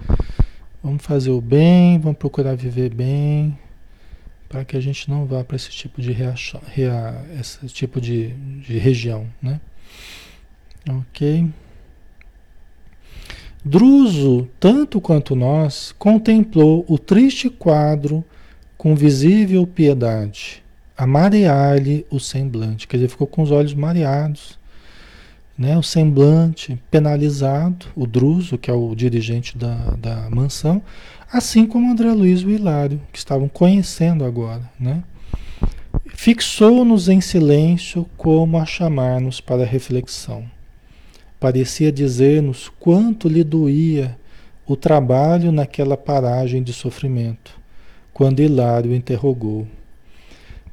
Vamos 0.85 1.03
fazer 1.03 1.31
o 1.31 1.41
bem, 1.41 1.97
vamos 1.97 2.19
procurar 2.19 2.53
viver 2.53 2.93
bem, 2.93 3.57
para 4.47 4.63
que 4.63 4.77
a 4.77 4.79
gente 4.79 5.09
não 5.09 5.25
vá 5.25 5.43
para 5.43 5.55
esse 5.55 5.71
tipo 5.71 5.99
de 5.99 6.11
reação, 6.11 6.61
rea, 6.63 7.25
esse 7.39 7.65
tipo 7.69 7.99
de, 7.99 8.27
de 8.59 8.77
região, 8.77 9.25
né? 9.41 9.59
Ok. 10.87 11.49
Druso, 13.65 14.47
tanto 14.59 15.01
quanto 15.01 15.35
nós, 15.35 15.91
contemplou 15.97 16.85
o 16.87 16.99
triste 16.99 17.49
quadro 17.49 18.23
com 18.77 18.95
visível 18.95 19.65
piedade, 19.65 20.63
a 20.95 21.07
marear-lhe 21.07 22.05
o 22.11 22.19
semblante. 22.19 22.87
Quer 22.87 22.97
dizer, 22.97 23.09
ficou 23.09 23.25
com 23.25 23.41
os 23.41 23.49
olhos 23.49 23.73
mareados, 23.73 24.59
né, 25.57 25.77
o 25.77 25.83
semblante 25.83 26.81
penalizado, 26.91 27.87
o 27.95 28.05
Druso, 28.05 28.57
que 28.57 28.69
é 28.69 28.73
o 28.73 28.93
dirigente 28.93 29.57
da, 29.57 29.75
da 29.97 30.29
mansão, 30.29 30.81
assim 31.31 31.65
como 31.65 31.89
André 31.89 32.11
Luiz 32.11 32.41
e 32.41 32.45
o 32.45 32.51
Hilário, 32.51 33.01
que 33.11 33.17
estavam 33.17 33.47
conhecendo 33.47 34.25
agora. 34.25 34.69
Né? 34.79 35.03
Fixou-nos 36.07 37.07
em 37.07 37.21
silêncio 37.21 38.05
como 38.17 38.57
a 38.57 38.65
chamar-nos 38.65 39.39
para 39.39 39.65
reflexão. 39.65 40.45
Parecia 41.39 41.91
dizer-nos 41.91 42.69
quanto 42.79 43.29
lhe 43.29 43.43
doía 43.43 44.17
o 44.67 44.75
trabalho 44.75 45.51
naquela 45.51 45.95
paragem 45.95 46.63
de 46.63 46.73
sofrimento, 46.73 47.51
quando 48.13 48.41
Hilário 48.41 48.95
interrogou. 48.95 49.67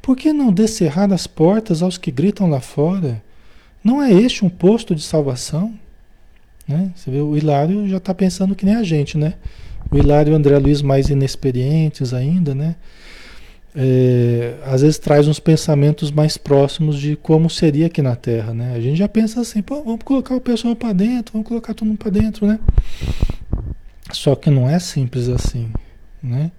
Por 0.00 0.16
que 0.16 0.32
não 0.32 0.52
descerrar 0.52 1.12
as 1.12 1.26
portas 1.26 1.82
aos 1.82 1.98
que 1.98 2.10
gritam 2.10 2.48
lá 2.48 2.60
fora? 2.60 3.22
Não 3.82 4.02
é 4.02 4.12
este 4.12 4.44
um 4.44 4.48
posto 4.48 4.94
de 4.94 5.02
salvação? 5.02 5.74
Né? 6.66 6.92
Você 6.94 7.10
vê, 7.10 7.20
o 7.20 7.36
Hilário 7.36 7.88
já 7.88 7.96
está 7.96 8.14
pensando 8.14 8.54
que 8.54 8.64
nem 8.64 8.76
a 8.76 8.82
gente, 8.82 9.18
né? 9.18 9.34
O 9.90 9.98
Hilário 9.98 10.30
e 10.30 10.32
o 10.32 10.36
André 10.36 10.56
Luiz 10.58 10.80
mais 10.80 11.10
inexperientes 11.10 12.14
ainda, 12.14 12.54
né? 12.54 12.76
É, 13.74 14.54
às 14.66 14.82
vezes 14.82 14.98
traz 14.98 15.26
uns 15.26 15.40
pensamentos 15.40 16.10
mais 16.10 16.36
próximos 16.36 16.98
de 16.98 17.16
como 17.16 17.48
seria 17.48 17.86
aqui 17.86 18.02
na 18.02 18.14
Terra, 18.14 18.52
né? 18.52 18.74
A 18.76 18.80
gente 18.80 18.96
já 18.96 19.08
pensa 19.08 19.40
assim, 19.40 19.62
pô, 19.62 19.82
vamos 19.82 20.02
colocar 20.04 20.36
o 20.36 20.40
pessoal 20.40 20.76
para 20.76 20.92
dentro, 20.92 21.32
vamos 21.32 21.48
colocar 21.48 21.74
todo 21.74 21.88
mundo 21.88 21.98
para 21.98 22.10
dentro, 22.10 22.46
né? 22.46 22.60
Só 24.12 24.34
que 24.34 24.50
não 24.50 24.68
é 24.68 24.78
simples 24.78 25.28
assim, 25.28 25.70
né? 26.22 26.52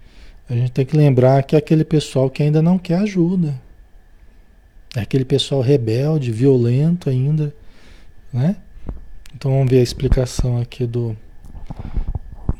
A 0.50 0.54
gente 0.54 0.72
tem 0.72 0.84
que 0.84 0.96
lembrar 0.96 1.42
que 1.44 1.54
é 1.54 1.58
aquele 1.58 1.84
pessoal 1.84 2.28
que 2.28 2.42
ainda 2.42 2.60
não 2.60 2.78
quer 2.78 2.98
ajuda, 2.98 3.54
aquele 5.02 5.24
pessoal 5.24 5.60
rebelde, 5.60 6.30
violento 6.30 7.10
ainda, 7.10 7.54
né? 8.32 8.56
Então 9.34 9.50
vamos 9.50 9.70
ver 9.70 9.80
a 9.80 9.82
explicação 9.82 10.60
aqui 10.60 10.86
do, 10.86 11.16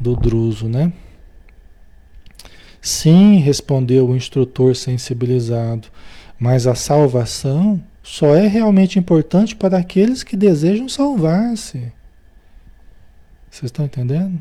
do 0.00 0.16
Druso, 0.16 0.68
né? 0.68 0.92
Sim, 2.80 3.36
respondeu 3.38 4.08
o 4.08 4.16
instrutor 4.16 4.76
sensibilizado, 4.76 5.88
mas 6.38 6.66
a 6.66 6.74
salvação 6.74 7.82
só 8.02 8.34
é 8.34 8.46
realmente 8.46 8.98
importante 8.98 9.56
para 9.56 9.78
aqueles 9.78 10.22
que 10.22 10.36
desejam 10.36 10.88
salvar-se. 10.88 11.90
Vocês 13.50 13.64
estão 13.64 13.86
entendendo? 13.86 14.38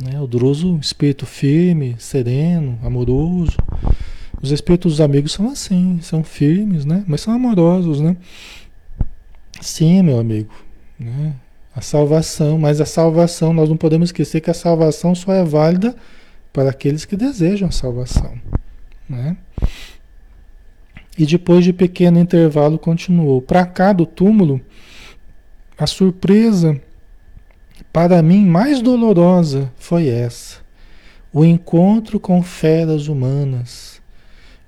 Né? 0.00 0.18
O 0.20 0.26
Druso, 0.26 0.78
espírito 0.78 1.26
firme, 1.26 1.96
sereno, 1.98 2.78
amoroso, 2.82 3.56
os 4.42 4.50
espíritos 4.50 4.92
dos 4.92 5.00
amigos 5.00 5.32
são 5.32 5.50
assim, 5.50 5.98
são 6.02 6.22
firmes, 6.22 6.84
né? 6.84 7.04
Mas 7.06 7.20
são 7.20 7.32
amorosos, 7.32 8.00
né? 8.00 8.16
Sim, 9.60 10.02
meu 10.02 10.18
amigo, 10.18 10.52
né? 10.98 11.34
A 11.74 11.80
salvação, 11.80 12.58
mas 12.58 12.80
a 12.80 12.86
salvação, 12.86 13.52
nós 13.52 13.68
não 13.68 13.76
podemos 13.76 14.08
esquecer 14.08 14.40
que 14.40 14.50
a 14.50 14.54
salvação 14.54 15.14
só 15.14 15.32
é 15.32 15.44
válida 15.44 15.94
para 16.52 16.70
aqueles 16.70 17.04
que 17.04 17.16
desejam 17.16 17.68
a 17.68 17.72
salvação, 17.72 18.34
né? 19.08 19.36
E 21.18 21.24
depois 21.24 21.64
de 21.64 21.72
pequeno 21.72 22.18
intervalo 22.18 22.78
continuou. 22.78 23.40
Para 23.40 23.64
cá 23.64 23.92
do 23.92 24.04
túmulo, 24.04 24.60
a 25.78 25.86
surpresa 25.86 26.80
para 27.92 28.22
mim 28.22 28.44
mais 28.44 28.82
dolorosa 28.82 29.72
foi 29.76 30.08
essa: 30.08 30.58
o 31.32 31.44
encontro 31.44 32.20
com 32.20 32.42
feras 32.42 33.08
humanas 33.08 33.95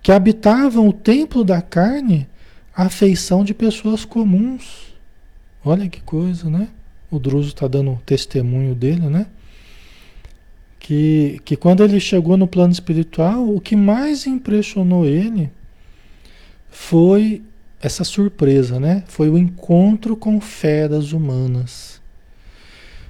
que 0.09 0.13
habitavam 0.13 0.89
o 0.89 0.93
templo 0.95 1.45
da 1.45 1.61
carne 1.61 2.27
a 2.75 2.89
feição 2.89 3.45
de 3.45 3.53
pessoas 3.53 4.07
comuns. 4.07 4.95
Olha 5.63 5.87
que 5.87 6.01
coisa, 6.01 6.49
né? 6.49 6.69
O 7.11 7.19
Druso 7.19 7.49
está 7.49 7.69
dando 7.69 8.01
testemunho 8.07 8.75
dele, 8.75 9.03
né? 9.03 9.27
Que, 10.81 11.43
que 11.45 11.57
quando 11.57 11.85
ele 11.85 12.01
chegou 12.01 12.39
no 12.39 12.49
plano 12.49 12.73
espiritual, 12.73 13.55
o 13.55 13.61
que 13.61 13.77
mais 13.77 14.27
impressionou 14.27 15.05
ele 15.05 15.51
foi 16.71 17.43
essa 17.79 18.03
surpresa, 18.03 18.81
né? 18.81 19.05
Foi 19.09 19.29
o 19.29 19.37
encontro 19.37 20.17
com 20.17 20.41
feras 20.41 21.13
humanas. 21.13 22.01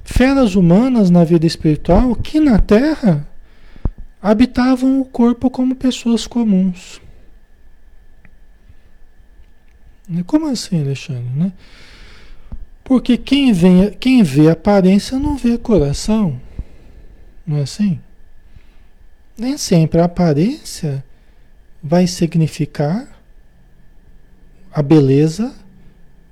Feras 0.02 0.56
humanas 0.56 1.10
na 1.10 1.22
vida 1.22 1.46
espiritual 1.46 2.16
que 2.16 2.40
na 2.40 2.58
Terra 2.58 3.27
habitavam 4.20 5.00
o 5.00 5.04
corpo 5.04 5.50
como 5.50 5.74
pessoas 5.74 6.26
comuns. 6.26 7.00
Como 10.26 10.46
assim, 10.48 10.80
Alexandre? 10.80 11.30
Né? 11.36 11.52
Porque 12.82 13.18
quem 13.18 13.52
vê, 13.52 13.90
quem 14.00 14.22
vê 14.22 14.48
aparência 14.48 15.18
não 15.18 15.36
vê 15.36 15.58
coração. 15.58 16.40
Não 17.46 17.58
é 17.58 17.62
assim? 17.62 18.00
Nem 19.36 19.58
sempre 19.58 20.00
a 20.00 20.04
aparência 20.04 21.04
vai 21.82 22.06
significar 22.06 23.06
a 24.72 24.82
beleza 24.82 25.54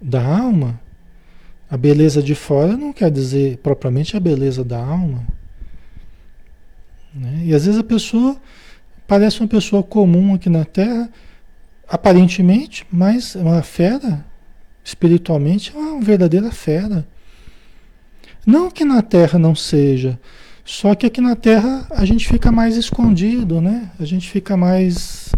da 0.01 0.25
alma. 0.25 0.81
A 1.71 1.77
beleza 1.77 2.23
de 2.23 2.35
fora 2.35 2.77
não 2.77 2.93
quer 2.93 3.11
dizer 3.11 3.59
propriamente 3.59 4.17
a 4.17 4.21
beleza 4.21 4.65
da 4.65 4.79
alma. 4.79 5.27
Né? 7.17 7.43
E 7.47 7.55
às 7.55 7.65
vezes 7.65 7.81
a 7.81 7.85
pessoa 7.85 8.37
parece 9.07 9.41
uma 9.41 9.49
pessoa 9.49 9.83
comum 9.83 10.35
aqui 10.35 10.51
na 10.51 10.65
Terra, 10.65 11.09
aparentemente, 11.89 12.87
mas 12.91 13.35
é 13.35 13.41
uma 13.41 13.63
fera, 13.63 14.25
espiritualmente 14.85 15.73
é 15.75 15.79
uma 15.79 16.01
verdadeira 16.01 16.51
fera. 16.51 17.07
Não 18.45 18.71
que 18.71 18.85
na 18.85 19.03
Terra 19.03 19.39
não 19.39 19.55
seja, 19.55 20.19
só 20.65 20.95
que 20.95 21.07
aqui 21.07 21.21
na 21.21 21.35
Terra 21.37 21.87
a 21.91 22.05
gente 22.05 22.29
fica 22.29 22.53
mais 22.53 22.77
escondido, 22.77 23.61
né? 23.61 23.91
A 23.99 24.05
gente 24.05 24.29
fica 24.29 24.57
mais 24.57 25.33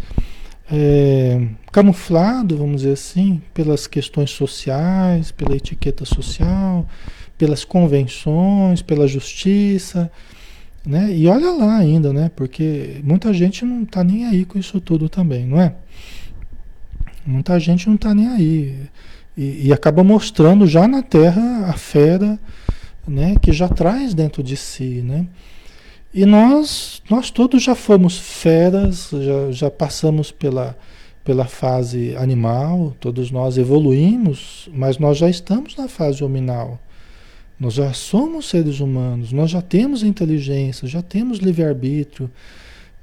é, 0.71 1.49
camuflado, 1.71 2.57
vamos 2.57 2.83
dizer 2.83 2.95
assim, 2.95 3.43
pelas 3.55 3.87
questões 3.87 4.31
sociais, 4.31 5.31
pela 5.31 5.57
etiqueta 5.57 6.05
social, 6.05 6.87
pelas 7.37 7.65
convenções, 7.65 8.83
pela 8.83 9.07
justiça. 9.07 10.11
Né? 10.87 11.15
E 11.15 11.27
olha 11.27 11.51
lá 11.51 11.77
ainda, 11.77 12.13
né? 12.13 12.31
Porque 12.35 13.01
muita 13.03 13.33
gente 13.33 13.65
não 13.65 13.83
está 13.83 14.03
nem 14.03 14.25
aí 14.25 14.45
com 14.45 14.59
isso 14.59 14.81
tudo 14.81 15.09
também, 15.09 15.47
não 15.47 15.61
é? 15.61 15.75
Muita 17.27 17.59
gente 17.61 17.87
não 17.89 17.97
está 17.97 18.15
nem 18.15 18.29
aí. 18.29 18.77
E, 19.37 19.67
e, 19.69 19.73
acaba 19.73 20.03
mostrando 20.03 20.67
já 20.67 20.89
na 20.89 21.03
Terra 21.03 21.67
a 21.67 21.75
fera 21.75 22.39
né, 23.07 23.37
que 23.41 23.53
já 23.53 23.69
traz 23.69 24.15
dentro 24.15 24.43
de 24.43 24.57
si. 24.57 25.03
Né? 25.03 25.27
E 26.13 26.25
nós, 26.25 27.03
nós 27.09 27.31
todos 27.31 27.63
já 27.63 27.75
fomos 27.75 28.19
feras, 28.19 29.11
já, 29.13 29.53
já 29.53 29.71
passamos 29.71 30.33
pela, 30.33 30.77
pela 31.23 31.45
fase 31.45 32.17
animal, 32.17 32.97
todos 32.99 33.31
nós 33.31 33.59
evoluímos, 33.59 34.69
mas 34.73 34.99
nós 34.99 35.19
já 35.19 35.29
estamos 35.29 35.77
na 35.77 35.87
fase 35.87 36.25
hominal. 36.25 36.81
Nós 37.59 37.75
já 37.75 37.93
somos 37.93 38.49
seres 38.49 38.79
humanos, 38.79 39.33
nós 39.33 39.51
já 39.51 39.61
temos 39.61 40.03
inteligência, 40.03 40.87
já 40.87 41.03
temos 41.03 41.39
livre-arbítrio, 41.39 42.31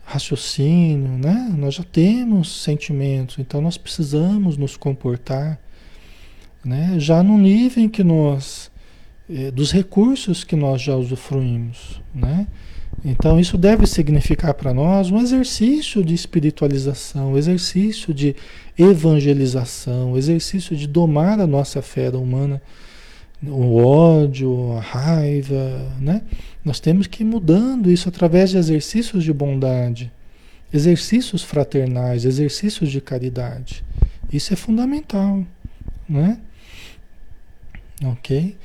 raciocínio, 0.05 1.17
né? 1.17 1.53
Nós 1.57 1.73
já 1.75 1.83
temos 1.83 2.63
sentimentos, 2.63 3.37
então 3.39 3.59
nós 3.59 3.77
precisamos 3.77 4.55
nos 4.55 4.77
comportar, 4.77 5.59
né? 6.63 6.95
Já 6.99 7.21
no 7.21 7.37
nível 7.37 7.83
em 7.83 7.89
que 7.89 8.03
nós 8.03 8.71
eh, 9.29 9.51
dos 9.51 9.71
recursos 9.71 10.43
que 10.43 10.55
nós 10.55 10.81
já 10.81 10.95
usufruímos, 10.95 12.01
né? 12.13 12.47
Então 13.03 13.39
isso 13.39 13.57
deve 13.57 13.85
significar 13.85 14.53
para 14.53 14.73
nós 14.73 15.11
um 15.11 15.19
exercício 15.19 16.03
de 16.03 16.13
espiritualização, 16.13 17.33
um 17.33 17.37
exercício 17.37 18.13
de 18.13 18.35
evangelização, 18.77 20.13
um 20.13 20.17
exercício 20.17 20.77
de 20.77 20.87
domar 20.87 21.39
a 21.39 21.47
nossa 21.47 21.81
fé 21.81 22.09
humana 22.09 22.61
o 23.47 23.75
ódio, 23.77 24.73
a 24.73 24.81
raiva, 24.81 25.91
né? 25.99 26.21
Nós 26.63 26.79
temos 26.79 27.07
que 27.07 27.23
ir 27.23 27.25
mudando 27.25 27.91
isso 27.91 28.09
através 28.09 28.49
de 28.49 28.57
exercícios 28.57 29.23
de 29.23 29.31
bondade, 29.31 30.11
exercícios 30.73 31.43
fraternais, 31.43 32.25
exercícios 32.25 32.91
de 32.91 32.99
caridade. 32.99 33.83
Isso 34.31 34.53
é 34.53 34.55
fundamental, 34.55 35.45
né? 36.07 36.39
Ok? 38.03 38.55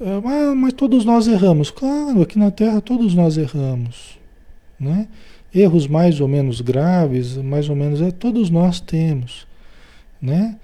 Ah, 0.00 0.54
mas 0.54 0.72
todos 0.72 1.04
nós 1.04 1.28
erramos. 1.28 1.70
Claro, 1.70 2.22
aqui 2.22 2.38
na 2.38 2.50
Terra 2.50 2.80
todos 2.80 3.14
nós 3.14 3.36
erramos, 3.36 4.18
né? 4.78 5.06
Erros 5.54 5.86
mais 5.86 6.20
ou 6.20 6.26
menos 6.26 6.60
graves, 6.60 7.36
mais 7.36 7.68
ou 7.68 7.76
menos, 7.76 8.00
é, 8.00 8.10
todos 8.10 8.50
nós 8.50 8.80
temos, 8.80 9.46
né? 10.20 10.56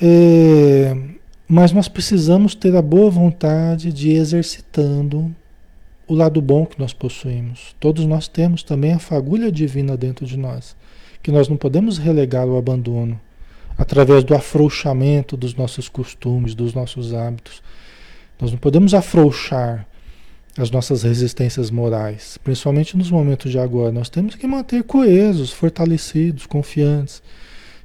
É, 0.00 0.96
mas 1.48 1.72
nós 1.72 1.88
precisamos 1.88 2.54
ter 2.54 2.74
a 2.74 2.82
boa 2.82 3.10
vontade 3.10 3.92
de 3.92 4.10
ir 4.10 4.16
exercitando 4.16 5.34
o 6.08 6.14
lado 6.14 6.40
bom 6.40 6.64
que 6.66 6.78
nós 6.78 6.92
possuímos. 6.92 7.74
Todos 7.80 8.04
nós 8.04 8.28
temos 8.28 8.62
também 8.62 8.92
a 8.92 8.98
fagulha 8.98 9.50
divina 9.50 9.96
dentro 9.96 10.26
de 10.26 10.36
nós, 10.36 10.76
que 11.22 11.30
nós 11.30 11.48
não 11.48 11.56
podemos 11.56 11.98
relegar 11.98 12.44
ao 12.44 12.56
abandono 12.56 13.20
através 13.78 14.24
do 14.24 14.34
afrouxamento 14.34 15.36
dos 15.36 15.54
nossos 15.54 15.88
costumes, 15.88 16.54
dos 16.54 16.72
nossos 16.72 17.12
hábitos. 17.12 17.62
Nós 18.40 18.50
não 18.50 18.58
podemos 18.58 18.94
afrouxar 18.94 19.86
as 20.58 20.70
nossas 20.70 21.02
resistências 21.02 21.70
morais, 21.70 22.38
principalmente 22.42 22.96
nos 22.96 23.10
momentos 23.10 23.50
de 23.50 23.58
agora. 23.58 23.92
Nós 23.92 24.08
temos 24.08 24.34
que 24.34 24.46
manter 24.46 24.82
coesos, 24.84 25.52
fortalecidos, 25.52 26.46
confiantes, 26.46 27.22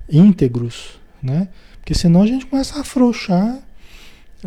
íntegros, 0.09 0.99
né? 1.22 1.49
Porque 1.92 2.00
senão 2.00 2.22
a 2.22 2.26
gente 2.26 2.46
começa 2.46 2.78
a 2.78 2.82
afrouxar 2.84 3.60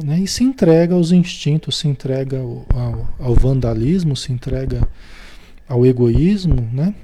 né, 0.02 0.18
e 0.18 0.26
se 0.26 0.42
entrega 0.42 0.94
aos 0.94 1.12
instintos, 1.12 1.76
se 1.76 1.86
entrega 1.86 2.38
ao, 2.38 2.64
ao, 2.70 3.14
ao, 3.18 3.34
vandalismo, 3.34 4.16
se 4.16 4.32
entrega 4.32 4.88
ao 5.68 5.84
egoísmo, 5.84 6.66
né? 6.72 6.94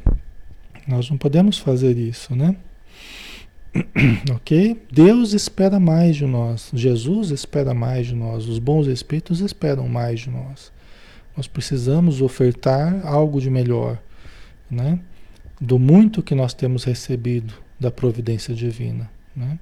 Nós 0.88 1.10
não 1.10 1.18
podemos 1.18 1.58
fazer 1.58 1.98
isso, 1.98 2.34
né? 2.34 2.56
ok? 4.32 4.80
Deus 4.90 5.34
espera 5.34 5.78
mais 5.78 6.16
de 6.16 6.24
nós, 6.24 6.70
Jesus 6.72 7.28
espera 7.28 7.74
mais 7.74 8.06
de 8.06 8.14
nós, 8.14 8.48
os 8.48 8.58
bons 8.58 8.86
espíritos 8.86 9.40
esperam 9.40 9.86
mais 9.88 10.20
de 10.20 10.30
nós. 10.30 10.72
Nós 11.36 11.46
precisamos 11.46 12.22
ofertar 12.22 13.06
algo 13.06 13.42
de 13.42 13.50
melhor, 13.50 13.98
né? 14.70 14.98
Do 15.60 15.78
muito 15.78 16.22
que 16.22 16.34
nós 16.34 16.54
temos 16.54 16.84
recebido 16.84 17.52
da 17.78 17.90
providência 17.90 18.54
divina, 18.54 19.10
né? 19.36 19.58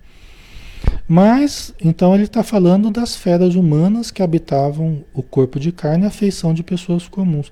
Mas, 1.11 1.75
então 1.83 2.15
ele 2.15 2.25
está 2.25 2.43
falando 2.43 2.91
das 2.91 3.17
feras 3.17 3.55
humanas 3.55 4.11
que 4.11 4.23
habitavam 4.23 5.03
o 5.15 5.23
corpo 5.23 5.59
de 5.59 5.73
carne 5.73 6.05
a 6.05 6.11
feição 6.11 6.53
de 6.53 6.63
pessoas 6.63 7.09
comuns. 7.09 7.51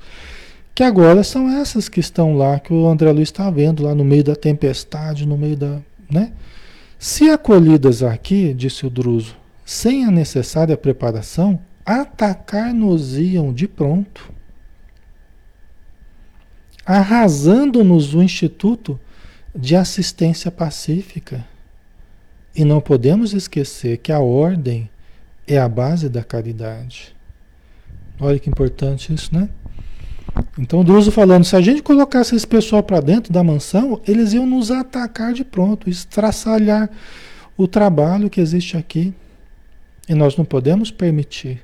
Que 0.74 0.82
agora 0.82 1.24
são 1.24 1.48
essas 1.48 1.88
que 1.88 1.98
estão 1.98 2.36
lá, 2.36 2.60
que 2.60 2.70
o 2.70 2.86
André 2.86 3.10
Luiz 3.10 3.28
está 3.28 3.50
vendo 3.50 3.82
lá 3.82 3.94
no 3.94 4.04
meio 4.04 4.22
da 4.22 4.36
tempestade, 4.36 5.26
no 5.26 5.38
meio 5.38 5.56
da. 5.56 5.80
Né? 6.10 6.32
Se 6.98 7.30
acolhidas 7.30 8.02
aqui, 8.02 8.52
disse 8.52 8.86
o 8.86 8.90
Druso, 8.90 9.34
sem 9.64 10.04
a 10.04 10.10
necessária 10.10 10.76
preparação, 10.76 11.58
atacar-nos-iam 11.84 13.54
de 13.54 13.66
pronto, 13.66 14.30
arrasando-nos 16.84 18.12
o 18.12 18.22
Instituto 18.22 19.00
de 19.54 19.74
Assistência 19.74 20.50
Pacífica 20.50 21.42
e 22.56 22.64
não 22.64 22.80
podemos 22.80 23.34
esquecer 23.34 23.98
que 23.98 24.10
a 24.10 24.18
ordem 24.18 24.88
é 25.46 25.58
a 25.58 25.68
base 25.68 26.08
da 26.08 26.24
caridade. 26.24 27.14
Olha 28.18 28.38
que 28.38 28.48
importante 28.48 29.12
isso, 29.12 29.34
né? 29.34 29.50
Então, 30.58 30.82
Druso 30.82 31.12
falando, 31.12 31.44
se 31.44 31.54
a 31.54 31.60
gente 31.60 31.82
colocasse 31.82 32.34
esse 32.34 32.46
pessoal 32.46 32.82
para 32.82 33.00
dentro 33.00 33.30
da 33.30 33.44
mansão, 33.44 34.00
eles 34.08 34.32
iam 34.32 34.46
nos 34.46 34.70
atacar 34.70 35.34
de 35.34 35.44
pronto, 35.44 35.90
estraçalhar 35.90 36.90
o 37.58 37.68
trabalho 37.68 38.30
que 38.30 38.40
existe 38.40 38.76
aqui. 38.76 39.12
E 40.08 40.14
nós 40.14 40.36
não 40.36 40.44
podemos 40.44 40.90
permitir. 40.90 41.62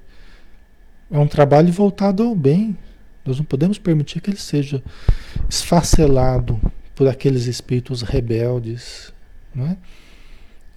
É 1.10 1.18
um 1.18 1.26
trabalho 1.26 1.72
voltado 1.72 2.22
ao 2.22 2.34
bem. 2.34 2.76
Nós 3.24 3.38
não 3.38 3.44
podemos 3.44 3.78
permitir 3.78 4.20
que 4.20 4.30
ele 4.30 4.38
seja 4.38 4.82
esfacelado 5.48 6.60
por 6.94 7.08
aqueles 7.08 7.46
espíritos 7.46 8.02
rebeldes, 8.02 9.12
não 9.54 9.66
é? 9.66 9.76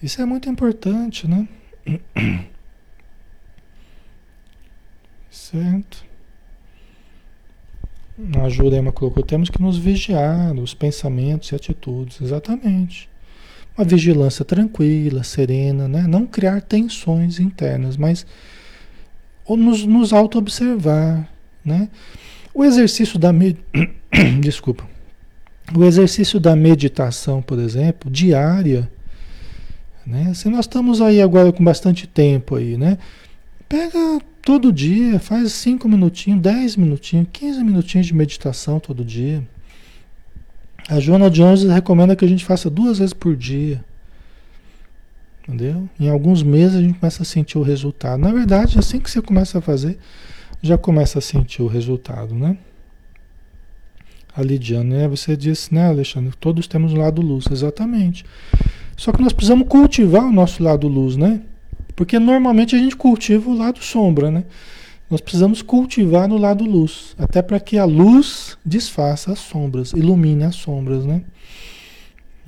Isso 0.02 0.22
é 0.22 0.26
muito 0.26 0.50
importante, 0.50 1.28
né? 1.28 1.48
Certo? 5.30 6.06
A 8.42 8.48
Jurema 8.48 8.92
colocou, 8.94 9.22
temos 9.22 9.50
que 9.50 9.62
nos 9.62 9.78
vigiar 9.78 10.54
os 10.56 10.74
pensamentos 10.74 11.52
e 11.52 11.56
atitudes, 11.56 12.22
exatamente. 12.22 13.10
Uma 13.78 13.86
vigilância 13.86 14.46
tranquila, 14.46 15.22
serena, 15.24 15.88
né? 15.88 16.04
Não 16.08 16.26
criar 16.26 16.62
tensões 16.62 17.40
internas, 17.40 17.98
mas 17.98 18.26
ou 19.46 19.58
nos, 19.58 19.86
nos 19.86 20.14
auto-observar, 20.14 21.30
né? 21.64 21.90
O 22.54 22.64
exercício 22.64 23.20
da 23.20 23.34
med... 23.34 23.58
desculpa. 24.42 24.88
O 25.76 25.84
exercício 25.84 26.40
da 26.40 26.56
meditação, 26.56 27.42
por 27.42 27.60
exemplo, 27.60 28.10
diária, 28.10 28.90
né? 30.06 30.34
Se 30.34 30.50
nós 30.50 30.62
estamos 30.62 31.02
aí 31.02 31.22
agora 31.22 31.52
com 31.52 31.64
bastante 31.64 32.08
tempo 32.08 32.56
aí, 32.56 32.78
né? 32.78 32.98
Pega 33.68 34.20
todo 34.42 34.72
dia, 34.72 35.20
faz 35.20 35.52
5 35.54 35.90
minutinhos, 35.90 36.42
10 36.42 36.76
minutinhos, 36.76 37.28
15 37.34 37.64
minutinhos 37.64 38.08
de 38.08 38.14
meditação 38.14 38.80
todo 38.80 39.04
dia. 39.04 39.44
A 40.88 41.00
Joana 41.00 41.32
Jones 41.32 41.64
recomenda 41.64 42.16
que 42.16 42.24
a 42.24 42.28
gente 42.28 42.46
faça 42.46 42.70
duas 42.70 43.00
vezes 43.00 43.14
por 43.14 43.36
dia. 43.36 43.84
Entendeu? 45.42 45.90
Em 46.00 46.10
alguns 46.10 46.44
meses 46.44 46.76
a 46.78 46.82
gente 46.82 47.00
começa 47.00 47.24
a 47.24 47.26
sentir 47.26 47.58
o 47.58 47.64
resultado. 47.64 48.20
Na 48.20 48.32
verdade, 48.32 48.78
assim 48.78 49.00
que 49.00 49.10
você 49.10 49.22
começa 49.22 49.58
a 49.58 49.62
fazer, 49.62 49.98
já 50.62 50.78
começa 50.78 51.20
a 51.20 51.22
sentir 51.22 51.62
o 51.62 51.68
resultado, 51.68 52.36
né? 52.36 52.58
A 54.36 54.42
Lidiane, 54.42 54.90
né? 54.90 55.08
Você 55.08 55.36
disse, 55.38 55.74
né, 55.74 55.88
Alexandre? 55.88 56.34
Todos 56.40 56.68
temos 56.68 56.94
um 56.94 56.98
lado 56.98 57.22
luz, 57.22 57.46
exatamente. 57.52 58.26
Só 58.96 59.12
que 59.12 59.22
nós 59.22 59.34
precisamos 59.34 59.68
cultivar 59.68 60.24
o 60.24 60.32
nosso 60.32 60.64
lado 60.64 60.88
luz, 60.88 61.18
né? 61.18 61.42
Porque 61.96 62.20
normalmente 62.20 62.76
a 62.76 62.80
gente 62.80 62.96
cultiva 62.96 63.50
o 63.50 63.58
lado 63.58 63.84
sombra, 63.84 64.32
né? 64.32 64.44
Nós 65.10 65.22
precisamos 65.22 65.62
cultivar 65.62 66.32
o 66.32 66.38
lado 66.38 66.64
luz, 66.64 67.16
até 67.18 67.42
para 67.42 67.60
que 67.60 67.78
a 67.78 67.86
luz 67.86 68.58
desfaça 68.66 69.32
as 69.32 69.40
sombras, 69.40 69.92
ilumine 69.92 70.44
as 70.44 70.56
sombras, 70.56 71.06
né? 71.06 71.22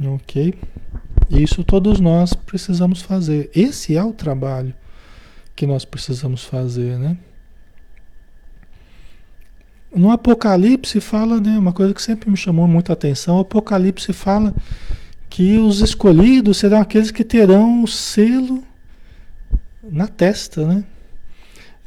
Ok? 0.03 0.53
Isso 1.29 1.63
todos 1.63 1.99
nós 1.99 2.33
precisamos 2.33 3.01
fazer. 3.01 3.49
Esse 3.53 3.95
é 3.95 4.03
o 4.03 4.13
trabalho 4.13 4.73
que 5.55 5.67
nós 5.67 5.85
precisamos 5.85 6.43
fazer, 6.43 6.97
né? 6.97 7.17
No 9.95 10.11
Apocalipse 10.11 10.99
fala, 10.99 11.39
né, 11.39 11.57
uma 11.57 11.73
coisa 11.73 11.93
que 11.93 12.01
sempre 12.01 12.29
me 12.29 12.37
chamou 12.37 12.67
muita 12.67 12.93
atenção, 12.93 13.37
o 13.37 13.41
Apocalipse 13.41 14.13
fala 14.13 14.53
que 15.29 15.57
os 15.57 15.81
escolhidos 15.81 16.57
serão 16.57 16.79
aqueles 16.79 17.11
que 17.11 17.23
terão 17.23 17.83
o 17.83 17.87
selo 17.87 18.63
na 19.83 20.07
testa, 20.07 20.65
né? 20.65 20.83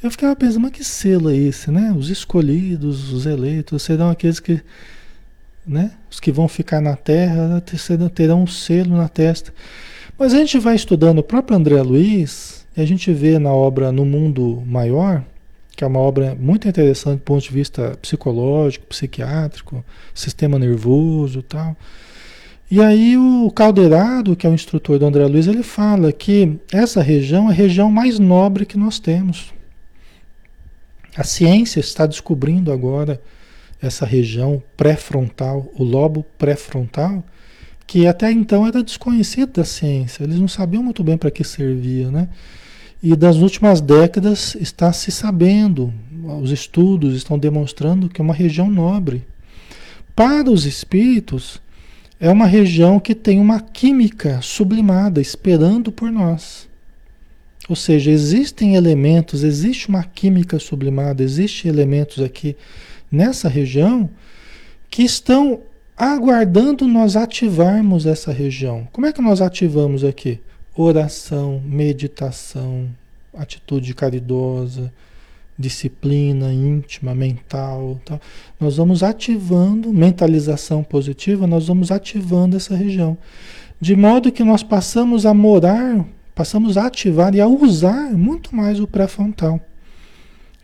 Eu 0.02 0.10
ficava 0.10 0.34
pensando, 0.34 0.60
mas 0.60 0.72
que 0.72 0.82
selo 0.82 1.30
é 1.30 1.36
esse, 1.36 1.70
né? 1.70 1.92
Os 1.96 2.08
escolhidos, 2.08 3.12
os 3.12 3.26
eleitos, 3.26 3.82
serão 3.82 4.08
aqueles 4.08 4.40
que, 4.40 4.62
né? 5.66 5.92
Os 6.10 6.18
que 6.18 6.32
vão 6.32 6.48
ficar 6.48 6.80
na 6.80 6.96
terra 6.96 7.62
terão 8.14 8.44
um 8.44 8.46
selo 8.46 8.96
na 8.96 9.08
testa. 9.08 9.52
Mas 10.18 10.32
a 10.32 10.38
gente 10.38 10.58
vai 10.58 10.74
estudando 10.74 11.18
o 11.18 11.22
próprio 11.22 11.56
André 11.56 11.82
Luiz, 11.82 12.66
e 12.76 12.80
a 12.80 12.86
gente 12.86 13.12
vê 13.12 13.38
na 13.38 13.52
obra 13.52 13.92
No 13.92 14.04
Mundo 14.04 14.62
Maior, 14.66 15.22
que 15.76 15.84
é 15.84 15.86
uma 15.86 15.98
obra 15.98 16.34
muito 16.38 16.68
interessante 16.68 17.18
do 17.18 17.22
ponto 17.22 17.42
de 17.42 17.50
vista 17.50 17.96
psicológico, 18.00 18.86
psiquiátrico, 18.86 19.84
sistema 20.14 20.58
nervoso 20.58 21.42
tal. 21.42 21.76
E 22.70 22.80
aí 22.80 23.18
o 23.18 23.50
Caldeirado, 23.50 24.36
que 24.36 24.46
é 24.46 24.50
o 24.50 24.54
instrutor 24.54 24.98
do 24.98 25.04
André 25.04 25.26
Luiz, 25.26 25.48
ele 25.48 25.62
fala 25.62 26.12
que 26.12 26.56
essa 26.72 27.02
região 27.02 27.48
é 27.48 27.52
a 27.52 27.54
região 27.54 27.90
mais 27.90 28.20
nobre 28.20 28.64
que 28.64 28.78
nós 28.78 29.00
temos. 29.00 29.52
A 31.16 31.24
ciência 31.24 31.80
está 31.80 32.06
descobrindo 32.06 32.70
agora 32.70 33.20
essa 33.82 34.06
região 34.06 34.62
pré-frontal, 34.76 35.68
o 35.74 35.82
lobo 35.82 36.24
pré-frontal, 36.38 37.24
que 37.88 38.06
até 38.06 38.30
então 38.30 38.64
era 38.64 38.84
desconhecido 38.84 39.54
da 39.54 39.64
ciência. 39.64 40.22
Eles 40.22 40.38
não 40.38 40.46
sabiam 40.46 40.82
muito 40.82 41.02
bem 41.02 41.16
para 41.16 41.30
que 41.30 41.42
servia, 41.42 42.08
né? 42.08 42.28
E 43.02 43.16
das 43.16 43.36
últimas 43.36 43.80
décadas 43.80 44.54
está 44.60 44.92
se 44.92 45.10
sabendo, 45.10 45.92
os 46.40 46.52
estudos 46.52 47.16
estão 47.16 47.36
demonstrando 47.36 48.08
que 48.08 48.20
é 48.20 48.24
uma 48.24 48.34
região 48.34 48.70
nobre. 48.70 49.26
Para 50.14 50.50
os 50.50 50.66
espíritos, 50.66 51.60
é 52.20 52.30
uma 52.30 52.46
região 52.46 53.00
que 53.00 53.14
tem 53.14 53.40
uma 53.40 53.60
química 53.60 54.40
sublimada 54.42 55.22
esperando 55.22 55.90
por 55.90 56.12
nós. 56.12 56.68
Ou 57.66 57.74
seja, 57.74 58.10
existem 58.10 58.74
elementos, 58.76 59.42
existe 59.42 59.88
uma 59.88 60.04
química 60.04 60.58
sublimada, 60.58 61.22
existem 61.22 61.70
elementos 61.70 62.22
aqui 62.22 62.56
nessa 63.10 63.48
região 63.48 64.10
que 64.90 65.02
estão 65.02 65.60
aguardando 65.96 66.86
nós 66.86 67.16
ativarmos 67.16 68.04
essa 68.06 68.32
região. 68.32 68.86
Como 68.92 69.06
é 69.06 69.12
que 69.12 69.22
nós 69.22 69.40
ativamos 69.40 70.04
aqui? 70.04 70.40
Oração, 70.76 71.62
meditação, 71.64 72.88
atitude 73.32 73.94
caridosa, 73.94 74.92
disciplina 75.60 76.52
íntima, 76.52 77.14
mental, 77.14 78.00
tal. 78.04 78.18
nós 78.58 78.78
vamos 78.78 79.02
ativando 79.02 79.92
mentalização 79.92 80.82
positiva, 80.82 81.46
nós 81.46 81.68
vamos 81.68 81.90
ativando 81.90 82.56
essa 82.56 82.74
região, 82.74 83.18
de 83.78 83.94
modo 83.94 84.32
que 84.32 84.42
nós 84.42 84.62
passamos 84.62 85.26
a 85.26 85.34
morar, 85.34 86.04
passamos 86.34 86.78
a 86.78 86.86
ativar 86.86 87.34
e 87.34 87.40
a 87.40 87.46
usar 87.46 88.10
muito 88.12 88.56
mais 88.56 88.80
o 88.80 88.86
pré-frontal, 88.86 89.60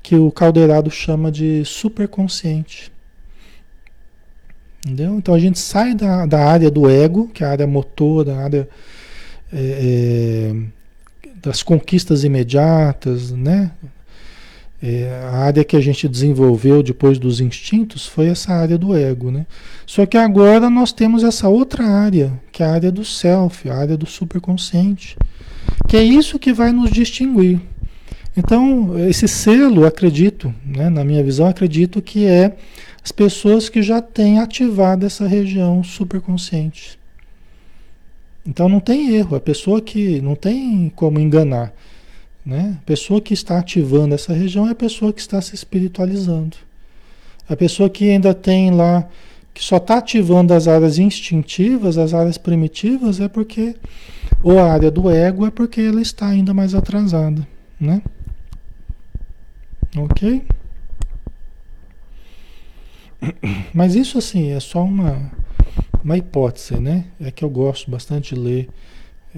que 0.03 0.17
o 0.17 0.33
caldeirado 0.33 0.91
chama 0.91 1.31
de 1.31 1.63
superconsciente. 1.65 2.91
Entendeu? 4.85 5.17
Então 5.17 5.35
a 5.35 5.39
gente 5.39 5.59
sai 5.59 5.95
da, 5.95 6.25
da 6.27 6.45
área 6.45 6.71
do 6.71 6.89
ego, 6.89 7.29
que 7.29 7.43
é 7.43 7.47
a 7.47 7.51
área 7.51 7.67
motora, 7.67 8.37
a 8.37 8.45
área 8.45 8.69
é, 9.53 10.53
é, 10.53 11.31
das 11.43 11.63
conquistas 11.63 12.23
imediatas, 12.25 13.33
né? 13.33 13.73
É, 14.83 15.29
a 15.33 15.39
área 15.39 15.65
que 15.65 15.77
a 15.77 15.81
gente 15.81 16.07
desenvolveu 16.07 16.83
depois 16.83 17.19
dos 17.19 17.41
instintos 17.41 18.07
foi 18.07 18.27
essa 18.27 18.53
área 18.53 18.77
do 18.77 18.95
ego, 18.95 19.31
né? 19.31 19.47
Só 19.87 20.05
que 20.05 20.19
agora 20.19 20.69
nós 20.69 20.93
temos 20.93 21.25
essa 21.25 21.49
outra 21.49 21.85
área, 21.85 22.33
que 22.53 22.63
é 22.63 22.67
a 22.67 22.73
área 22.73 22.93
do 22.93 23.05
self, 23.05 23.69
a 23.71 23.75
área 23.75 23.97
do 23.97 24.07
superconsciente, 24.07 25.17
que 25.89 25.97
é 25.97 26.03
isso 26.03 26.39
que 26.39 26.53
vai 26.53 26.73
nos 26.73 26.91
distinguir. 26.91 27.61
Então, 28.37 28.99
esse 29.09 29.27
selo, 29.27 29.87
acredito, 29.87 30.55
né, 30.65 30.91
na 30.91 31.03
minha 31.03 31.25
visão, 31.25 31.47
acredito 31.47 32.03
que 32.03 32.27
é 32.27 32.55
as 33.03 33.11
pessoas 33.11 33.69
que 33.71 33.81
já 33.83 34.03
têm 34.03 34.41
ativado 34.41 35.07
essa 35.07 35.27
região 35.27 35.83
superconsciente. 35.83 36.99
Então 38.47 38.69
não 38.69 38.79
tem 38.79 39.17
erro, 39.17 39.37
a 39.37 39.41
pessoa 39.41 39.81
que 39.81 40.21
não 40.21 40.37
tem 40.37 40.93
como 40.95 41.19
enganar. 41.19 41.73
Né? 42.47 42.79
A 42.81 42.87
pessoa 42.87 43.21
que 43.21 43.35
está 43.35 43.59
ativando 43.59 44.15
essa 44.15 44.33
região 44.33 44.69
é 44.69 44.71
a 44.71 44.75
pessoa 44.77 45.13
que 45.13 45.21
está 45.21 45.41
se 45.43 45.53
espiritualizando. 45.53 46.57
A 47.49 47.57
pessoa 47.57 47.91
que 47.91 48.09
ainda 48.09 48.33
tem 48.33 48.71
lá, 48.71 49.09
que 49.53 49.63
só 49.63 49.79
está 49.79 49.99
ativando 49.99 50.55
as 50.55 50.69
áreas 50.69 50.97
instintivas, 50.97 51.99
as 51.99 52.15
áreas 52.15 52.39
primitivas, 52.39 53.19
é 53.19 53.27
porque, 53.27 53.75
ou 54.45 54.61
a 54.61 54.73
área 54.73 54.93
do 54.93 55.11
ego, 55.11 55.45
é 55.45 55.51
porque 55.51 55.81
ela 55.81 56.01
está 56.01 56.29
ainda 56.29 56.55
mais 56.55 56.73
atrasada. 56.73 57.47
Né? 57.81 58.01
Ok? 59.97 60.45
Mas 63.75 63.97
isso 63.97 64.19
assim 64.19 64.53
é 64.53 64.61
só 64.61 64.85
uma, 64.85 65.33
uma 66.05 66.17
hipótese, 66.17 66.79
né? 66.79 67.07
É 67.21 67.33
que 67.33 67.45
eu 67.45 67.51
gosto 67.51 67.91
bastante 67.91 68.35
de 68.35 68.41
ler 68.41 68.69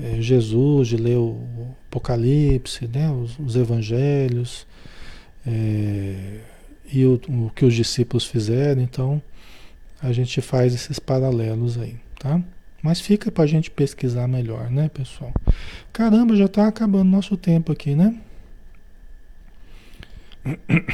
é, 0.03 0.20
Jesus, 0.20 0.88
de 0.88 0.96
ler 0.96 1.16
o 1.16 1.74
Apocalipse, 1.88 2.86
né, 2.86 3.11
os, 3.11 3.38
os 3.38 3.57
evangelhos, 3.57 4.66
é, 5.46 6.40
e 6.92 7.05
o, 7.05 7.20
o, 7.28 7.51
que 7.55 7.64
os 7.64 7.74
discípulos 7.74 8.24
fizeram, 8.24 8.82
então 8.82 9.22
a 10.01 10.12
gente 10.12 10.40
faz 10.40 10.74
esses 10.74 10.99
paralelos 10.99 11.78
aí, 11.78 11.96
tá? 12.18 12.40
Mas 12.82 13.01
fica 13.01 13.30
para 13.30 13.44
a 13.44 13.46
gente 13.46 13.70
pesquisar 13.70 14.28
melhor, 14.28 14.70
né, 14.70 14.88
pessoal? 14.88 15.32
Caramba, 15.92 16.36
já 16.36 16.44
está 16.44 16.68
acabando 16.68 17.11
nosso 17.11 17.36
tempo 17.36 17.72
aqui, 17.72 17.94
né? 17.94 18.16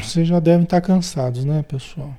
Vocês 0.03 0.27
já 0.27 0.41
devem 0.41 0.65
estar 0.65 0.81
tá 0.81 0.87
cansados, 0.87 1.45
né, 1.45 1.63
pessoal? 1.63 2.17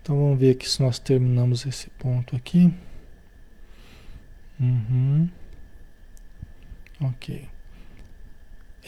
Então 0.00 0.16
vamos 0.16 0.38
ver 0.38 0.50
aqui 0.50 0.68
se 0.68 0.82
nós 0.82 0.98
terminamos 0.98 1.66
esse 1.66 1.88
ponto 1.98 2.36
aqui. 2.36 2.72
Uhum. 4.64 5.28
Ok. 7.00 7.46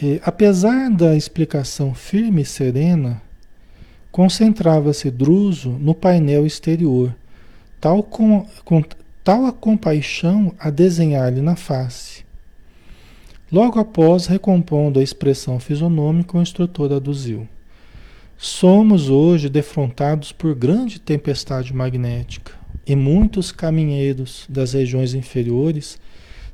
E, 0.01 0.19
apesar 0.23 0.89
da 0.89 1.15
explicação 1.15 1.93
firme 1.93 2.41
e 2.41 2.45
serena, 2.45 3.21
concentrava-se 4.11 5.11
Druso 5.11 5.69
no 5.69 5.93
painel 5.93 6.45
exterior, 6.45 7.15
tal, 7.79 8.01
com, 8.01 8.47
com, 8.63 8.83
tal 9.23 9.45
a 9.45 9.51
compaixão 9.51 10.53
a 10.59 10.69
desenhar-lhe 10.69 11.41
na 11.41 11.55
face. 11.55 12.25
Logo 13.51 13.79
após, 13.79 14.25
recompondo 14.25 14.99
a 14.99 15.03
expressão 15.03 15.59
fisonômica, 15.59 16.37
o 16.37 16.41
instrutor 16.41 16.91
aduziu. 16.91 17.47
Somos 18.37 19.09
hoje 19.09 19.49
defrontados 19.49 20.31
por 20.31 20.53
grande 20.53 20.99
tempestade 20.99 21.73
magnética 21.73 22.56
e 22.87 22.95
muitos 22.95 23.51
caminheiros 23.51 24.45
das 24.47 24.71
regiões 24.71 25.13
inferiores 25.13 25.99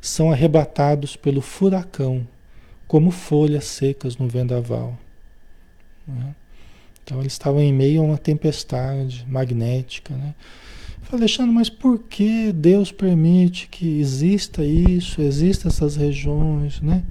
são 0.01 0.31
arrebatados 0.31 1.15
pelo 1.15 1.41
furacão, 1.41 2.27
como 2.87 3.11
folhas 3.11 3.65
secas 3.65 4.17
no 4.17 4.27
vendaval. 4.27 4.97
Né? 6.07 6.35
Então 7.03 7.19
eles 7.19 7.33
estavam 7.33 7.61
em 7.61 7.71
meio 7.71 8.01
a 8.01 8.05
uma 8.05 8.17
tempestade 8.17 9.23
magnética. 9.29 10.15
Né? 10.15 10.33
Falei, 11.03 11.21
Alexandre, 11.21 11.53
mas 11.53 11.69
por 11.69 11.99
que 11.99 12.51
Deus 12.51 12.91
permite 12.91 13.67
que 13.67 13.99
exista 13.99 14.65
isso, 14.65 15.21
existam 15.21 15.67
essas 15.67 15.95
regiões? 15.95 16.81
Né? 16.81 17.03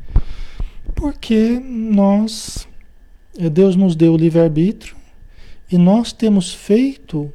Porque 0.96 1.60
nós, 1.60 2.66
Deus 3.52 3.76
nos 3.76 3.94
deu 3.94 4.14
o 4.14 4.16
livre-arbítrio 4.16 4.96
e 5.70 5.78
nós 5.78 6.12
temos 6.12 6.52
feito 6.52 7.32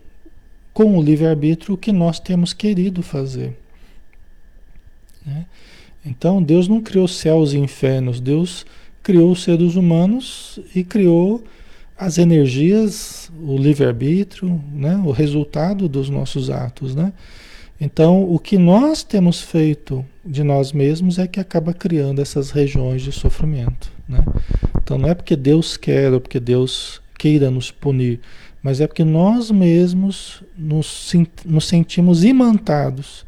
com 0.78 0.96
o 0.96 1.02
livre-arbítrio 1.02 1.74
o 1.74 1.78
que 1.78 1.92
nós 1.92 2.20
temos 2.20 2.54
querido 2.54 3.02
fazer. 3.02 3.58
Né? 5.26 5.48
Então 6.06 6.40
Deus 6.40 6.68
não 6.68 6.82
criou 6.82 7.08
céus 7.08 7.52
e 7.54 7.58
infernos, 7.58 8.20
Deus 8.20 8.64
criou 9.02 9.32
os 9.32 9.42
seres 9.42 9.74
humanos 9.74 10.60
e 10.76 10.84
criou 10.84 11.44
as 11.98 12.20
energias, 12.20 13.32
o 13.42 13.58
livre-arbítrio, 13.58 14.62
né? 14.72 15.02
o 15.04 15.10
resultado 15.10 15.90
dos 15.90 16.12
nossos 16.12 16.52
atos. 16.52 16.94
Né? 16.94 17.12
Então, 17.82 18.32
o 18.32 18.38
que 18.38 18.60
nós 18.60 19.02
temos 19.02 19.42
feito 19.42 20.06
de 20.24 20.44
nós 20.44 20.72
mesmos 20.72 21.18
é 21.18 21.26
que 21.26 21.40
acaba 21.40 21.74
criando 21.74 22.22
essas 22.22 22.52
regiões 22.52 23.02
de 23.02 23.12
sofrimento. 23.12 23.92
Né? 24.08 24.24
Então, 24.78 25.00
não 25.00 25.10
é 25.10 25.16
porque 25.16 25.36
Deus 25.36 25.76
quer 25.76 26.14
ou 26.14 26.22
porque 26.22 26.40
Deus 26.40 27.02
queira 27.18 27.50
nos 27.50 27.72
punir, 27.72 28.20
mas 28.68 28.82
é 28.82 28.86
porque 28.86 29.06
nós 29.06 29.50
mesmos 29.50 30.44
nos, 30.58 31.14
nos 31.46 31.66
sentimos 31.66 32.26
imantados 32.26 33.26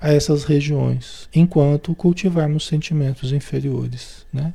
a 0.00 0.10
essas 0.10 0.44
regiões, 0.44 1.28
enquanto 1.34 1.94
cultivarmos 1.94 2.66
sentimentos 2.66 3.30
inferiores, 3.30 4.24
né? 4.32 4.54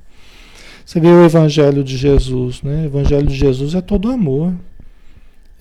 Você 0.83 0.99
vê 0.99 1.09
o 1.09 1.23
Evangelho 1.23 1.83
de 1.83 1.95
Jesus, 1.95 2.63
né? 2.63 2.81
O 2.81 2.85
Evangelho 2.85 3.27
de 3.27 3.35
Jesus 3.35 3.75
é 3.75 3.81
todo 3.81 4.09
amor. 4.09 4.55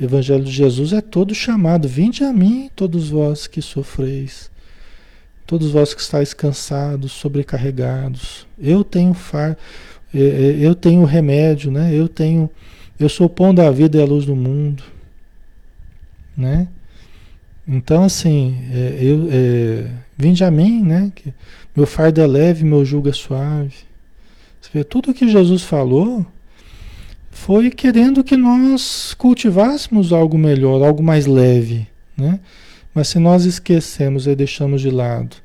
O 0.01 0.03
Evangelho 0.03 0.43
de 0.43 0.51
Jesus 0.51 0.95
é 0.95 1.03
todo 1.03 1.35
chamado. 1.35 1.87
Vinde 1.87 2.25
a 2.25 2.33
mim, 2.33 2.71
todos 2.75 3.11
vós 3.11 3.47
que 3.47 3.61
sofreis, 3.61 4.51
todos 5.47 5.71
vós 5.71 5.93
que 5.93 6.01
estáis 6.01 6.33
cansados, 6.33 7.13
sobrecarregados. 7.13 8.47
Eu 8.59 8.83
tenho 8.83 9.13
far, 9.13 9.55
é, 10.15 10.19
é, 10.19 10.57
eu 10.59 10.75
tenho 10.75 11.05
remédio, 11.05 11.71
né? 11.71 11.95
Eu 11.95 12.09
tenho, 12.09 12.49
eu 12.99 13.09
sou 13.09 13.27
o 13.27 13.31
pão 13.31 13.55
da 13.55 13.71
vida 13.71 13.99
e 13.99 14.03
a 14.03 14.07
luz 14.07 14.25
do 14.25 14.37
mundo, 14.37 14.83
né? 16.37 16.69
Então, 17.67 18.05
assim, 18.05 18.59
é, 18.73 18.99
eu, 19.01 19.29
é, 19.31 19.91
vinde 20.17 20.45
a 20.45 20.51
mim, 20.51 20.83
né? 20.83 21.13
Que 21.15 21.33
meu 21.75 21.87
fardo 21.87 22.21
é 22.21 22.27
leve, 22.27 22.65
meu 22.65 22.85
jugo 22.85 23.09
é 23.09 23.13
suave. 23.13 23.75
Vê, 24.73 24.83
tudo 24.83 25.13
que 25.13 25.29
Jesus 25.29 25.63
falou 25.63 26.25
foi 27.31 27.71
querendo 27.71 28.25
que 28.25 28.37
nós 28.37 29.15
cultivássemos 29.15 30.13
algo 30.13 30.39
melhor, 30.39 30.83
algo 30.83 31.03
mais 31.03 31.27
leve, 31.27 31.87
né? 32.17 32.41
Mas 32.95 33.09
se 33.09 33.19
nós 33.19 33.45
esquecemos 33.45 34.27
e 34.27 34.35
deixamos 34.35 34.81
de 34.81 34.91
lado 34.91 35.37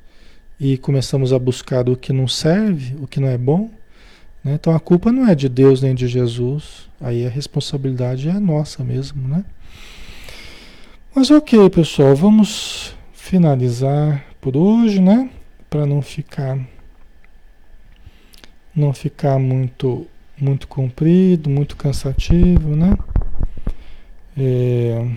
e 0.60 0.76
começamos 0.78 1.32
a 1.32 1.38
buscar 1.38 1.88
o 1.88 1.96
que 1.96 2.12
não 2.12 2.28
serve, 2.28 2.94
o 3.00 3.06
que 3.06 3.20
não 3.20 3.28
é 3.28 3.38
bom, 3.38 3.70
né? 4.48 4.54
então 4.54 4.74
a 4.74 4.80
culpa 4.80 5.12
não 5.12 5.28
é 5.28 5.34
de 5.34 5.48
Deus 5.48 5.82
nem 5.82 5.94
de 5.94 6.08
Jesus, 6.08 6.88
aí 7.00 7.26
a 7.26 7.30
responsabilidade 7.30 8.28
é 8.28 8.34
nossa 8.34 8.82
mesmo, 8.82 9.28
né? 9.28 9.44
Mas 11.14 11.30
ok, 11.30 11.68
pessoal, 11.70 12.14
vamos 12.14 12.94
finalizar 13.12 14.24
por 14.40 14.56
hoje, 14.56 15.00
né? 15.00 15.30
Para 15.68 15.84
não 15.84 16.00
ficar 16.00 16.58
não 18.74 18.92
ficar 18.92 19.38
muito 19.38 20.06
muito 20.40 20.68
comprido, 20.68 21.50
muito 21.50 21.76
cansativo, 21.76 22.76
né? 22.76 22.96
É... 24.36 25.10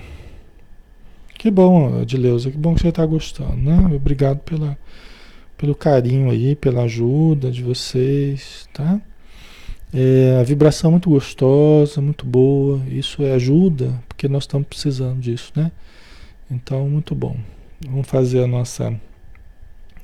Que 1.38 1.50
bom, 1.50 2.02
Adileuza, 2.02 2.52
que 2.52 2.58
bom 2.58 2.76
que 2.76 2.82
você 2.82 2.90
está 2.90 3.06
gostando, 3.06 3.58
né? 3.58 3.96
Obrigado 3.96 4.40
pela, 4.40 4.78
pelo 5.58 5.76
carinho 5.76 6.30
aí, 6.30 6.56
pela 6.56 6.84
ajuda 6.84 7.52
de 7.52 7.64
vocês, 7.64 8.68
tá? 8.74 9.00
É, 9.94 10.38
a 10.40 10.44
vibração 10.44 10.90
é 10.90 10.92
muito 10.92 11.10
gostosa, 11.10 12.02
muito 12.02 12.26
boa, 12.26 12.82
isso 12.88 13.24
é 13.24 13.34
ajuda, 13.34 14.02
porque 14.08 14.30
nós 14.30 14.44
estamos 14.44 14.68
precisando 14.68 15.20
disso, 15.20 15.52
né? 15.56 15.70
Então, 16.50 16.88
muito 16.90 17.14
bom. 17.14 17.38
Vamos 17.86 18.08
fazer 18.08 18.44
a 18.44 18.48
nossa, 18.48 18.98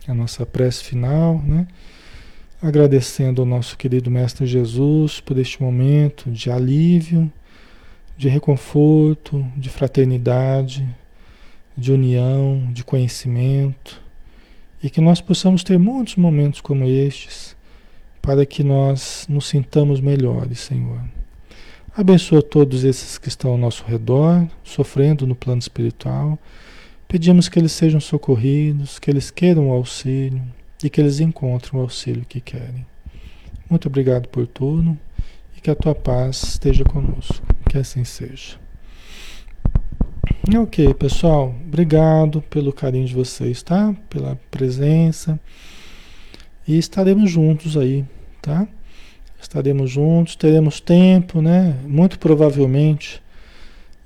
a 0.07 0.13
nossa 0.13 0.45
prece 0.45 0.83
final, 0.83 1.41
né? 1.41 1.67
Agradecendo 2.61 3.41
ao 3.41 3.45
nosso 3.45 3.77
querido 3.77 4.11
Mestre 4.11 4.45
Jesus 4.45 5.21
por 5.21 5.37
este 5.37 5.61
momento 5.61 6.29
de 6.31 6.51
alívio, 6.51 7.31
de 8.17 8.27
reconforto, 8.27 9.45
de 9.55 9.69
fraternidade, 9.69 10.87
de 11.77 11.93
união, 11.93 12.67
de 12.73 12.83
conhecimento, 12.83 14.01
e 14.83 14.89
que 14.89 14.99
nós 14.99 15.21
possamos 15.21 15.63
ter 15.63 15.77
muitos 15.77 16.15
momentos 16.15 16.59
como 16.59 16.83
estes 16.85 17.56
para 18.27 18.45
que 18.45 18.61
nós 18.61 19.25
nos 19.29 19.47
sintamos 19.47 20.01
melhores, 20.01 20.59
Senhor. 20.59 20.99
Abençoa 21.95 22.41
todos 22.41 22.83
esses 22.83 23.17
que 23.17 23.29
estão 23.29 23.51
ao 23.51 23.57
nosso 23.57 23.85
redor, 23.85 24.45
sofrendo 24.65 25.25
no 25.25 25.33
plano 25.33 25.59
espiritual. 25.59 26.37
Pedimos 27.07 27.47
que 27.47 27.57
eles 27.57 27.71
sejam 27.71 28.01
socorridos, 28.01 28.99
que 28.99 29.09
eles 29.09 29.31
queiram 29.31 29.69
o 29.69 29.71
auxílio 29.71 30.43
e 30.83 30.89
que 30.89 30.99
eles 30.99 31.21
encontrem 31.21 31.79
o 31.79 31.83
auxílio 31.83 32.25
que 32.27 32.41
querem. 32.41 32.85
Muito 33.69 33.87
obrigado 33.87 34.27
por 34.27 34.45
tudo 34.45 34.97
e 35.55 35.61
que 35.61 35.71
a 35.71 35.75
tua 35.75 35.95
paz 35.95 36.43
esteja 36.43 36.83
conosco. 36.83 37.47
Que 37.69 37.77
assim 37.77 38.03
seja. 38.03 38.57
Ok, 40.53 40.93
pessoal. 40.95 41.55
Obrigado 41.65 42.41
pelo 42.41 42.73
carinho 42.73 43.07
de 43.07 43.15
vocês, 43.15 43.63
tá? 43.63 43.95
Pela 44.09 44.37
presença. 44.51 45.39
E 46.67 46.77
estaremos 46.77 47.31
juntos 47.31 47.77
aí, 47.77 48.03
tá? 48.47 48.67
estaremos 49.41 49.89
juntos, 49.89 50.35
teremos 50.35 50.79
tempo, 50.79 51.41
né? 51.41 51.75
Muito 51.85 52.17
provavelmente, 52.19 53.21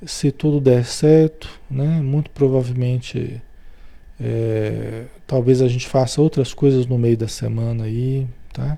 se 0.06 0.32
tudo 0.32 0.60
der 0.60 0.86
certo, 0.86 1.50
né? 1.70 2.02
Muito 2.02 2.30
provavelmente, 2.32 3.42
é, 4.20 5.06
talvez 5.26 5.62
a 5.62 5.68
gente 5.68 5.88
faça 5.88 6.22
outras 6.22 6.54
coisas 6.54 6.86
no 6.86 6.98
meio 6.98 7.18
da 7.18 7.28
semana 7.28 7.86
aí, 7.86 8.28
tá? 8.54 8.78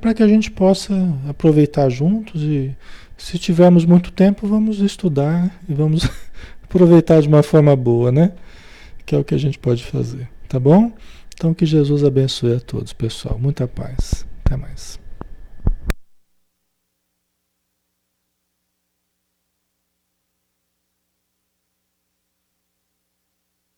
Para 0.00 0.14
que 0.14 0.22
a 0.22 0.28
gente 0.28 0.50
possa 0.50 0.94
aproveitar 1.28 1.90
juntos 1.90 2.42
e, 2.42 2.74
se 3.18 3.38
tivermos 3.38 3.84
muito 3.84 4.12
tempo, 4.12 4.46
vamos 4.46 4.78
estudar 4.78 5.52
e 5.68 5.74
vamos 5.74 6.08
aproveitar 6.62 7.20
de 7.20 7.28
uma 7.28 7.42
forma 7.42 7.74
boa, 7.74 8.12
né? 8.12 8.32
Que 9.04 9.14
é 9.14 9.18
o 9.18 9.24
que 9.24 9.34
a 9.34 9.38
gente 9.38 9.58
pode 9.58 9.84
fazer, 9.84 10.28
tá 10.48 10.58
bom? 10.58 10.92
Então 11.34 11.52
que 11.52 11.66
Jesus 11.66 12.04
abençoe 12.04 12.54
a 12.56 12.60
todos, 12.60 12.92
pessoal. 12.92 13.38
Muita 13.38 13.66
paz. 13.66 14.24
Até 14.44 14.56
mais. 14.56 15.03